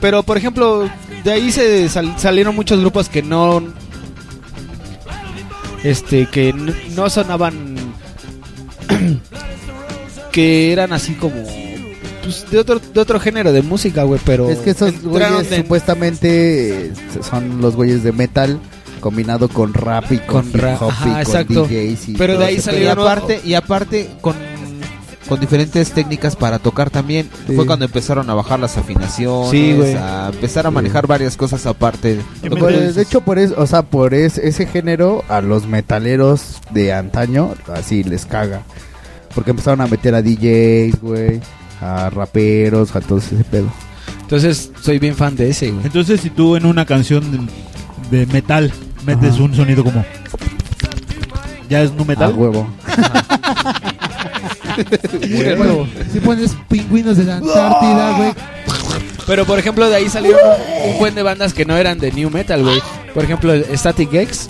[0.00, 0.88] Pero, por ejemplo,
[1.24, 3.62] de ahí se sal- salieron muchos grupos que no.
[5.84, 7.76] Este, que no sonaban.
[10.32, 11.34] que eran así como.
[12.22, 14.50] Pues de otro, de otro género de música, güey, pero.
[14.50, 16.92] Es que esos güeyes en- supuestamente
[17.28, 18.60] son los güeyes de metal
[19.00, 21.64] combinado con rap y con, Con hip rap, hop ajá, y con exacto.
[21.66, 24.36] DJs y Pero de todo ahí ese salió Y aparte, y aparte con,
[25.28, 27.28] con diferentes técnicas para tocar también.
[27.46, 27.54] Sí.
[27.54, 32.20] Fue cuando empezaron a bajar las afinaciones, Sí, a empezar a manejar varias cosas aparte.
[32.58, 36.92] Pues, de hecho, por eso, o sea, por es- ese género, a los metaleros de
[36.92, 38.62] antaño, así les caga.
[39.34, 41.40] Porque empezaron a meter a DJs, güey,
[41.80, 43.68] a raperos, a todo ese pedo.
[44.22, 45.86] Entonces, soy bien fan de ese, güey.
[45.86, 47.48] Entonces, si tú en una canción
[48.10, 48.72] de, de metal
[49.04, 49.42] metes Ajá.
[49.42, 50.04] un sonido como.
[51.68, 52.32] ¿Ya es nu A metal?
[52.36, 52.68] huevo.
[55.56, 58.32] Bueno, si pones pingüinos de la Antártida, güey.
[59.26, 60.40] Pero, por ejemplo, de ahí salieron
[60.92, 62.80] un buen de bandas que no eran de new metal, güey.
[63.14, 64.48] Por ejemplo, Static X.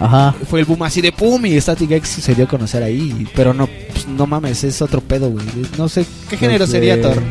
[0.00, 0.34] Ajá.
[0.48, 3.26] Fue el boom así de pum y Static X se dio a conocer ahí.
[3.34, 5.44] Pero no, pues, no mames, es otro pedo, güey.
[5.76, 7.22] No sé, ¿qué género Los sería de- Thor?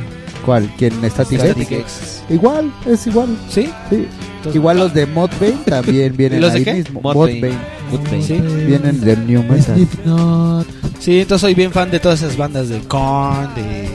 [0.48, 0.72] ¿Cuál?
[0.78, 0.94] ¿Quién?
[1.10, 1.72] ¿Static Static X?
[1.82, 2.24] X.
[2.30, 3.38] Igual, es igual.
[3.50, 3.70] ¿Sí?
[3.90, 4.08] Sí.
[4.54, 6.74] Igual los de Modbane también vienen ¿Los de ahí qué?
[6.76, 7.02] mismo.
[7.02, 7.34] Modbane.
[7.42, 7.58] Modbane.
[7.92, 8.24] Modbane.
[8.24, 8.34] Sí.
[8.66, 9.76] Vienen del New Metal.
[9.76, 10.68] Slipknot.
[11.00, 13.90] Sí, entonces soy bien fan de todas esas bandas de Korn, de...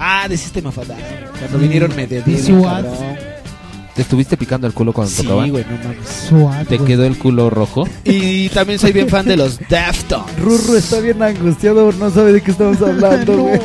[0.00, 0.98] Ah, de System of a Down.
[1.38, 3.36] Cuando vinieron me cabrón.
[3.94, 5.50] ¿Te estuviste picando el culo cuando Sí, tocaban?
[5.50, 6.66] güey, no mames.
[6.68, 6.86] ¿Te güey.
[6.88, 7.88] quedó el culo rojo?
[8.04, 10.38] Y también soy bien fan de los Deftones.
[10.38, 13.60] Rurro está bien angustiado, no sabe de qué estamos hablando, güey.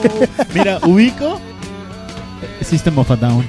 [0.53, 1.37] Mira, ubico
[2.63, 3.45] System of a Down.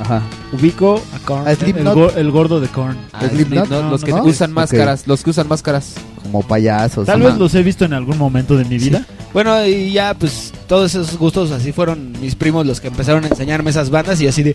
[0.00, 0.22] Ajá.
[0.52, 1.46] Ubico A Korn.
[1.46, 2.96] A el, go- el gordo de Korn.
[3.12, 4.24] Ah, Slipknot, Slipknot, no, los que ¿no?
[4.24, 4.56] usan Ok.
[4.56, 5.94] máscaras, los que usan máscaras.
[6.22, 7.06] Como payasos.
[7.06, 9.04] Tal vez los he visto en algún momento de mi vida.
[9.32, 13.28] Bueno, y ya, pues, todos esos gustos así fueron mis primos los que empezaron a
[13.28, 14.54] enseñarme esas bandas y así de,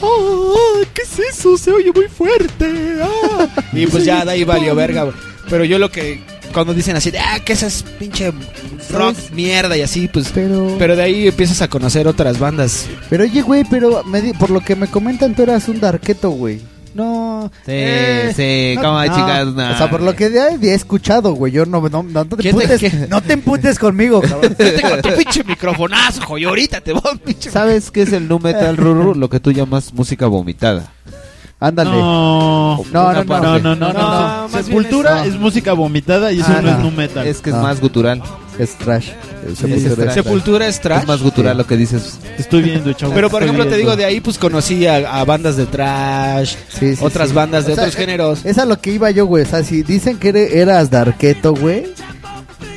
[0.00, 0.54] ¡Oh!
[0.94, 1.56] ¿Qué es eso?
[1.58, 2.96] Se oye muy fuerte.
[3.02, 3.46] ¡Ah!
[3.72, 5.14] y pues ya de ahí valió verga, güey.
[5.50, 6.22] Pero yo lo que
[6.52, 8.32] cuando dicen así de, ah, que esa es pinche
[8.90, 12.86] rock mierda y así, pues Pero- pero de ahí empiezas a conocer otras bandas.
[13.10, 16.30] Pero oye, güey, pero me di- por lo que me comentan, tú eras un darqueto,
[16.30, 16.60] güey.
[16.94, 17.50] No.
[17.64, 19.46] Sí, Eh, sí, no, como no, chicas.
[19.46, 21.50] O sea, por lo que ya había escuchado, güey.
[21.50, 23.06] Yo no, no, no, te ¿Quién te- emputes, qué?
[23.08, 24.54] no te emputes conmigo, cabrón.
[24.58, 28.38] Tengo tu pinche microfonazo, joy, ahorita te voy a pinche ¿Sabes qué es el nu
[28.38, 29.14] metal, Ruru?
[29.14, 30.92] Lo que tú llamas música vomitada.
[31.62, 31.90] Ándale.
[31.92, 34.48] No, No, no, no, no, no, no, No, no.
[34.48, 36.84] más Sepultura es, música vomitada y eso Ah, no, es no.
[36.84, 37.26] nu metal.
[37.26, 37.62] Es que es Ah.
[37.62, 38.20] más gutural.
[38.58, 39.10] Es trash.
[39.56, 41.00] Sepultura es Sepultura es trash.
[41.02, 42.18] Es más gutural lo que dices.
[42.36, 43.12] Estoy viendo, chavo.
[43.14, 46.96] Pero por ejemplo te digo de ahí pues conocí a, a bandas de trash, Sí,
[46.96, 47.34] sí, otras sí.
[47.34, 48.44] bandas de O sea, otros géneros.
[48.44, 49.44] Es a lo que iba yo, güey.
[49.44, 51.84] O sea, si dicen que eras darqueto, güey.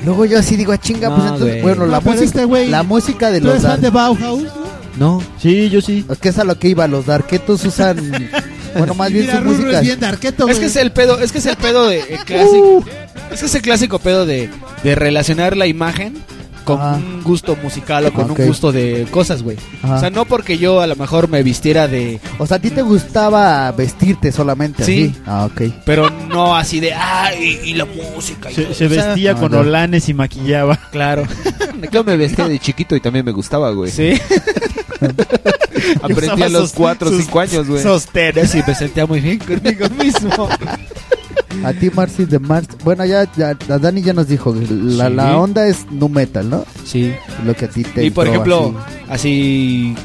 [0.06, 2.68] Luego yo así digo, ah, chinga, No, pues entonces, bueno, la No, pero música, este
[2.70, 4.44] la música de ¿Tú los eres fan de Bauhaus?
[4.44, 5.18] no?
[5.18, 5.22] No.
[5.42, 6.06] Sí, yo sí.
[6.10, 7.98] Es que es a lo que iba, los darquetos usan,
[8.78, 9.80] bueno, más bien Mira, su Ruru música.
[9.80, 10.60] es bien darqueto, Es güey.
[10.60, 12.84] que es el pedo, es que es el pedo de el clásico.
[13.32, 14.50] Es que es el clásico pedo de,
[14.84, 16.14] de relacionar la imagen
[16.64, 18.40] con un gusto musical o con Ok.
[18.40, 19.56] un gusto de cosas, güey.
[19.84, 19.96] Ajá.
[19.98, 22.72] O sea, no porque yo a lo mejor me vistiera de O sea, a ti
[22.72, 25.14] te gustaba vestirte solamente Sí.
[25.14, 25.22] así.
[25.28, 25.62] Ah, ok.
[25.86, 28.74] pero no así de ah y, y la música y Se, todo.
[28.74, 29.60] se O sea, vestía no, con no.
[29.60, 30.76] olanes y maquillaba.
[30.92, 31.24] claro.
[31.92, 33.92] Yo me vestía de chiquito y también me gustaba, güey.
[33.92, 34.14] Sí.
[36.02, 37.84] Aprendí a los sus- 4 o sus 5 años, güey.
[37.84, 40.50] Sostenes y me sentía muy bien conmigo mismo.
[41.64, 42.68] A ti, Marcy de Mars.
[42.84, 45.14] Bueno, ya, ya, Dani ya nos dijo, la, Sí.
[45.14, 46.66] la onda es nu metal, ¿no?
[46.86, 47.14] Sí.
[47.46, 48.76] Lo que a ti te Y por ejemplo,
[49.10, 49.96] así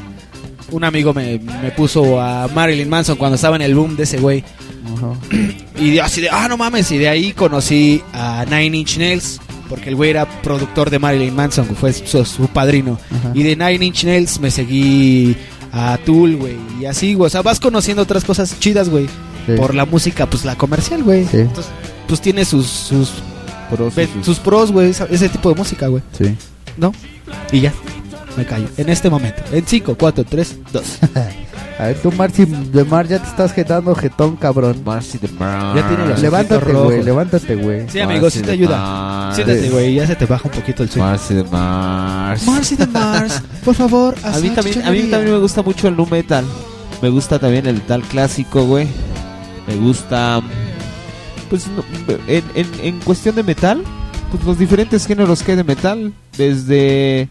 [0.71, 4.17] un amigo me, me puso a Marilyn Manson cuando estaba en el boom de ese
[4.17, 4.43] güey.
[4.85, 4.93] así.
[4.95, 5.81] Ajá.
[5.83, 6.89] Y así de, ah, no mames.
[6.91, 9.41] Y de ahí conocí a Nine Inch Nails.
[9.71, 12.99] Porque el güey era productor de Marilyn Manson, que fue su, su padrino.
[13.09, 13.31] Ajá.
[13.33, 15.35] Y de Nine Inch Nails me seguí
[15.71, 16.57] a Tool, güey.
[16.79, 17.25] Y así, güey.
[17.27, 19.07] O sea, vas conociendo otras cosas chidas, güey.
[19.47, 19.53] Sí.
[19.57, 21.25] Por la música, pues la comercial, güey.
[21.25, 21.37] Sí.
[21.37, 21.71] Entonces,
[22.07, 23.09] pues tiene sus, sus,
[23.71, 24.89] Pros ve- sus- sus pros, güey.
[24.91, 26.03] Ese tipo de música, güey.
[26.17, 26.35] Sí.
[26.77, 26.91] ¿No?
[27.51, 27.73] Y ya.
[28.37, 28.67] Me callo.
[28.77, 29.41] En este momento.
[29.51, 30.83] En 5, 4, 3, 2.
[31.81, 34.83] A ver, tú, Marcy de Mar, ya te estás jetando jetón, cabrón.
[34.85, 35.75] Marcy de Mar.
[35.75, 37.89] Ya tiene los Levántate, güey, levántate, güey.
[37.89, 38.77] Sí, amigo, sí te ayuda.
[38.77, 39.35] Mars.
[39.37, 39.95] Siéntate, güey.
[39.95, 41.07] Ya se te baja un poquito el sueño.
[41.07, 42.45] Marcy de Mars.
[42.45, 44.13] Marcy de Mars, por favor.
[44.23, 46.45] A mí, también, a mí también me gusta mucho el nu metal.
[47.01, 48.87] Me gusta también el tal clásico, güey.
[49.67, 50.39] Me gusta.
[51.49, 51.83] Pues no,
[52.27, 53.81] en, en, en cuestión de metal,
[54.29, 56.13] pues los diferentes géneros que hay de metal.
[56.37, 57.27] Desde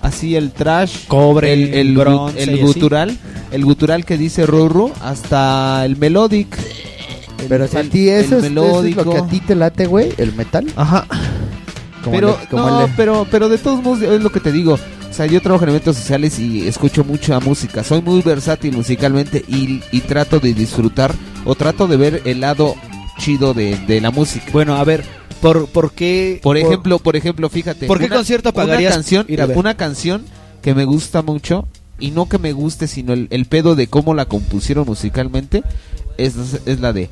[0.00, 3.18] así el trash, Cobre, el, el, bronce el así.
[3.52, 6.56] El gutural que dice Ruru, hasta el melodic.
[7.38, 9.54] El- Pero si a ti eso, el es, eso es lo que a ti te
[9.54, 10.66] late, güey, el metal.
[10.76, 11.06] Ajá.
[12.02, 14.52] Como pero el- como no, el- pero pero de todos modos es lo que te
[14.52, 14.74] digo.
[14.74, 17.84] O sea, yo trabajo en eventos sociales y escucho mucha música.
[17.84, 21.14] Soy muy versátil musicalmente y, y trato de disfrutar
[21.44, 22.74] o trato de ver el lado
[23.18, 24.46] chido de, de la música.
[24.52, 25.04] Bueno, a ver,
[25.42, 26.40] ¿por, por qué?
[26.42, 27.86] Por ejemplo, por ejemplo, fíjate.
[27.86, 29.58] ¿Por qué una- concierto pagarías Una canción, ir a ver?
[29.58, 30.24] una canción
[30.62, 31.68] que me gusta mucho
[32.02, 35.62] y no que me guste, sino el, el pedo de cómo la compusieron musicalmente
[36.18, 36.34] es,
[36.66, 37.08] es la de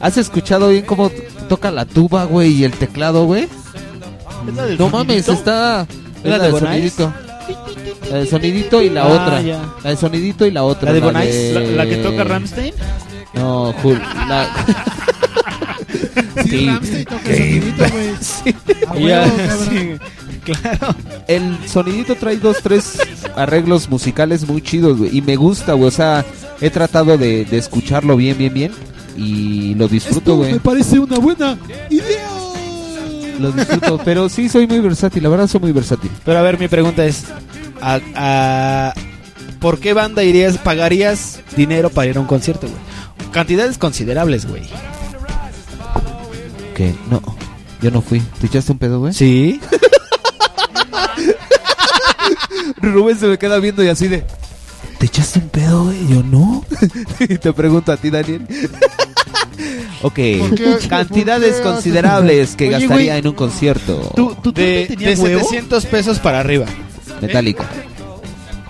[0.00, 1.10] ¿Has escuchado bien cómo
[1.48, 3.44] toca la tuba, güey, y el teclado, güey?
[4.48, 5.86] ¿Es la del No mames, está
[6.22, 7.12] ¿Es la de del sonidito.
[8.10, 9.42] La del sonidito y la Ah, otra.
[9.42, 10.90] La del sonidito y la otra.
[10.90, 11.54] ¿La de Bonais?
[11.76, 12.74] ¿La, que toca Ramstein?
[13.34, 14.48] No, Jul, la...
[16.50, 16.66] Sí, Sí.
[16.66, 18.54] Ramstein toca el sonidito, güey.
[18.86, 19.68] A huevo, Ya, cabrón.
[19.68, 20.94] sí, claro.
[21.28, 22.98] El sonidito trae dos, tres
[23.36, 25.16] arreglos musicales muy chidos, güey.
[25.16, 25.88] Y me gusta, güey.
[25.88, 26.24] O sea,
[26.60, 28.72] he tratado de, de escucharlo bien, bien, bien.
[29.16, 30.52] Y lo disfruto, Esto güey.
[30.54, 31.56] me parece una buena
[31.90, 32.28] idea.
[33.38, 33.98] Lo disfruto.
[34.04, 35.22] Pero sí, soy muy versátil.
[35.22, 36.10] La verdad, soy muy versátil.
[36.24, 37.24] Pero a ver, mi pregunta es:
[37.80, 38.94] ¿a, a-
[39.60, 43.30] por qué banda irías, pagarías dinero para ir a un concierto, güey?
[43.32, 44.62] Cantidades considerables, güey.
[46.80, 47.20] Que no.
[47.82, 48.20] Yo no fui.
[48.40, 49.12] ¿Te echaste un pedo, güey?
[49.12, 49.60] Sí.
[52.80, 54.24] Rubén se me queda viendo y así de.
[54.96, 56.08] ¿Te echaste un pedo, güey?
[56.08, 56.64] Yo no.
[57.20, 58.46] y te pregunto a ti, Daniel.
[60.02, 60.18] ok.
[60.88, 63.18] Cantidades considerables que Oye, gastaría güey.
[63.18, 64.12] en un concierto.
[64.16, 65.40] ¿Tú, tú, tú De, de huevo?
[65.40, 66.64] 700 pesos para arriba.
[67.20, 67.68] Metallica.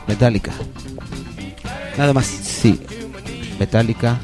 [0.09, 0.51] Metallica.
[1.97, 2.27] Nada más.
[2.27, 2.81] Sí.
[3.61, 4.19] Metallica.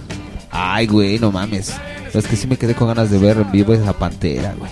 [0.50, 1.72] Ay, güey, no mames.
[2.16, 4.70] Es que sí me quedé con ganas de ver en vivo es a Pantera, güey.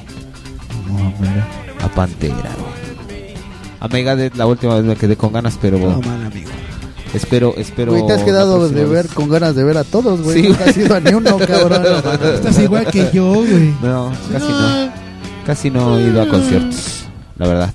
[1.83, 3.35] A Pantera, güey.
[3.81, 6.49] A Megadeth la última vez me quedé con ganas, pero No mal, amigo.
[7.13, 7.93] Espero, espero.
[7.93, 10.43] Güey, te has quedado de ver con ganas de ver a todos, güey.
[10.43, 11.83] Sí, no has ido a ni uno, cabrón.
[12.35, 13.75] Estás igual que yo, güey.
[13.83, 14.91] No, casi no.
[15.47, 17.05] Casi no he ido a conciertos,
[17.37, 17.75] la verdad.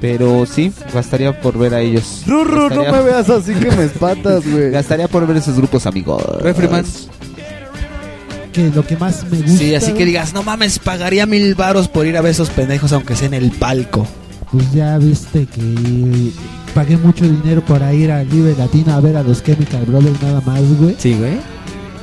[0.00, 2.22] Pero sí, gastaría por ver a ellos.
[2.26, 4.70] Rurru, no Gastaría- me veas así que me espatas, güey.
[4.72, 6.22] Gastaría por ver esos grupos amigos.
[6.40, 6.84] Refriman.
[8.52, 9.58] Que lo que más me gusta.
[9.58, 12.92] Sí, así que digas, no mames, pagaría mil varos por ir a ver esos pendejos
[12.92, 14.06] aunque sea en el palco.
[14.50, 16.32] Pues ya viste que
[16.74, 20.40] pagué mucho dinero para ir al Libre Latino a ver a los Chemical Brothers nada
[20.40, 20.96] más, güey.
[20.98, 21.34] Sí, güey.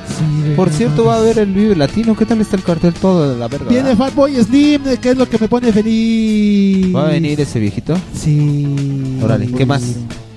[0.07, 2.15] Sí, Por no cierto, va a haber el Vive Latino.
[2.15, 3.69] ¿Qué tal está el cartel todo de la verga?
[3.69, 6.95] Viene Fatboy Slim, que es lo que me pone feliz.
[6.95, 7.97] ¿Va a venir ese viejito?
[8.15, 8.65] Sí.
[9.21, 9.83] Órale, ¿qué más?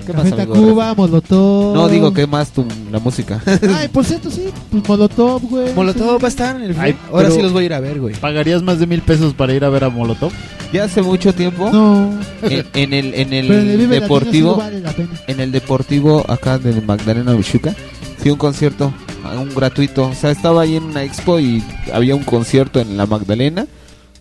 [0.06, 0.54] ¿Qué más, Café amigo?
[0.54, 1.74] Tacuba, Molotov.
[1.74, 3.40] No, digo, ¿qué más tu, la música?
[3.76, 4.46] Ay, por cierto, sí.
[4.70, 5.72] Pues Molotov, güey.
[5.74, 7.80] Molotov va a estar en el Ay, Ahora pero- sí los voy a ir a
[7.80, 8.14] ver, güey.
[8.14, 10.32] ¿Pagarías más de mil pesos para ir a ver a Molotov?
[10.72, 11.70] Ya hace mucho tiempo.
[11.72, 12.12] No.
[12.42, 14.32] En, en el, en el Pero en el Vive Latino deportivo.
[14.54, 15.08] sí no vale la pena.
[15.26, 17.74] En el deportivo acá del Magdalena Michuca.
[18.18, 18.92] Fui a un concierto,
[19.24, 20.08] a un gratuito.
[20.08, 21.62] O sea, estaba ahí en una expo y
[21.92, 23.66] había un concierto en la Magdalena.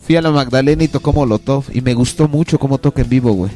[0.09, 1.65] Fui a la Magdalena y tocó Molotov.
[1.71, 3.51] Y me gustó mucho cómo toca en vivo, güey.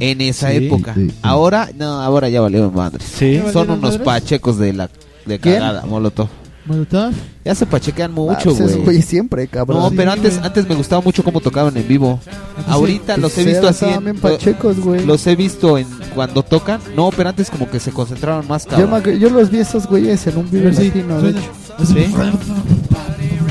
[0.00, 0.92] En esa Sí, época.
[0.92, 1.16] sí, sí.
[1.22, 3.02] Ahora, no, ahora ya valió madre.
[3.02, 3.40] Sí.
[3.42, 4.00] ¿Ya Son unos madres?
[4.02, 4.90] pachecos de la
[5.24, 5.54] de ¿Quién?
[5.60, 6.28] cagada, Molotov.
[6.66, 7.14] Molotov.
[7.42, 8.84] Ya se pachequean Ah, mucho, pues güey.
[8.84, 9.80] güeyes siempre, cabrón.
[9.80, 12.20] No, Sí, pero antes, antes me gustaba mucho cómo tocaban en vivo.
[12.66, 13.86] Ahorita Pues los he visto así.
[13.86, 15.06] en- pachecos, güey.
[15.06, 16.80] Los he visto en cuando tocan.
[16.96, 18.90] No, pero antes como que se concentraron más, Yo, cabrón.
[18.90, 21.40] me acu- yo los vi esos güeyes en un sí, latino, de hecho.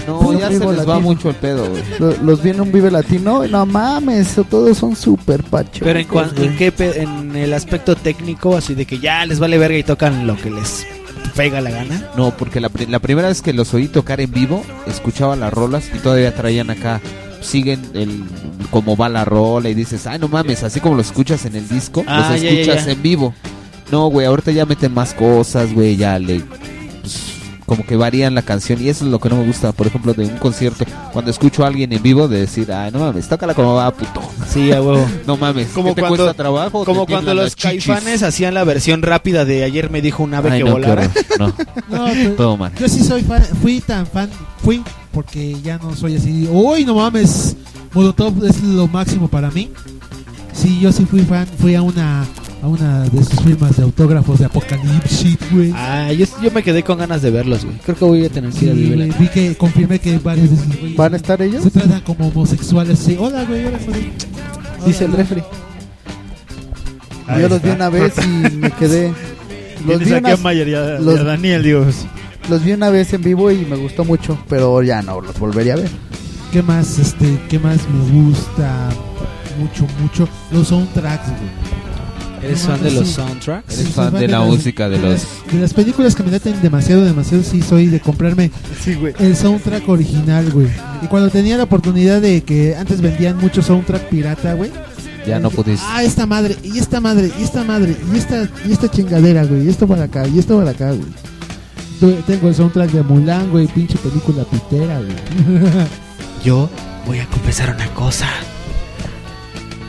[0.07, 1.83] No, ya se les va mucho el pedo, güey.
[1.99, 5.81] Lo- Los vi en un Vive Latino no mames, todos son súper pachecos.
[5.87, 6.47] Pero en, cuan- güey.
[6.47, 10.25] en qué en el aspecto técnico, así de que ya les vale verga y tocan
[10.25, 10.85] lo que les
[11.35, 12.09] pega la gana.
[12.15, 15.89] No, porque la, la primera vez que los oí tocar en vivo, escuchaba las rolas
[15.93, 16.99] y todavía traían acá,
[17.41, 18.23] siguen el
[18.71, 21.67] cómo va la rola y dices, ay no mames, así como lo escuchas en el
[21.67, 22.91] disco, Ah, los ya, ya, escuchas ya.
[22.93, 23.33] en vivo.
[23.91, 26.41] No, güey, ahorita ya meten más cosas, güey, ya le...
[27.67, 29.85] pues, como que varían la canción y eso es lo que no me gusta, por
[29.87, 33.27] ejemplo, de un concierto, cuando escucho a alguien en vivo de decir, ay no mames,
[33.27, 34.21] tócala como va, puto.
[34.49, 35.05] Sí, a huevo.
[35.27, 36.85] No mames, Como ¿qué te cuando- cuesta trabajo?
[36.85, 40.51] Como Te cuando los caifanes hacían la versión rápida de ayer me dijo un ave
[40.51, 41.09] Ay, que no, volara.
[41.37, 41.47] no.
[41.89, 42.71] No, pero- Todo mal.
[42.79, 44.29] Yo sí soy fan, fui tan fan,
[44.63, 44.81] fui
[45.11, 46.47] porque ya no soy así.
[46.49, 47.55] Uy, no mames,
[47.93, 49.69] Molotov es lo máximo para mí.
[50.53, 52.25] Sí, yo sí fui fan, fui a una
[52.61, 55.71] a una de sus firmas de autógrafos de Apocalypse, güey.
[55.75, 57.77] Ah, yo, yo me quedé con ganas de verlos, güey.
[57.85, 60.67] Creo que voy a tener que ir a vi que confirmé que varios de esos
[60.79, 61.63] güeyes ¿Van a estar ellos?
[61.63, 62.97] se tratan como homosexuales.
[62.99, 64.09] Sí, hola, güey, hola, güey.
[64.85, 65.43] Dice el refri.
[67.27, 69.13] Ahí Yo los vi una vez y me quedé.
[69.85, 71.85] Los vi, aquí a unas- Mayer y a, y a los- Daniel, digo.
[72.49, 75.73] los vi una vez en vivo y me gustó mucho, pero ya no los volvería
[75.73, 75.89] a ver.
[76.51, 78.89] ¿Qué más, este, qué más me gusta
[79.59, 80.27] mucho, mucho?
[80.51, 81.76] Los soundtracks, güey.
[82.47, 83.13] ¿Eres fan de los sí.
[83.13, 83.73] soundtracks?
[83.73, 85.21] Eres Sí, fan de la las- música de los...
[85.51, 88.51] de las películas que me laten demasiado, demasiado, sí soy de comprarme
[89.19, 90.67] el soundtrack original, güey.
[91.01, 94.71] Y cuando tenía la oportunidad de que antes vendían mucho soundtrack pirata, güey.
[95.27, 95.85] Ya no pudiste.
[95.89, 99.65] Ah, esta madre, y esta madre, y esta madre, y esta, y esta chingadera, güey,
[99.65, 102.21] y esto para acá, y esto para acá, güey.
[102.27, 105.11] Tengo el soundtrack de Mulan, güey, pinche película pitera, güey.
[106.45, 106.69] Yo
[107.05, 108.27] voy a confesar una cosa.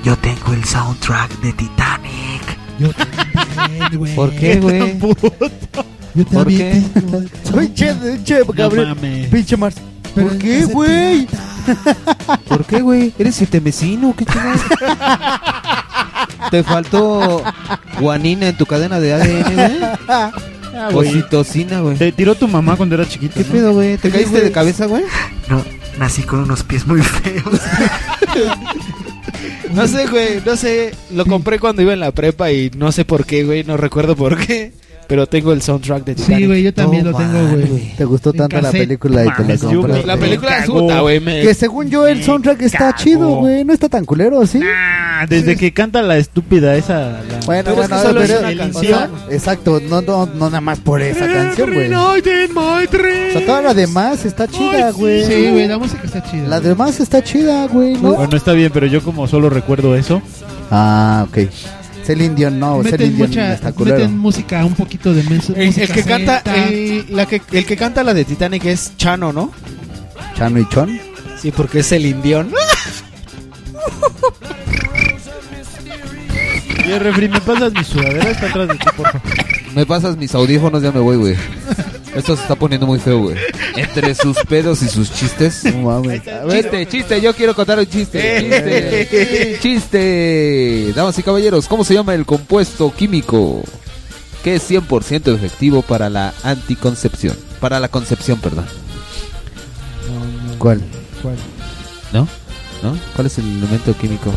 [0.04, 2.12] Yo tengo el soundtrack de Titanic.
[2.78, 4.14] Yo también, güey.
[4.14, 4.98] ¿Por qué, güey?
[4.98, 7.00] Yo ¿Por también qué?
[7.00, 8.88] tengo el Pinche, pinche, Gabriel.
[8.88, 9.26] mames.
[9.28, 9.76] Pinche Mars.
[10.14, 11.28] ¿Por qué, güey?
[12.48, 13.12] ¿Por qué, güey?
[13.18, 14.14] ¿Eres sitemecino?
[14.16, 14.60] ¿Qué chingados?
[16.50, 17.42] ¿Te faltó
[18.00, 19.78] guanina en tu cadena de ADN, güey?
[20.08, 21.08] Ah, güey.
[21.08, 21.96] Oxitocina, güey.
[21.96, 23.34] Te tiró tu mamá cuando era chiquito.
[23.34, 23.52] ¿Qué ¿no?
[23.52, 23.96] pedo, güey?
[23.98, 25.02] ¿Te caíste de cabeza, güey?
[25.48, 25.64] No,
[25.98, 27.60] nací con unos pies muy feos.
[29.72, 30.92] no sé, güey, no sé.
[31.10, 33.64] Lo compré cuando iba en la prepa y no sé por qué, güey.
[33.64, 34.72] No recuerdo por qué.
[35.08, 36.38] Pero tengo el soundtrack de Titanic.
[36.38, 37.94] Sí, güey, yo también No lo tengo, güey.
[37.96, 40.06] Te gustó En tanto la película y te la compraste.
[40.06, 41.18] La película es puta, güey.
[41.24, 42.96] Que según yo el soundtrack está cagó.
[42.98, 43.64] chido, güey.
[43.64, 44.60] No está tan culero, ¿sí?
[44.62, 47.22] Ah, desde que canta la estúpida esa.
[47.22, 48.84] la- Bueno, Pero es bueno, que solo es pero- una o canción.
[48.86, 51.88] sea, exacto, no, no, no nada más por esa canción, güey.
[51.94, 55.24] O sea, toda la demás está chida, güey.
[55.24, 56.46] Sí, güey, la música está chida.
[56.48, 58.14] La demás está chida, güey, ¿no?
[58.14, 60.20] Bueno, está bien, pero yo como solo recuerdo eso.
[60.70, 61.38] Ah, ok.
[62.08, 63.98] Celine Dion, no, Celine meten Dion mucha, está culero.
[63.98, 67.66] meten música, un poquito de mes- El, música el que canta, el, la que, el
[67.66, 69.52] que canta la de Titanic es Chano, ¿no?
[70.34, 70.98] Chano y Chon.
[71.42, 72.50] Sí, porque es el indión.
[76.84, 78.30] Oye, refri, ¿me pasas mi sudadera?
[78.30, 79.22] Está atrás de ti, por favor.
[79.74, 81.36] Me pasas mis audífonos, ya me voy, güey.
[82.14, 83.36] Esto se está poniendo muy feo, güey.
[83.76, 85.64] Entre sus pedos y sus chistes.
[85.64, 86.26] No mames.
[86.26, 88.40] A ver, Chiste, chiste, yo quiero contar un chiste.
[88.40, 90.92] Chiste, chiste.
[90.94, 93.62] Damas y caballeros, ¿cómo se llama el compuesto químico
[94.42, 97.36] que es 100% efectivo para la anticoncepción?
[97.60, 98.66] Para la concepción, perdón.
[100.58, 100.80] ¿Cuál?
[101.22, 101.36] ¿Cuál?
[102.12, 102.26] ¿No?
[102.82, 102.98] ¿No?
[103.14, 104.32] ¿Cuál es el elemento químico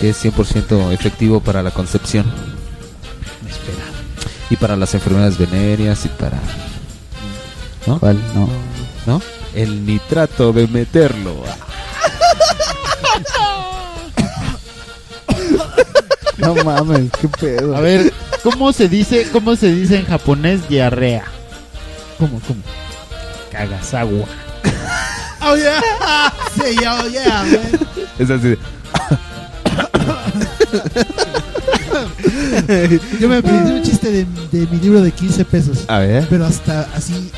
[0.00, 2.26] que es 100% efectivo para la concepción?
[3.48, 3.93] Espera.
[4.50, 6.38] Y para las enfermedades venéreas y para...
[7.86, 7.98] ¿No?
[7.98, 8.18] ¿Cuál?
[8.34, 8.48] No.
[9.06, 9.22] ¿No?
[9.54, 11.42] El nitrato de meterlo.
[16.36, 17.76] No mames, qué pedo.
[17.76, 18.12] A ver,
[18.42, 21.24] ¿cómo se dice, cómo se dice en japonés diarrea?
[22.18, 22.60] ¿Cómo, cómo?
[23.50, 24.26] Kagasawa.
[25.46, 25.80] Oh yeah.
[26.54, 27.88] Sí, oh yeah, man.
[28.18, 28.58] Es así de...
[33.20, 35.78] Yo me aprendí un chiste de, de mi libro de 15 pesos.
[35.88, 36.26] A ver.
[36.28, 37.30] Pero hasta así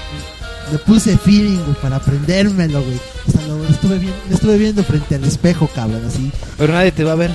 [0.72, 2.98] le puse feeling, güey, para aprendérmelo, güey.
[3.26, 6.30] Hasta lo estuve, viendo, lo estuve viendo frente al espejo, cabrón, así.
[6.58, 7.30] Pero nadie te va a ver.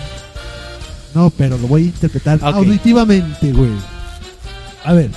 [1.13, 2.55] No, pero lo voy a interpretar Ok.
[2.55, 3.71] auditivamente, güey.
[4.83, 5.11] A ver.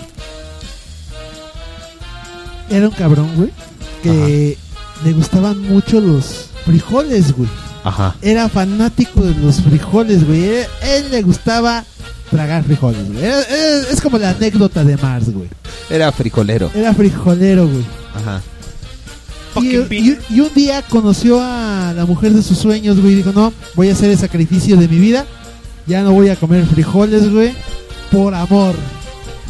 [2.70, 3.50] Era un cabrón, güey,
[4.02, 4.56] que
[5.04, 7.48] le gustaban mucho los frijoles, güey.
[7.84, 8.16] Ajá.
[8.22, 10.44] Era fanático de los frijoles, güey.
[10.44, 11.84] Él, él le gustaba
[12.34, 13.24] tragar frijoles, güey.
[13.24, 15.48] Era- era- es como la anécdota de Mars, güey.
[15.88, 16.70] Era frijolero.
[16.74, 17.84] Era frijolero, güey.
[18.14, 18.42] Ajá.
[19.60, 23.12] Y, y- y un día conoció a la mujer de sus sueños, güey.
[23.12, 25.24] Y dijo, no, voy a hacer el sacrificio de mi vida.
[25.86, 27.52] Ya no voy a comer frijoles, güey.
[28.10, 28.74] Por amor.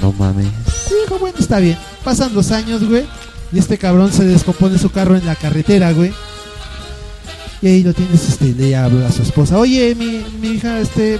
[0.02, 0.47] No mames.
[0.90, 1.78] Y dijo, bueno, está bien.
[2.05, 3.05] Pasan los años, güey.
[3.52, 6.12] Y este cabrón se descompone su carro en la carretera, güey.
[7.62, 9.56] Y ahí lo tienes, este, le habla a su esposa.
[9.59, 11.19] Oye, mi, mi hija, este,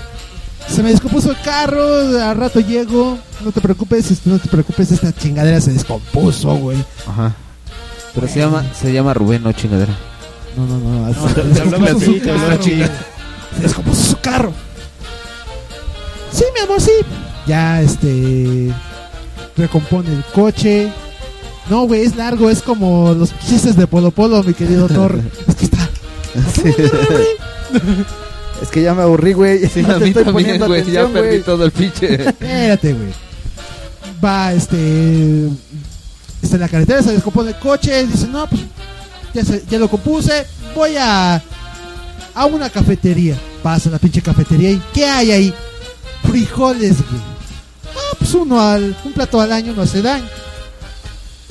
[0.69, 3.19] se me descompuso el carro, a rato llego.
[3.45, 6.79] No te preocupes, no te preocupes, esta chingadera se descompuso, güey.
[7.07, 7.35] Ajá.
[8.15, 9.95] Pero se llama, se llama Rubén, no chingadera.
[10.57, 11.09] No, no, no.
[11.09, 12.91] No, se descompuso su carro, güey.
[13.57, 14.53] Se descompuso su carro.
[16.33, 16.93] Sí, mi amor, sí.
[17.47, 18.73] Ya, este.
[19.57, 20.93] Recompone el coche.
[21.69, 25.21] No, güey, es largo, es como los chistes de Polo Polo, mi querido Thor.
[25.49, 25.89] es que está.
[28.65, 29.69] Es que ya me aburrí, güey.
[29.69, 30.91] Sí, No a mí estoy también, güey.
[30.91, 32.15] Ya perdí todo el pinche.
[32.29, 33.13] Espérate, güey.
[34.25, 35.49] Va, este.
[36.43, 38.07] Está en la carretera, se descompone el coche.
[38.07, 38.63] Dice, no, pues
[39.35, 40.47] ya, se- ya lo compuse.
[40.75, 41.43] Voy a.
[42.35, 43.37] A una cafetería.
[43.63, 45.55] Pasa la pinche cafetería y ¿qué hay ahí?
[46.27, 47.21] Frijoles, güey.
[47.95, 48.97] Ah, pues uno al.
[49.05, 50.25] Un plato al año no hace daño.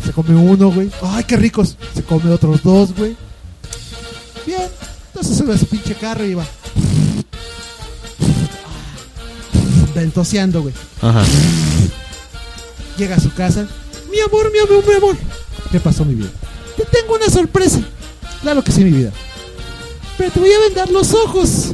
[0.04, 0.90] Se come uno, güey.
[1.04, 1.78] Ay, qué ricos.
[1.94, 3.16] Se come otros dos, güey.
[4.48, 4.64] Bien.
[5.14, 6.44] Entonces sube a su pinche carro y va.
[9.94, 10.74] Ventoseando, güey.
[11.02, 11.24] Ajá.
[12.98, 13.68] Llega a su casa.
[14.12, 15.16] Mi amor, mi amor, mi amor.
[15.72, 16.30] ¿Qué pasó, mi vida?
[16.76, 17.80] Te tengo una sorpresa.
[18.42, 19.12] Claro que sí, mi vida.
[20.18, 21.74] Pero te voy a vendar los ojos.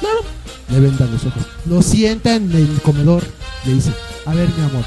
[0.00, 0.20] Claro.
[0.70, 1.42] Le vendan los ojos.
[1.66, 3.22] Lo sienta en el comedor.
[3.66, 3.92] Le dice,
[4.24, 4.84] a ver, mi amor.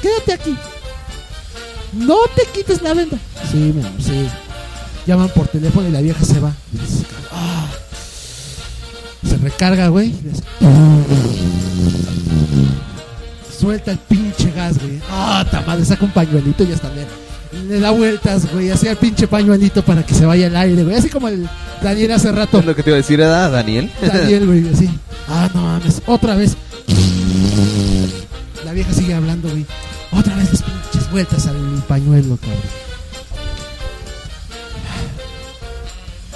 [0.00, 0.56] Quédate aquí.
[1.92, 3.18] No te quites la venda.
[3.50, 4.28] Sí, mi amor, sí.
[5.06, 6.52] Llaman por teléfono y la vieja se va.
[6.72, 7.66] Y dice, "Ah".
[9.26, 10.08] Se recarga, güey.
[10.08, 10.30] y le
[13.58, 15.00] Suelta el pinche gas, güey.
[15.10, 17.06] Ah, ta madre, saca un pañuelito y ya está bien.
[17.68, 20.96] Le da vueltas, güey, así al pinche pañuelito para que se vaya al aire, güey.
[20.96, 21.46] Así como el
[21.82, 22.60] Daniel hace rato.
[22.60, 23.90] Es lo que te iba a decir, ¿era Daniel?
[24.00, 24.88] Daniel, güey, así.
[25.32, 26.56] Ah, no mames, otra vez.
[28.64, 29.64] La vieja sigue hablando, güey.
[30.10, 32.89] Otra vez las pinches vueltas al pañuelo, cabrón.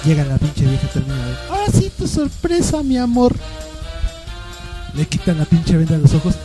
[0.05, 1.45] Llega la pinche vieja terminada.
[1.49, 3.35] Ahora sí, tu sorpresa, mi amor.
[4.93, 6.35] Le quitan la pinche venda de los ojos.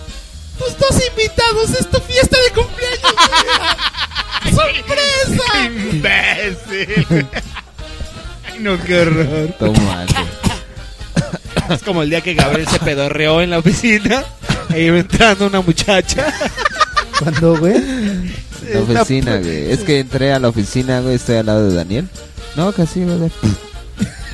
[0.59, 3.01] Tus dos invitados, es tu fiesta de cumpleaños.
[5.93, 7.27] ¡Imbécil!
[8.51, 9.53] Ay, no, qué horror.
[9.59, 10.15] Tomate.
[11.69, 14.25] Es como el día que Gabriel se pedorreó en la oficina.
[14.73, 16.33] E iba entrando una muchacha.
[17.19, 17.75] ¿Cuándo, güey?
[18.73, 19.71] La oficina, güey.
[19.71, 22.09] Es que entré a la oficina, güey, estoy al lado de Daniel.
[22.57, 23.31] No, casi, güey.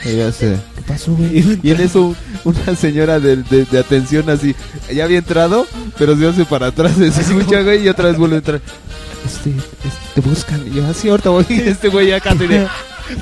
[0.05, 1.59] Y yo así, ¿qué pasó, güey?
[1.63, 2.15] Y en eso
[2.45, 4.55] una señora de, de- de atención así,
[4.95, 5.67] ya había entrado,
[5.99, 8.61] pero se hace para atrás, se escucha, güey, y otra vez vuelve a entrar.
[9.25, 10.65] Este, este, te buscan.
[10.67, 11.45] Y yo, así, ahorita voy.
[11.49, 12.69] Y este güey ya de...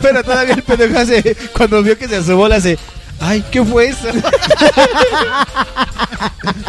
[0.02, 1.36] Pero todavía el pendejo hace.
[1.56, 2.78] Cuando vio que se asomó, le hace.
[3.20, 4.08] ¡Ay, qué fue eso!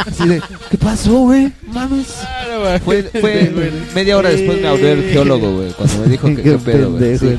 [0.07, 1.51] Así de, ¿qué pasó, güey?
[1.67, 2.07] Mames.
[2.83, 6.57] Fue, fue media hora después me habló el geólogo, güey, cuando me dijo que qué
[6.57, 7.17] pedo, güey.
[7.17, 7.35] Sí.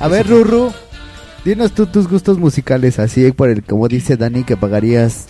[0.00, 0.72] A ver, Ruru,
[1.44, 5.26] dinos tú tus gustos musicales, así por el, como dice Dani, que pagarías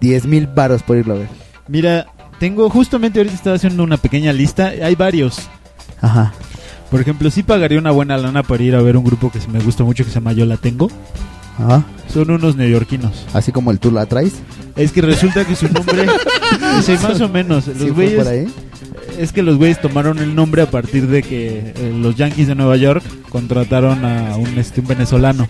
[0.00, 1.28] 10 mil baros por irlo a ver.
[1.66, 2.06] Mira,
[2.38, 4.68] tengo, justamente ahorita estaba haciendo una pequeña lista.
[4.68, 5.38] Hay varios.
[6.00, 6.32] Ajá.
[6.90, 9.58] Por ejemplo, sí pagaría una buena lana para ir a ver un grupo que me
[9.58, 10.88] gusta mucho que se llama Yo La Tengo.
[11.58, 11.84] Ajá.
[12.12, 13.26] Son unos neoyorquinos.
[13.32, 14.34] Así como el tú la traes.
[14.76, 16.06] Es que resulta que su nombre.
[16.82, 17.66] sí, más o menos.
[17.66, 18.14] Los ¿Sí fue güeyes.
[18.16, 18.46] por ahí?
[19.18, 22.54] Es que los güeyes tomaron el nombre a partir de que eh, los Yankees de
[22.54, 25.46] Nueva York contrataron a un, este, un venezolano.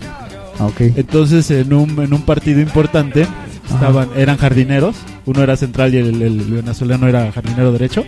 [0.59, 0.69] Ah.
[0.79, 3.27] Entonces, en un, en un partido importante,
[3.71, 4.95] estaban, eran jardineros.
[5.25, 8.05] Uno era central y el, el venezolano era jardinero derecho.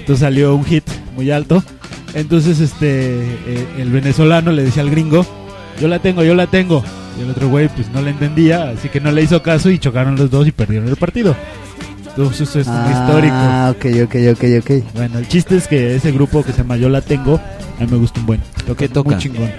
[0.00, 0.84] Entonces salió un hit
[1.16, 1.62] muy alto.
[2.14, 5.26] Entonces, este, eh, el venezolano le decía al gringo:
[5.80, 6.84] Yo la tengo, yo la tengo.
[7.18, 9.78] Y el otro güey, pues no le entendía, así que no le hizo caso y
[9.78, 11.36] chocaron los dos y perdieron el partido.
[12.08, 13.34] Entonces, eso es muy histórico.
[13.36, 14.70] Ah, ok, ok, ok, ok.
[14.94, 17.36] Bueno, el chiste es que ese grupo que se llama Yo la tengo,
[17.78, 18.40] a mí me gusta un buen.
[18.78, 19.10] ¿Qué toca?
[19.10, 19.50] Muy chingón.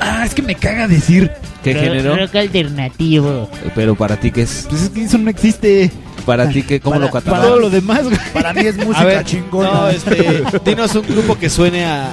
[0.00, 1.30] Ah, es que me caga decir.
[1.62, 2.16] ¿Qué género?
[2.16, 3.50] Rock alternativo.
[3.74, 4.66] Pero para ti, ¿qué es?
[4.68, 5.90] Pues es que eso no existe.
[6.24, 7.48] Para ti, ¿qué, ¿cómo Para- lo para catalogas?
[7.48, 8.16] todo lo demás, güey.
[8.32, 9.70] Para mí es música A ver, chingona.
[9.72, 12.12] no, este, dinos un grupo que suene a, a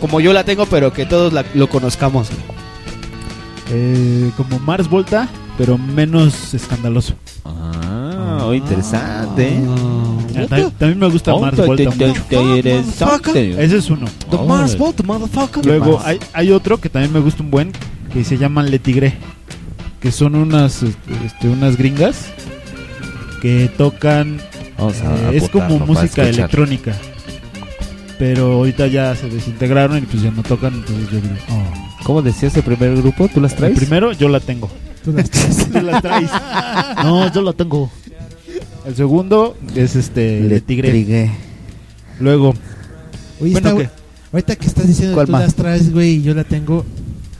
[0.00, 2.28] como yo la tengo, pero que todos la- lo conozcamos.
[3.70, 7.14] Eh, como Mars Volta, pero menos escandaloso.
[7.44, 9.58] Ah, oh, interesante.
[10.36, 11.90] Ah, también, también me gusta Mars Volta.
[13.34, 14.06] Ese es uno.
[14.30, 14.46] The Oh.
[14.46, 15.64] Mars Volta, motherfucker.
[15.64, 17.72] Luego hay, hay otro que también me gusta un buen
[18.12, 19.14] que se llaman Le Tigre,
[20.00, 22.26] que son unas este, unas gringas
[23.40, 24.40] que tocan
[24.78, 26.94] Vamos a eh, es como música electrónica.
[28.18, 31.93] Pero ahorita ya se desintegraron y pues ya no tocan, entonces yo digo, oh.
[32.04, 33.28] ¿Cómo decías el primer grupo?
[33.32, 33.78] ¿Tú las El traes?
[33.78, 34.70] primero yo la tengo.
[35.04, 35.70] Tú las traes.
[35.72, 36.30] Tú la traes.
[37.02, 37.90] No, yo la tengo.
[38.86, 40.92] El segundo es este Le Le Tigre.
[40.92, 41.30] Tigre.
[42.20, 42.54] Luego,
[43.40, 43.90] Oye, Bueno, está- ¿qué?
[44.32, 45.42] ahorita que estás diciendo que ¿Cuál tú más?
[45.42, 46.84] las traes, güey, y yo la tengo.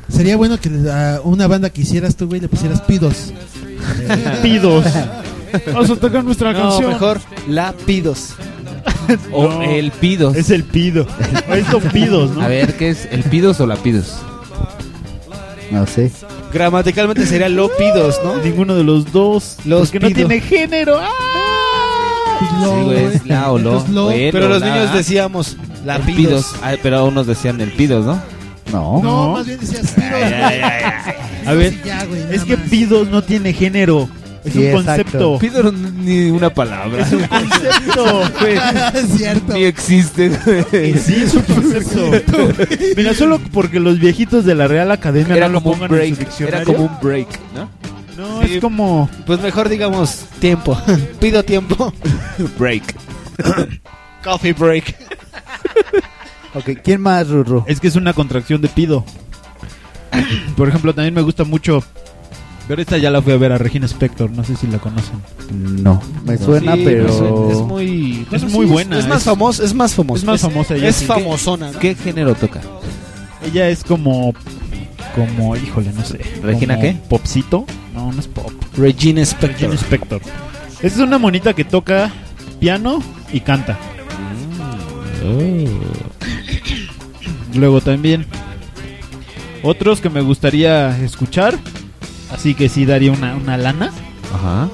[0.08, 3.32] Sería bueno que a una banda que hicieras tú, güey, le pusieras pidos.
[4.42, 4.84] pidos.
[5.72, 6.92] Vamos a tocar nuestra No, canción.
[6.92, 8.30] mejor La Pidos.
[9.32, 9.62] O No.
[9.62, 10.34] el Pidos.
[10.36, 11.06] Es el pido.
[11.48, 12.40] Es son pidos, ¿no?
[12.42, 13.06] A ver, ¿qué es?
[13.10, 14.16] ¿El Pidos o la Pidos?
[15.74, 16.10] No sé.
[16.52, 18.36] Gramaticalmente sería Lo Pidos, ¿no?
[18.36, 19.56] Ninguno de los dos.
[19.64, 20.98] Los porque no tiene género.
[21.00, 21.10] ¡Ah!
[22.62, 23.78] Lo, Sí, güey, es la o lo.
[23.78, 24.66] Entonces, Pero los la.
[24.74, 26.16] niños decíamos La El Pidos.
[26.16, 26.54] Pidos.
[26.62, 28.20] Ay, pero unos decían el Pidos, ¿no?
[28.72, 29.00] No.
[29.02, 31.46] No, más bien decías pidos.
[31.46, 32.68] A ver, Sí, ya, güey, es que más.
[32.68, 34.08] pidos no tiene género.
[34.44, 35.38] Es Sí, un exacto.
[35.38, 35.38] concepto.
[35.38, 35.74] Pidos
[36.04, 37.02] ni una palabra.
[37.02, 38.22] Es un concepto.
[38.40, 38.54] güey.
[38.94, 39.52] es cierto.
[39.54, 40.98] Ni existe, güey.
[40.98, 42.48] Sí, es un concepto.
[42.96, 46.00] Mira, solo porque los viejitos de la Real Academia Era no lo como un pongan
[46.00, 46.18] en su break.
[46.28, 46.56] diccionario.
[46.56, 47.70] Era como un break, ¿no?
[48.16, 48.54] No, Sí.
[48.54, 49.08] es como.
[49.26, 50.80] Pues mejor digamos tiempo.
[51.20, 51.92] Pido tiempo.
[52.58, 52.94] Break.
[54.24, 54.94] Coffee break.
[56.54, 57.64] Ok, ¿quién más, Rurru?
[57.66, 59.04] Es que es una contracción de pido.
[60.56, 61.82] Por ejemplo, también me gusta mucho.
[62.66, 64.30] Pero esta ya la fui a ver a Regina Spector.
[64.30, 65.20] No sé si la conocen.
[65.82, 66.00] No.
[66.24, 67.50] Me suena, Sí, pero.
[67.50, 69.64] Es muy, Es muy sí, buena, Es más es- famosa.
[69.64, 70.18] Es más famosa.
[70.20, 71.04] es más famosa ella, Es sí.
[71.04, 71.72] famosona.
[71.72, 71.78] ¿no?
[71.78, 72.60] ¿Qué género toca?
[73.44, 74.32] Ella es como.
[75.14, 76.18] Como, híjole, no sé.
[76.42, 76.96] ¿Regina qué?
[77.08, 77.66] Popcito.
[77.94, 78.50] No, no es pop.
[78.76, 79.50] Regina Spector.
[79.50, 80.20] Regina Spector.
[80.82, 82.10] Es una monita que toca
[82.58, 83.00] piano
[83.32, 83.78] y canta.
[87.54, 88.26] Luego también.
[89.62, 91.56] Otros que me gustaría escuchar.
[92.34, 93.92] Así que sí daría una, una lana.
[94.34, 94.68] Ajá.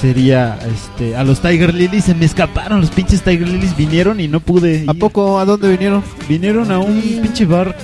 [0.00, 2.04] Sería este a los Tiger Lilies.
[2.04, 3.76] Se me escaparon los pinches Tiger Lilies.
[3.76, 4.84] Vinieron y no pude.
[4.86, 5.38] ¿A poco?
[5.38, 6.04] ¿A dónde vinieron?
[6.28, 7.74] Vinieron a un pinche bar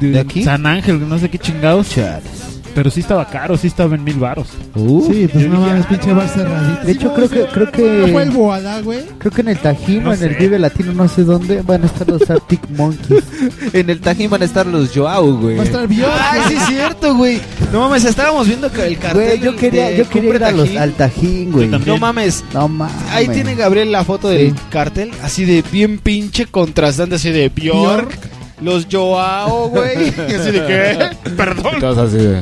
[0.00, 0.44] de, ¿De aquí?
[0.44, 1.88] San Ángel, no sé qué chingados.
[2.74, 4.48] Pero sí estaba caro, sí estaba en mil baros.
[4.74, 6.86] Sí, pues no mames, pinche bar cerradito.
[6.86, 7.44] De hecho, creo que.
[7.46, 8.36] Creo ¿No fue el que.
[8.36, 9.00] Boada, güey?
[9.18, 10.34] Creo que en el Tajín No o en el.
[10.36, 11.62] Vive Latino, no sé dónde.
[11.62, 13.24] Bueno, están los Arctic Monkeys.
[13.72, 15.56] En el Tajín van a estar los Joao, güey.
[15.56, 16.12] Va a estar Bjork.
[16.18, 17.40] Ay, sí es cierto, güey.
[17.72, 19.26] No mames, estábamos viendo que el cartel.
[19.26, 21.68] Güey, yo quería, de yo quería ir a los, al Tajín, güey.
[21.68, 22.44] No mames.
[22.52, 22.94] No mames.
[23.12, 28.10] Ahí tiene Gabriel la foto del cartel, así de bien pinche contrastante, así de Bjork,
[28.62, 30.08] los Joao, güey.
[30.08, 31.80] Así de que, perdón.
[31.80, 32.40] Todos así de,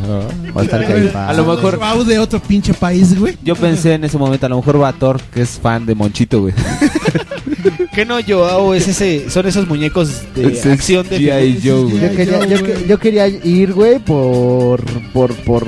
[0.57, 1.28] Va a estar Caifán.
[1.28, 3.36] A lo mejor Wow, de otro pinche país, güey.
[3.43, 6.40] yo pensé en ese momento, a lo mejor va Thor, que es fan de Monchito,
[6.43, 6.55] güey.
[7.95, 9.28] ¿Qué no Joao es ese?
[9.31, 11.61] Son esos muñecos de es acción de G.I.
[11.62, 12.01] Joe, güey.
[12.01, 14.81] Yo quería, yo, que- yo quería ir, güey, por,
[15.12, 15.66] por, por,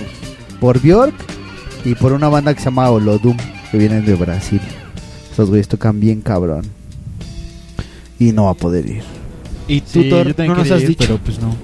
[0.60, 1.14] por Bjork
[1.84, 3.36] y por una banda que se llama Olodum,
[3.70, 4.60] que vienen de Brasil.
[5.32, 6.66] Esos güeyes tocan bien cabrón.
[8.18, 9.02] Y no va a poder ir.
[9.68, 10.98] Y tú, Sí, Thor, no nos has ir, dicho.
[11.06, 11.54] pero pues no.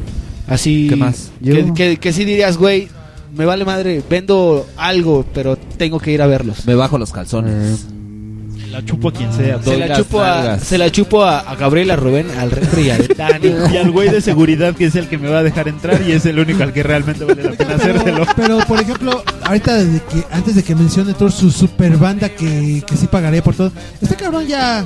[0.46, 0.86] Así.
[0.88, 1.30] ¿Qué más?
[1.42, 2.88] Que, que, que sí dirías, güey,
[3.36, 6.66] me vale madre, vendo algo, pero tengo que ir a verlos.
[6.66, 7.86] Me bajo los calzones.
[8.70, 9.62] La chupo a quien sea.
[9.62, 12.90] Se la, chupo a, se la chupo a, a Gabriel, a Rubén, al refri y
[12.90, 13.48] al Dani.
[13.72, 16.12] Y al güey de seguridad que es el que me va a dejar entrar y
[16.12, 18.26] es el único al que realmente vale la pena hacérselo.
[18.36, 22.82] Pero, por ejemplo, ahorita desde que, antes de que mencione toda su super banda que,
[22.86, 24.84] que sí pagaría por todo, este cabrón ya,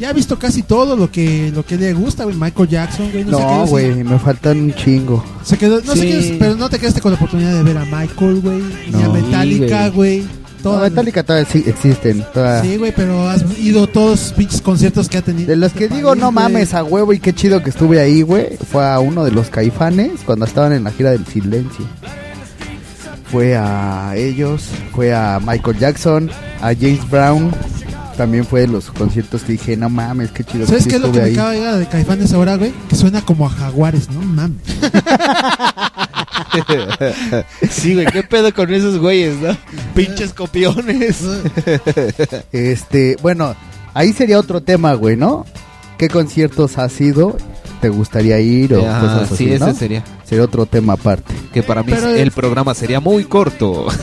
[0.00, 2.36] ya ha visto casi todo lo que, lo que le gusta, güey.
[2.36, 3.24] Michael Jackson, güey.
[3.24, 5.24] No, se No, güey, me faltan un chingo.
[5.44, 6.00] Se quedó, no Sí.
[6.00, 8.62] se quedó- pero no te quedaste con la oportunidad de ver a Michael, güey.
[8.92, 9.12] Ni a No.
[9.14, 10.20] Metallica, güey.
[10.20, 12.24] No, Todas- Metallica todavía sí existen.
[12.62, 15.48] Sí, güey, pero has ido a todos los pinches conciertos que ha tenido.
[15.48, 18.56] De los que digo, no mames, a huevo y qué chido que estuve ahí, güey.
[18.70, 21.86] Fue a uno de los caifanes cuando estaban en la gira del silencio.
[23.30, 24.64] Fue a ellos,
[24.94, 26.30] fue a Michael Jackson,
[26.60, 27.50] a James Brown.
[28.18, 31.10] También fue de los conciertos que dije, no mames, qué chido ¿Sabes qué es lo
[31.12, 31.34] que estuve me ahí.
[31.34, 32.72] acaba de llegar de Caifanes ahora, güey?
[32.90, 34.20] Que suena como a jaguares, ¿no?
[34.20, 34.56] Mames.
[37.70, 39.56] Sí, güey, qué pedo con esos güeyes, ¿no?
[39.94, 41.20] Pinches copiones.
[42.52, 43.54] Este, bueno,
[43.94, 45.44] ahí sería otro tema, güey, ¿no?
[45.98, 47.36] ¿Qué conciertos has ido?
[47.80, 49.74] ¿Te gustaría ir o Ajá, cosas así, sí, ese no?
[49.74, 50.02] sería.
[50.24, 51.32] Sería otro tema aparte.
[51.52, 53.86] Que para mí Pero el es- programa sería muy corto.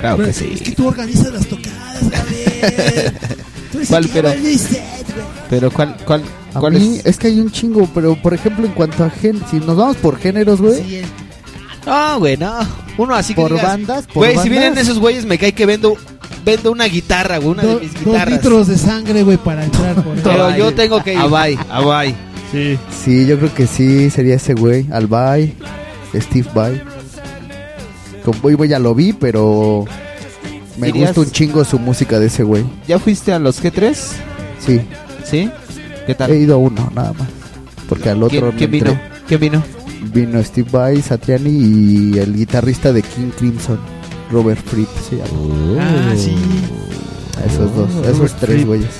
[0.00, 0.50] claro que sí.
[0.54, 3.12] Es que tú organizas las tocadas, Gabriel.
[3.70, 4.28] Tú eres ¿Cuál, el que pero?
[4.32, 4.82] el set.
[5.50, 6.22] Pero ¿cuál, cuál,
[6.54, 7.06] A cuál mí es?
[7.06, 7.18] es?
[7.18, 10.18] que hay un chingo, pero por ejemplo en cuanto a gen, si nos vamos por
[10.18, 11.02] géneros, güey,
[11.86, 12.54] No, güey, no.
[12.96, 15.66] Uno así que por digas, bandas, por Güey, si vienen esos güeyes, me cae que
[15.66, 15.96] vendo,
[16.46, 18.34] vendo una guitarra, güey, una Do- de mis dos guitarras.
[18.34, 19.94] litros de sangre, güey, para entrar.
[20.02, 21.18] Por Pero yo tengo que ir.
[21.18, 22.14] Abay, Abay.
[22.50, 22.78] Sí.
[23.04, 25.54] Sí, yo creo que sí, sería ese güey, Albay,
[26.14, 26.82] Steve Vai.
[28.24, 29.84] Con Boy Boy ya lo vi, pero
[30.76, 32.64] me gusta un chingo su música de ese güey.
[32.86, 33.94] ¿Ya fuiste a los G3?
[34.64, 34.80] Sí,
[35.24, 35.50] ¿Sí?
[36.06, 36.30] ¿Qué tal?
[36.30, 37.28] he ido a uno nada más.
[37.88, 38.90] Porque al otro ¿Quién, no quién entré.
[38.90, 39.00] vino?
[39.26, 39.62] ¿Quién vino?
[40.12, 43.78] Vino Steve Vai, Satriani y el guitarrista de King Crimson,
[44.30, 45.80] Robert Fripp se llama.
[45.80, 46.34] Ah, sí.
[47.46, 48.66] Esos dos, esos Robert tres Fripp.
[48.66, 48.90] güeyes.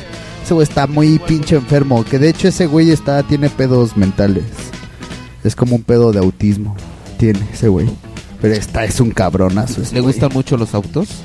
[0.44, 2.04] Ese güey está muy pinche enfermo.
[2.04, 4.44] Que de hecho ese güey está, tiene pedos mentales.
[5.44, 6.74] Es como un pedo de autismo.
[7.18, 7.88] Tiene ese güey.
[8.40, 9.82] Pero está, es un cabronazo.
[9.82, 11.08] ese ¿Le gustan mucho los autos?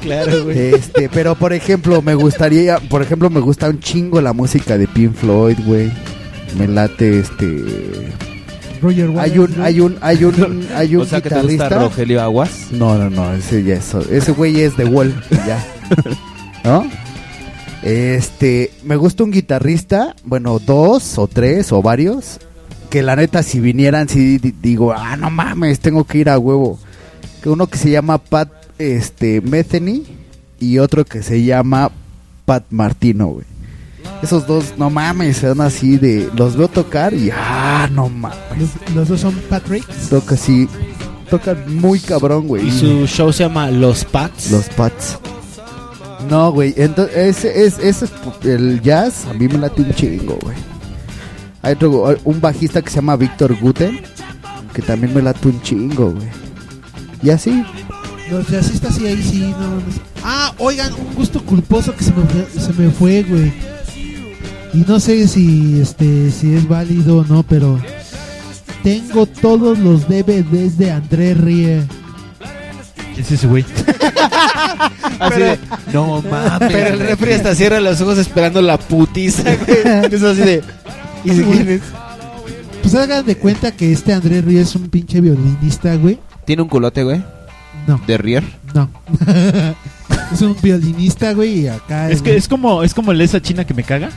[0.00, 0.74] Claro, güey.
[0.74, 4.86] Este, pero por ejemplo, me gustaría, por ejemplo, me gusta un chingo la música de
[4.86, 5.90] Pink Floyd, güey.
[6.56, 7.64] Me late este
[8.80, 11.50] Roger Waters, hay un hay un hay un hay un o sea, que te gusta
[11.50, 11.78] guitarrista.
[11.80, 12.68] Rogelio Aguas.
[12.70, 15.14] No, no, no, ese ya es, ese güey es de Wall,
[15.46, 15.64] ya.
[16.64, 16.88] ¿No?
[17.82, 22.38] Este, me gusta un guitarrista, bueno, dos o tres o varios,
[22.90, 26.38] que la neta si vinieran si di- digo, ah, no mames, tengo que ir a
[26.38, 26.78] huevo.
[27.42, 30.04] Que uno que se llama Pat este Metheny
[30.60, 31.90] y otro que se llama
[32.44, 33.46] Pat Martino, güey.
[34.22, 38.38] Esos dos, no mames, son así de los veo tocar y ah, no mames.
[38.58, 39.84] Los, los dos son Patrick.
[40.10, 40.68] Toca así,
[41.30, 42.66] tocan muy cabrón, güey.
[42.68, 44.50] Y su show se llama Los Pats.
[44.50, 45.18] Los Pats.
[46.28, 46.74] No, güey.
[46.76, 48.12] Entonces, ese es, ese es
[48.44, 49.24] el jazz.
[49.26, 50.56] A mí me late un chingo, güey.
[51.62, 54.00] Hay otro, un bajista que se llama Víctor Guten.
[54.72, 56.28] Que también me late un chingo, güey.
[57.22, 57.64] Y así.
[58.30, 59.94] Los jazzistas sí, ahí sí, no mames.
[60.22, 63.52] Ah, oigan, un gusto culposo que se me, fue- se me fue, güey.
[64.74, 67.80] Y no sé si este si es válido o no, pero
[68.82, 71.82] tengo todos los DVDs de André Rie.
[73.14, 73.64] ¿Quién es ese güey?
[75.18, 75.58] Así de,
[75.92, 76.68] no mames.
[76.70, 79.78] Pero el refri hasta cierra los ojos esperando la putiza, güey.
[80.12, 80.62] Es así de.
[81.24, 81.80] ¿Y si quién es?
[82.82, 86.18] Pues hagan de cuenta que este André Rie es un pinche violinista, güey.
[86.44, 87.22] ¿Tiene un culote, güey?
[87.86, 88.00] No.
[88.06, 88.44] ¿De Rier?
[88.74, 88.88] No.
[90.32, 93.74] es un violinista, güey, y acá Es que es como, es como esa china que
[93.74, 94.10] me caga.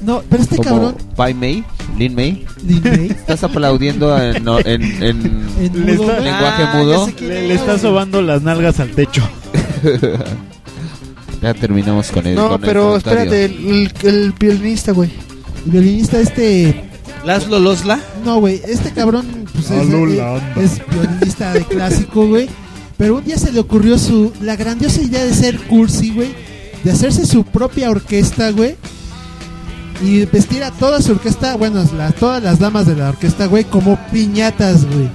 [0.00, 1.62] No, pero este Como cabrón Pai Mei,
[1.98, 2.46] Lin Mei.
[2.66, 5.02] Lin May, Estás aplaudiendo en, no, en, en
[5.60, 7.06] en Le mudo, está- lenguaje Ah, mudo.
[7.20, 7.78] Le, es, le está güey.
[7.80, 9.22] sobando las nalgas al techo.
[11.42, 15.10] ya terminamos con el No, con pero espérate, el, el violinista, güey.
[15.64, 16.84] El violinista este
[17.24, 18.00] Laszlo Losla.
[18.24, 22.48] No, güey, este cabrón pues, es, eh, violinista de clásico, güey.
[22.96, 26.34] Pero un día se le ocurrió su la grandiosa idea de ser cursi, güey,
[26.84, 28.76] de hacerse su propia orquesta, güey.
[30.02, 33.64] Y vestir a toda su orquesta, bueno, la- todas las damas de la orquesta, güey,
[33.64, 35.08] como piñatas, güey.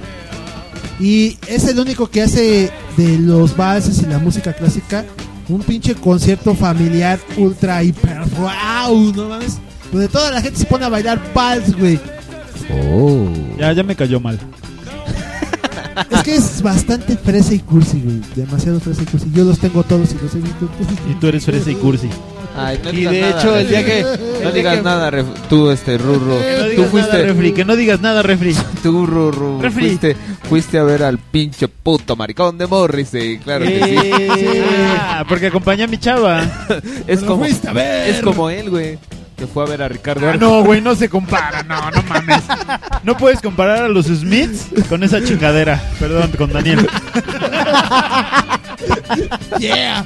[1.00, 5.04] Y es el único que hace de los valses y la música clásica
[5.48, 9.58] un pinche concierto familiar ultra hiper wow, no mames.
[9.92, 11.98] Donde toda la gente se pone a bailar vals, güey.
[12.92, 13.28] Oh.
[13.58, 14.38] Ya, ya me cayó mal.
[16.10, 18.20] Es que es bastante fresa y cursi, güey.
[18.34, 19.30] Demasiado fresa y cursi.
[19.32, 20.68] Yo los tengo todos y los he visto.
[21.10, 22.10] Y tú eres fresa y cursi.
[22.54, 23.94] Ay, no Y digas de nada, hecho, el día refri.
[24.02, 26.38] que- No digas que- nada, ref- tú, este, Rurro.
[26.38, 27.12] Que no tú digas fuiste...
[27.12, 27.52] nada, refri.
[27.52, 28.54] Que no digas nada, refri.
[28.82, 29.86] Tú, Rurro, Refri.
[29.88, 30.16] fuiste,
[30.48, 33.96] fuiste a ver al pinche puto maricón de Morrissey, claro que sí.
[34.98, 36.42] Ah, porque acompaña a mi chava.
[37.06, 38.10] Es como, fuiste a ver.
[38.10, 38.98] es como él, güey.
[39.36, 40.28] Que fue a ver a Ricardo.
[40.28, 41.62] Ah, no, güey, no se compara.
[41.62, 42.42] No, no mames.
[43.02, 45.82] No puedes comparar a los Smiths con esa chingadera.
[45.98, 46.88] Perdón, con Daniel.
[49.58, 50.04] Yeah.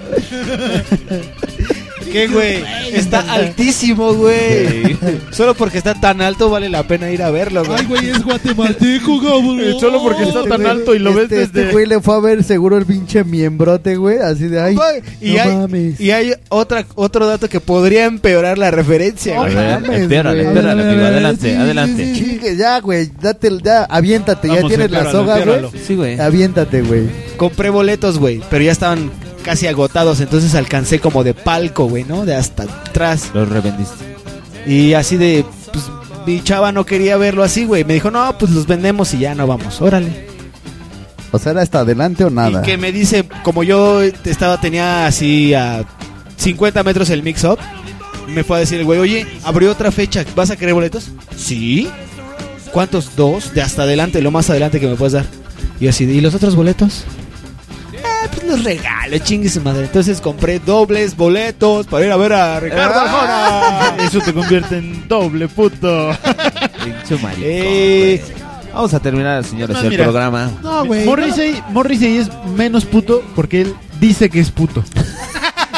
[2.10, 2.64] ¿Qué, güey?
[2.92, 4.96] Está altísimo, güey.
[5.30, 7.78] Solo porque está tan alto vale la pena ir a verlo, güey.
[7.80, 9.60] Ay, güey, es guatemalteco, cabrón.
[9.78, 11.60] Solo porque está tan alto y lo ves Este, desde...
[11.62, 14.18] este güey le fue a ver seguro el pinche miembrote, güey.
[14.18, 14.76] Así de ay.
[15.20, 16.00] Y, no hay, mames.
[16.00, 19.54] y hay otra, otro dato que podría empeorar la referencia, güey.
[19.54, 20.02] güey.
[20.02, 20.60] empeórale, amigo.
[21.06, 22.12] Adelante, Sí, adelante.
[22.12, 23.10] Chingue, ya, güey.
[23.20, 24.48] Date, ya, aviéntate.
[24.48, 25.60] ya tienes la soga, güey.
[25.86, 26.18] Sí, güey.
[26.20, 27.08] Aviéntate, güey.
[27.36, 29.10] Compré boletos, güey, pero ya estaban
[29.40, 32.24] casi agotados, entonces alcancé como de palco, güey, ¿no?
[32.24, 33.30] De hasta atrás.
[33.34, 34.16] Los revendiste.
[34.66, 35.84] Y así de, pues,
[36.26, 37.84] mi chava no quería verlo así, güey.
[37.84, 40.28] Me dijo, no, pues los vendemos y ya no vamos, órale.
[41.32, 42.60] O sea, era hasta adelante o nada.
[42.60, 45.84] Y que me dice, como yo estaba, tenía así a
[46.36, 47.58] 50 metros el mix-up,
[48.28, 51.10] me fue a decir el güey, oye, abrió otra fecha, ¿vas a querer boletos?
[51.36, 51.88] Sí.
[52.72, 53.16] ¿Cuántos?
[53.16, 55.26] Dos, de hasta adelante, lo más adelante que me puedes dar.
[55.80, 57.04] Y así, de, ¿y los otros boletos?
[58.24, 59.84] Eh, pues los regalo, chingue su madre.
[59.84, 63.96] Entonces compré dobles boletos para ir a ver a Ricardo Arjona.
[64.04, 66.10] Eso te convierte en doble puto.
[67.22, 68.40] Maricón, Eh, güey.
[68.72, 70.04] Vamos a terminar, señores, Más, el mira.
[70.04, 70.50] programa.
[70.62, 71.04] No, güey.
[71.04, 74.84] Morrissey, Morrissey es menos puto porque él dice que es puto.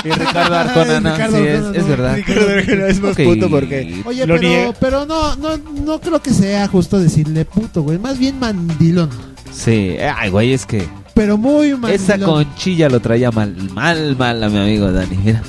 [0.04, 1.88] Y Ricardo Arjona, no, Ricardo sí, es, Arjona, es no.
[1.88, 2.16] verdad.
[2.16, 3.24] Ricardo Arjona es más Ok.
[3.24, 7.82] puto porque Oye, Lo pero, pero no, no, no creo que sea justo decirle puto,
[7.82, 7.98] güey.
[7.98, 9.08] Más bien mandilón.
[9.52, 11.90] Sí, ay, güey, es que Pero muy mandilón.
[11.92, 15.16] esa conchilla lo traía mal, mal, mal a mi amigo Dani.
[15.22, 15.42] Mira,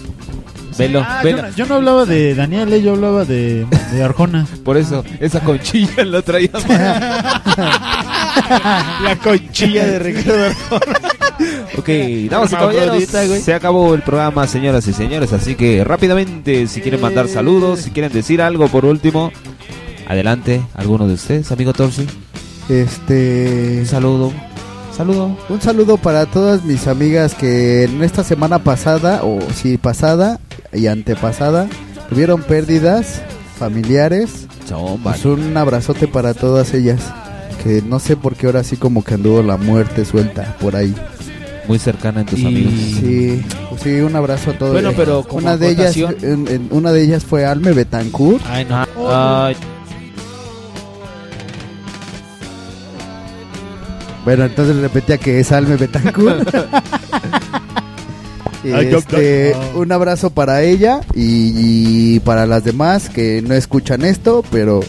[0.77, 1.41] velo, Ah, yo, velo.
[1.43, 4.45] no, yo no hablaba de Daniel, eh, yo hablaba de, de Arjona.
[4.65, 7.41] Por eso, esa conchilla lo traía mal.
[9.03, 10.99] la conchilla de Ricardo Arjona.
[11.77, 11.89] Ok,
[12.29, 13.03] damas y caballeros,
[13.43, 15.33] se acabó el programa, señoras y señores.
[15.33, 19.31] Así que rápidamente, si quieren mandar saludos, si quieren decir algo por último,
[20.07, 22.05] adelante, alguno de ustedes, amigo Torsi.
[22.69, 23.77] Este.
[23.81, 24.33] Un saludo.
[24.95, 25.35] Saludo.
[25.49, 30.39] Un saludo para todas mis amigas que en esta semana pasada, o sí, pasada
[30.71, 31.67] y antepasada,
[32.09, 33.21] tuvieron pérdidas
[33.57, 34.47] familiares.
[35.03, 36.99] Pues un abrazote para todas ellas.
[37.63, 40.93] Que no sé por qué ahora sí como que anduvo la muerte suelta por ahí.
[41.67, 42.73] Muy cercana en tus Y- amigos.
[42.99, 44.73] Sí, pues sí, un abrazo a todos.
[44.73, 48.43] Bueno, pero como una de ellas, en- una de ellas fue Alme Betancourt.
[48.47, 48.85] Ay, no.
[49.09, 49.55] Ay,
[54.25, 56.53] Bueno, entonces repetía que es Alme Betancourt.
[58.63, 64.79] Este, un abrazo para ella y, y para las demás que no escuchan esto, pero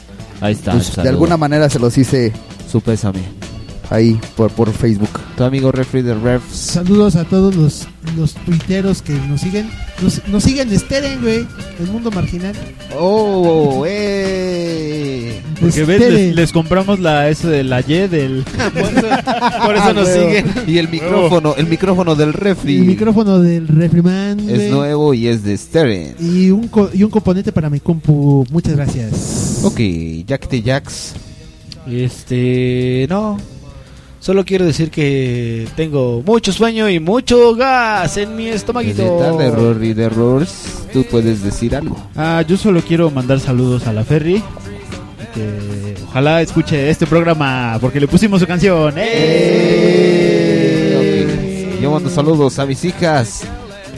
[0.41, 0.71] ahí está.
[0.73, 2.33] pues, de alguna manera se los hice
[2.71, 3.19] Su pésame.
[3.91, 5.09] Ahí por, por Facebook.
[5.37, 6.55] Tu amigo Refri de Refs.
[6.57, 7.87] Saludos a todos los,
[8.17, 9.69] los tuiteros que nos siguen.
[10.03, 11.47] Nos, nos siguen de Steren, güey.
[11.81, 12.55] El mundo marginal.
[12.99, 15.41] Oh, eh.
[15.61, 18.45] Porque ves, les, les compramos la S de la Y del.
[19.65, 20.27] Por eso Ah, nos huevo.
[20.29, 20.47] siguen.
[20.67, 24.41] Y el micrófono, el micrófono del Refri El micrófono del Refriman.
[24.41, 24.71] es güey.
[24.71, 26.15] nuevo y es de Steren.
[26.21, 28.45] Y un, co- y un componente para mi compu.
[28.51, 29.61] Muchas gracias.
[29.63, 29.81] Ok,
[30.27, 31.13] Jack de Jacks.
[31.87, 33.39] Este, no.
[34.25, 39.19] Solo quiero decir que tengo mucho sueño y mucho gas en mi estomaguito.
[39.19, 41.95] tarde, Rory de Roars, tú puedes decir algo.
[42.17, 44.37] Ah, yo solo quiero mandar saludos a la Ferry.
[44.37, 44.43] y
[45.35, 48.95] Que ojalá escuche este programa porque le pusimos su canción.
[48.97, 49.11] ¡Eh!
[51.83, 53.43] Yo mando saludos a mis hijas,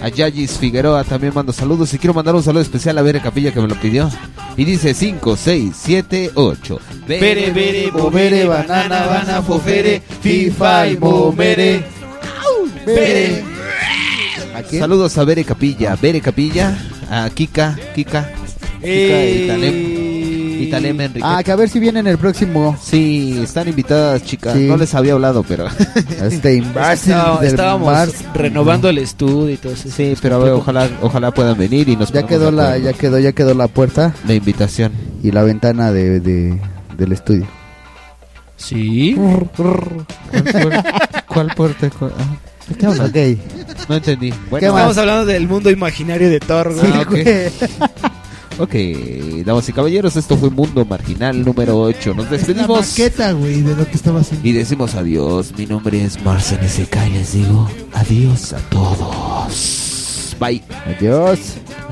[0.01, 3.53] a Yayis Figueroa también mando saludos y quiero mandar un saludo especial a Bere Capilla
[3.53, 4.11] que me lo pidió.
[4.57, 6.81] Y dice 5, 6, 7, 8.
[7.07, 11.85] Bere, bere, bobere, banana, bana, fofere, fifa y momere.
[12.87, 13.45] Bere.
[14.55, 14.63] ¿A?
[14.79, 16.79] Saludos a Bere Capilla, Bere Capilla,
[17.11, 18.31] a Kika, Kika,
[18.81, 20.06] Eh, y Talem.
[20.65, 21.21] Enrique.
[21.23, 22.77] Ah, que a ver si vienen el próximo.
[22.83, 24.55] Sí, están invitadas, chicas.
[24.55, 24.67] Sí.
[24.67, 25.67] No les había hablado, pero.
[26.23, 28.15] Este imbécil del estábamos Mars.
[28.35, 29.89] renovando el estudio y todo eso.
[29.91, 33.19] Sí, pero a ver, ojalá, ojalá puedan venir y nos Ya quedó la, ya quedó,
[33.19, 34.93] ya quedó la puerta la invitación.
[35.23, 36.61] y la ventana de, de-
[36.97, 37.47] del estudio.
[38.57, 39.15] Sí.
[41.27, 41.89] ¿Cuál puerta?
[42.69, 43.11] ¿De qué hablas?
[43.11, 43.17] Ok.
[43.89, 44.31] No entendí.
[44.31, 44.81] ¿Qué Bueno, más?
[44.81, 46.75] Estamos hablando del mundo imaginario de Thor.
[47.09, 47.25] güey.
[47.29, 48.11] Ah.
[48.59, 48.75] Ok,
[49.45, 52.15] damas y caballeros, esto fue Mundo Marginal número 8.
[52.15, 54.49] Nos La despedimos maqueta, güey, de lo que estaba haciendo.
[54.49, 55.53] y decimos adiós.
[55.59, 60.35] Mi nombre es Marcel SK y les digo adiós a todos.
[60.41, 60.63] Bye.
[60.87, 61.39] Adiós.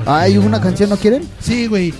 [0.07, 1.23] ¿Hay una canción no quieren?
[1.39, 1.93] Sí, güey.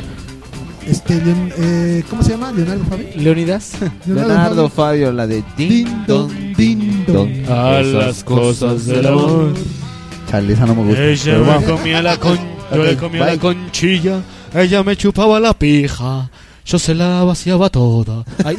[0.88, 2.52] Este, Leon- eh, ¿cómo se llama?
[2.52, 3.08] Leonardo Fabi.
[3.18, 3.72] Leonidas.
[4.08, 7.30] Leonardo Fabio, la de Ding Din Dong, don, din don.
[7.52, 9.54] A las cosas del amor.
[10.30, 11.04] Chale, esa no me gusta.
[11.04, 13.36] Ella me comía la con, yo Ok, le comía bye.
[13.36, 14.20] la conchilla
[14.56, 16.30] Ella me chupaba la pija,
[16.66, 18.24] yo se la vaciaba toda.
[18.46, 18.56] Ahí,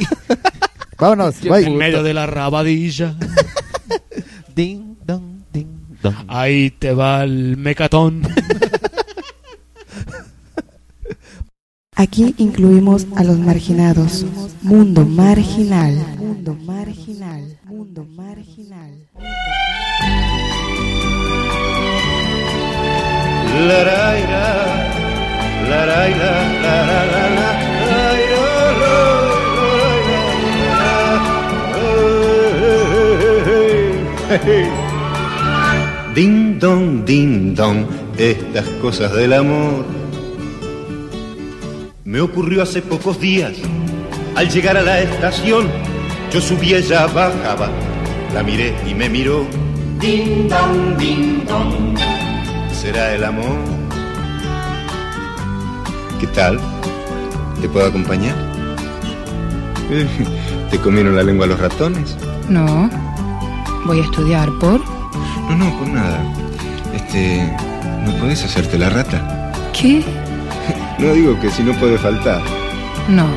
[0.99, 3.15] Vámonos, en medio de la rabadilla.
[4.55, 5.67] Ding, dong, ding,
[6.03, 6.15] dong.
[6.27, 8.21] Ahí te va el mecatón.
[11.95, 14.23] Aquí incluimos a los marginados.
[14.61, 15.95] Mundo marginal.
[16.17, 17.57] Mundo marginal.
[17.65, 19.07] Mundo marginal.
[23.67, 25.06] La la la,
[36.15, 37.85] Ding dong, ding dong,
[38.17, 39.85] estas cosas del amor.
[42.03, 43.53] Me ocurrió hace pocos días.
[44.35, 45.67] Al llegar a la estación,
[46.31, 47.69] yo subía, ella bajaba.
[48.33, 49.45] La miré y me miró.
[49.99, 51.97] Ding dong, ding dong.
[52.73, 53.76] ¿Será el amor?
[56.19, 56.59] ¿Qué tal?
[57.61, 58.35] ¿Te puedo acompañar?
[60.71, 62.17] ¿Te comieron la lengua los ratones?
[62.49, 62.89] No.
[63.85, 64.81] Voy a estudiar por.
[65.49, 66.19] No, no, por nada.
[66.93, 67.51] Este,
[68.05, 69.51] ¿no podés hacerte la rata?
[69.79, 70.03] ¿Qué?
[70.99, 72.41] No digo que si no puede faltar.
[73.07, 73.27] No.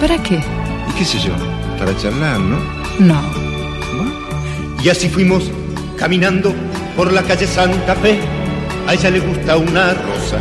[0.00, 0.40] ¿Para qué?
[0.88, 1.32] ¿Y qué sé yo?
[1.78, 2.58] Para charlar, ¿no?
[2.98, 3.22] No.
[4.82, 5.48] Y así fuimos
[5.96, 6.52] caminando
[6.96, 8.18] por la calle Santa Fe.
[8.88, 10.38] A ella le gusta una rosa,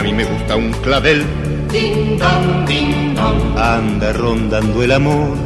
[0.00, 1.22] a mí me gusta un clavel.
[1.70, 3.58] Ding dong, ding dong.
[3.58, 5.36] Anda rondando el amor.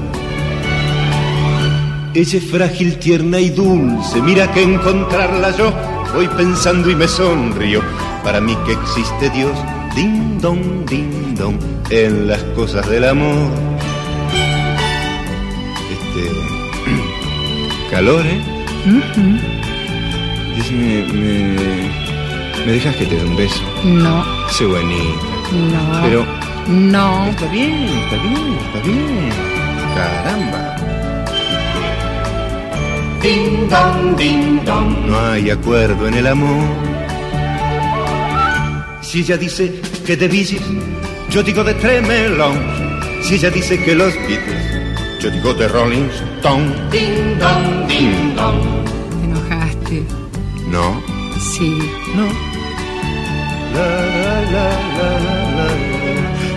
[2.15, 4.23] Ella es frágil, tierna y dulce.
[4.23, 5.73] Mira que encontrarla yo
[6.15, 7.81] voy pensando y me sonrío.
[8.23, 9.59] Para mí que existe Dios.
[9.97, 11.59] Ding dong, ding dong.
[11.91, 13.51] En las cosas del amor.
[15.95, 16.31] Este.
[17.91, 18.41] calor, ¿eh?
[20.71, 22.04] Me, me,
[22.65, 23.63] me dejas que te dé un beso.
[23.85, 24.25] No.
[24.51, 25.21] Sé bonita.
[25.53, 26.03] No.
[26.03, 26.27] Pero
[26.69, 27.27] No.
[27.27, 29.31] está bien, está bien, está bien.
[29.95, 30.77] Caramba.
[33.23, 35.07] Ding dong, ding dong.
[35.07, 36.65] No hay acuerdo en el amor.
[39.03, 40.63] Si ella dice que de Bee Gees,
[41.31, 42.59] yo digo de Tremelón.
[43.23, 46.75] Si ella dice que los Beatles, yo digo de Rolling Stone.
[46.91, 48.61] Ding dong, ding dong.
[49.21, 50.03] Te enojaste.
[50.69, 51.01] No.
[51.41, 51.79] Sí.
[52.15, 52.54] No.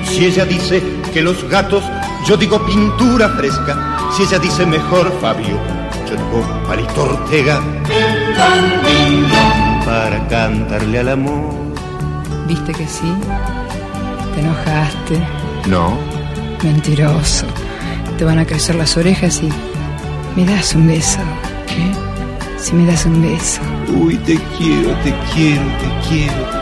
[0.03, 0.81] Si ella dice
[1.14, 1.84] que los gatos,
[2.27, 4.10] yo digo pintura fresca.
[4.15, 5.60] Si ella dice mejor Fabio,
[6.10, 7.61] yo digo Palito Ortega.
[9.85, 11.53] Para cantarle al amor.
[12.48, 13.14] ¿Viste que sí?
[14.34, 15.19] Te enojaste.
[15.68, 15.98] No.
[16.64, 17.45] Mentiroso.
[18.18, 19.49] Te van a crecer las orejas y.
[20.35, 21.19] ¿Me das un beso?
[21.68, 21.91] ¿Qué?
[22.60, 23.61] Si me das un beso.
[23.88, 26.56] Uy, te quiero, te quiero, te quiero.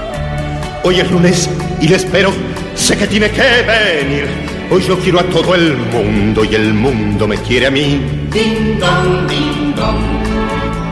[0.87, 1.49] Hoy es lunes
[1.81, 2.31] y le espero.
[2.75, 4.27] Sé que tiene que venir.
[4.69, 7.99] Hoy yo quiero a todo el mundo y el mundo me quiere a mí.
[8.31, 9.97] Ding dong, ding dong.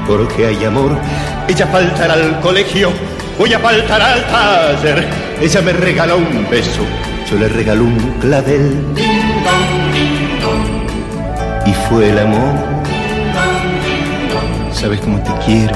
[0.08, 0.98] Porque hay amor.
[1.48, 2.90] Ella faltará al colegio.
[3.38, 5.08] Voy a faltar al taller.
[5.40, 6.82] Ella me regaló un beso.
[7.30, 8.96] Yo le regalo un clavel.
[8.96, 11.68] Ding dong, ding dong.
[11.68, 12.56] Y fue el amor.
[14.72, 15.76] ¿Sabes cómo te quiero?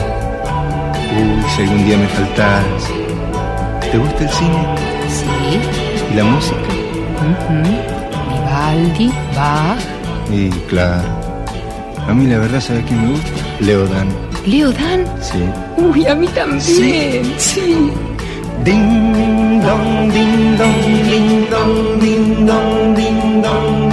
[1.15, 3.06] Uy, si algún día me faltas.
[3.91, 4.65] ¿Te gusta el cine?
[5.09, 5.59] Sí.
[6.11, 6.57] ¿Y la música?
[7.27, 7.64] Ujú.
[8.30, 9.80] Vivaldi, Bach,
[10.31, 11.07] Y claro.
[12.07, 13.30] A mí la verdad, ¿sabes quién me gusta?
[13.59, 14.07] Leodan.
[14.45, 15.05] Leo Dan.
[15.22, 15.39] Sí.
[15.77, 16.61] Uy, a mí también.
[17.38, 17.91] Sí.
[18.64, 20.81] Ding dong, ding dong,
[21.11, 23.86] ding dong, ding dong, ding dong,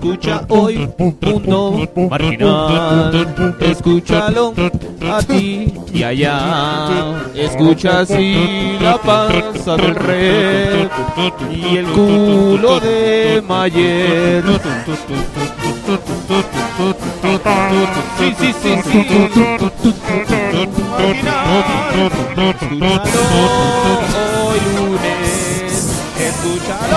[0.00, 3.54] Escucha hoy Mundo Marginal.
[3.60, 4.54] Escúchalo
[5.12, 7.22] a ti y allá.
[7.34, 10.88] Escucha así la panza del rey
[11.52, 14.42] y el culo de Mayer.
[18.18, 19.06] Sí, sí, sí, sí.
[22.80, 24.29] Lunes.
[26.40, 26.96] Escúchalo.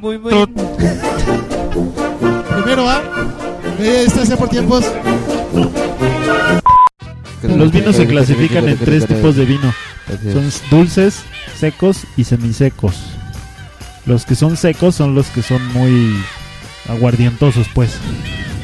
[0.00, 0.46] Muy, muy, muy.
[2.54, 3.02] Primero va.
[3.78, 4.84] Eh, Esta sea por tiempos.
[7.42, 9.72] Los vinos se clasifican en tres tipos de vino.
[10.32, 11.20] Son dulces,
[11.58, 12.96] secos y semisecos.
[14.06, 16.16] Los que son secos son los que son muy
[16.88, 17.98] aguardientosos, pues.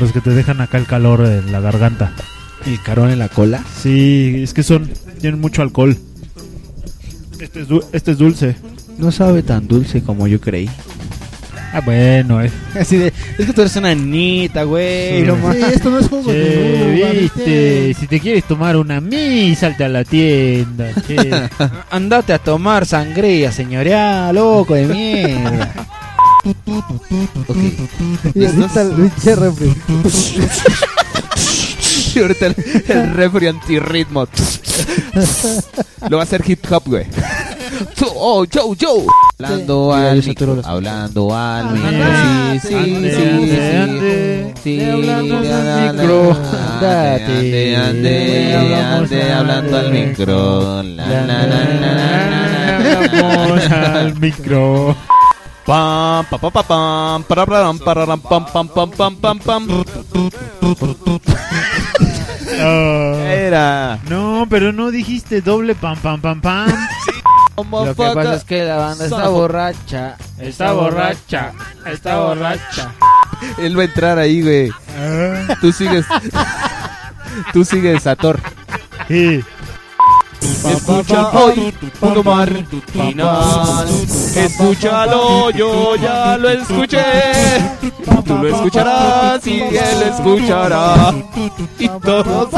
[0.01, 2.13] Los que te dejan acá el calor en la garganta.
[2.67, 3.63] ¿El carón en la cola?
[3.83, 4.91] Sí, es que son
[5.21, 5.97] tienen mucho alcohol.
[7.41, 8.57] Este es, du- este es dulce.
[8.99, 10.69] No sabe tan dulce como yo creí.
[11.73, 12.51] Ah, bueno, eh.
[12.81, 15.23] Así de, es que tú eres una niñita, güey.
[15.25, 15.57] no más.
[15.57, 19.55] Sí, esto no es juego Che, de uva, viste, si te quieres tomar una mi,
[19.57, 21.17] salte a la tienda, che.
[21.91, 25.75] Andate a tomar sangría, señoría, loco de mierda.
[28.35, 29.73] Y ahorita el pinche refri.
[32.15, 32.55] Y ahorita el,
[32.89, 34.27] el refri antirritmo.
[36.09, 37.07] Lo va a hacer hip hop, güey.
[38.17, 39.05] Oh, yo, yo.
[39.39, 40.01] Hablando Sí.
[40.01, 41.91] al micro, hablando al micro.
[42.63, 44.81] Sí, sí, ande, sí, ande, sí.
[44.85, 46.37] hablando al micro.
[46.81, 50.83] Ande, ande, hablando al micro.
[50.83, 54.97] La, la, la, la, la, la, Hablamos al micro.
[55.67, 59.85] Pam, pa, pa, pa, pam, pararam, pararam, pam, pam, pam, pam, pam, pam.
[63.31, 63.99] Era.
[64.09, 66.69] No, pero no dijiste doble pam pam pam pam.
[67.57, 70.17] Lo que pasa es que la banda está borracha.
[70.39, 71.53] Está borracha.
[71.87, 72.93] Está borracha.
[73.59, 74.73] Él va a entrar ahí, güey.
[75.61, 76.05] Tú sigues.
[77.53, 78.41] Tú sigues, Sator.
[79.09, 79.45] Sí.
[80.45, 83.89] Escucha hoy Mundo Marginal.
[84.37, 87.03] Escúchalo, yo ya lo escuché.
[88.25, 91.15] Tú lo escucharás y él escuchará.
[91.79, 92.49] Y todos.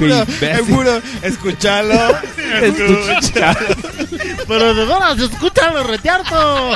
[0.00, 0.42] Imbécil.
[0.42, 1.94] eh, juro, escuchalo.
[2.62, 3.58] Escuchalo.
[4.48, 6.72] Pero de veras, escúchalo, retiarto.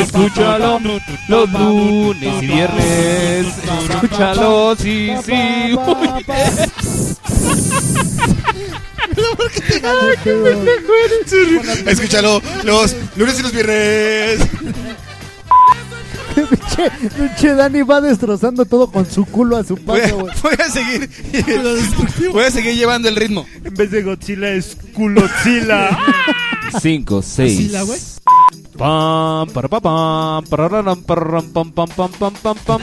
[0.00, 0.80] Escúchalo
[1.28, 3.46] los lunes y viernes.
[3.90, 5.32] Escúchalo, sí, sí.
[11.86, 14.40] Escúchalo los lunes y los viernes.
[16.34, 20.54] pinche, pinche Dani va destrozando todo con su culo a su Voy a, paso, voy
[20.58, 21.08] a seguir.
[22.32, 23.46] Voy a seguir llevando el ritmo.
[23.64, 25.96] En vez de Godzilla es Culotzilla.
[26.80, 27.72] 5, 6.
[28.76, 32.80] Pam, para pa, pam, pararam, pararam, pam, pam, pam, pam, pam, pam.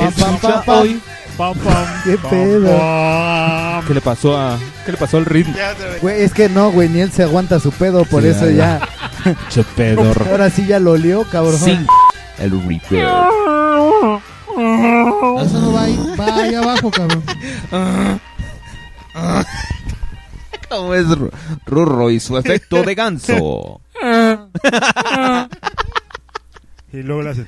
[0.00, 1.00] Escucha hoy.
[1.38, 2.76] Pam, pam, ¿Qué pam, pedo?
[2.76, 3.86] pam.
[3.86, 5.54] ¿Qué le pasó a qué le pasó al ritmo?
[6.02, 8.80] Güey, es que no, güey, ni él se aguanta su pedo, por Sí, eso ya,
[9.24, 9.36] ya.
[9.48, 10.26] Che pedorro.
[10.30, 11.58] Ahora sí ya lo olió, cabrón.
[11.58, 11.94] Cinco.
[12.38, 13.04] El repair.
[15.44, 17.22] Eso no va ahí, va ahí abajo, cabrón.
[20.68, 21.30] ¿Cómo es Ru-
[21.66, 23.80] Rurro y su efecto de ganso?
[26.92, 27.46] Y luego le hace.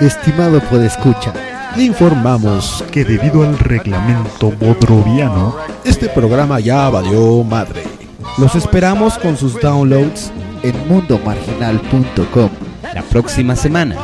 [0.00, 1.34] Estimado podescucha,
[1.76, 7.84] le informamos que debido al reglamento bodroviano, este programa ya valió madre.
[8.38, 10.32] Los esperamos con sus downloads
[10.62, 12.69] en mundomarginal.com.
[12.94, 13.96] La próxima semana.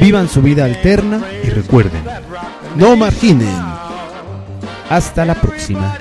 [0.00, 2.02] Vivan su vida alterna y recuerden,
[2.76, 3.54] No marginen.
[4.90, 5.96] Hasta la próxima.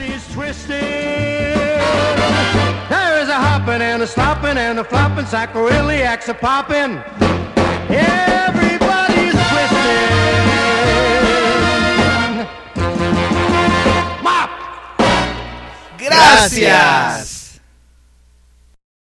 [15.97, 17.34] Gracias.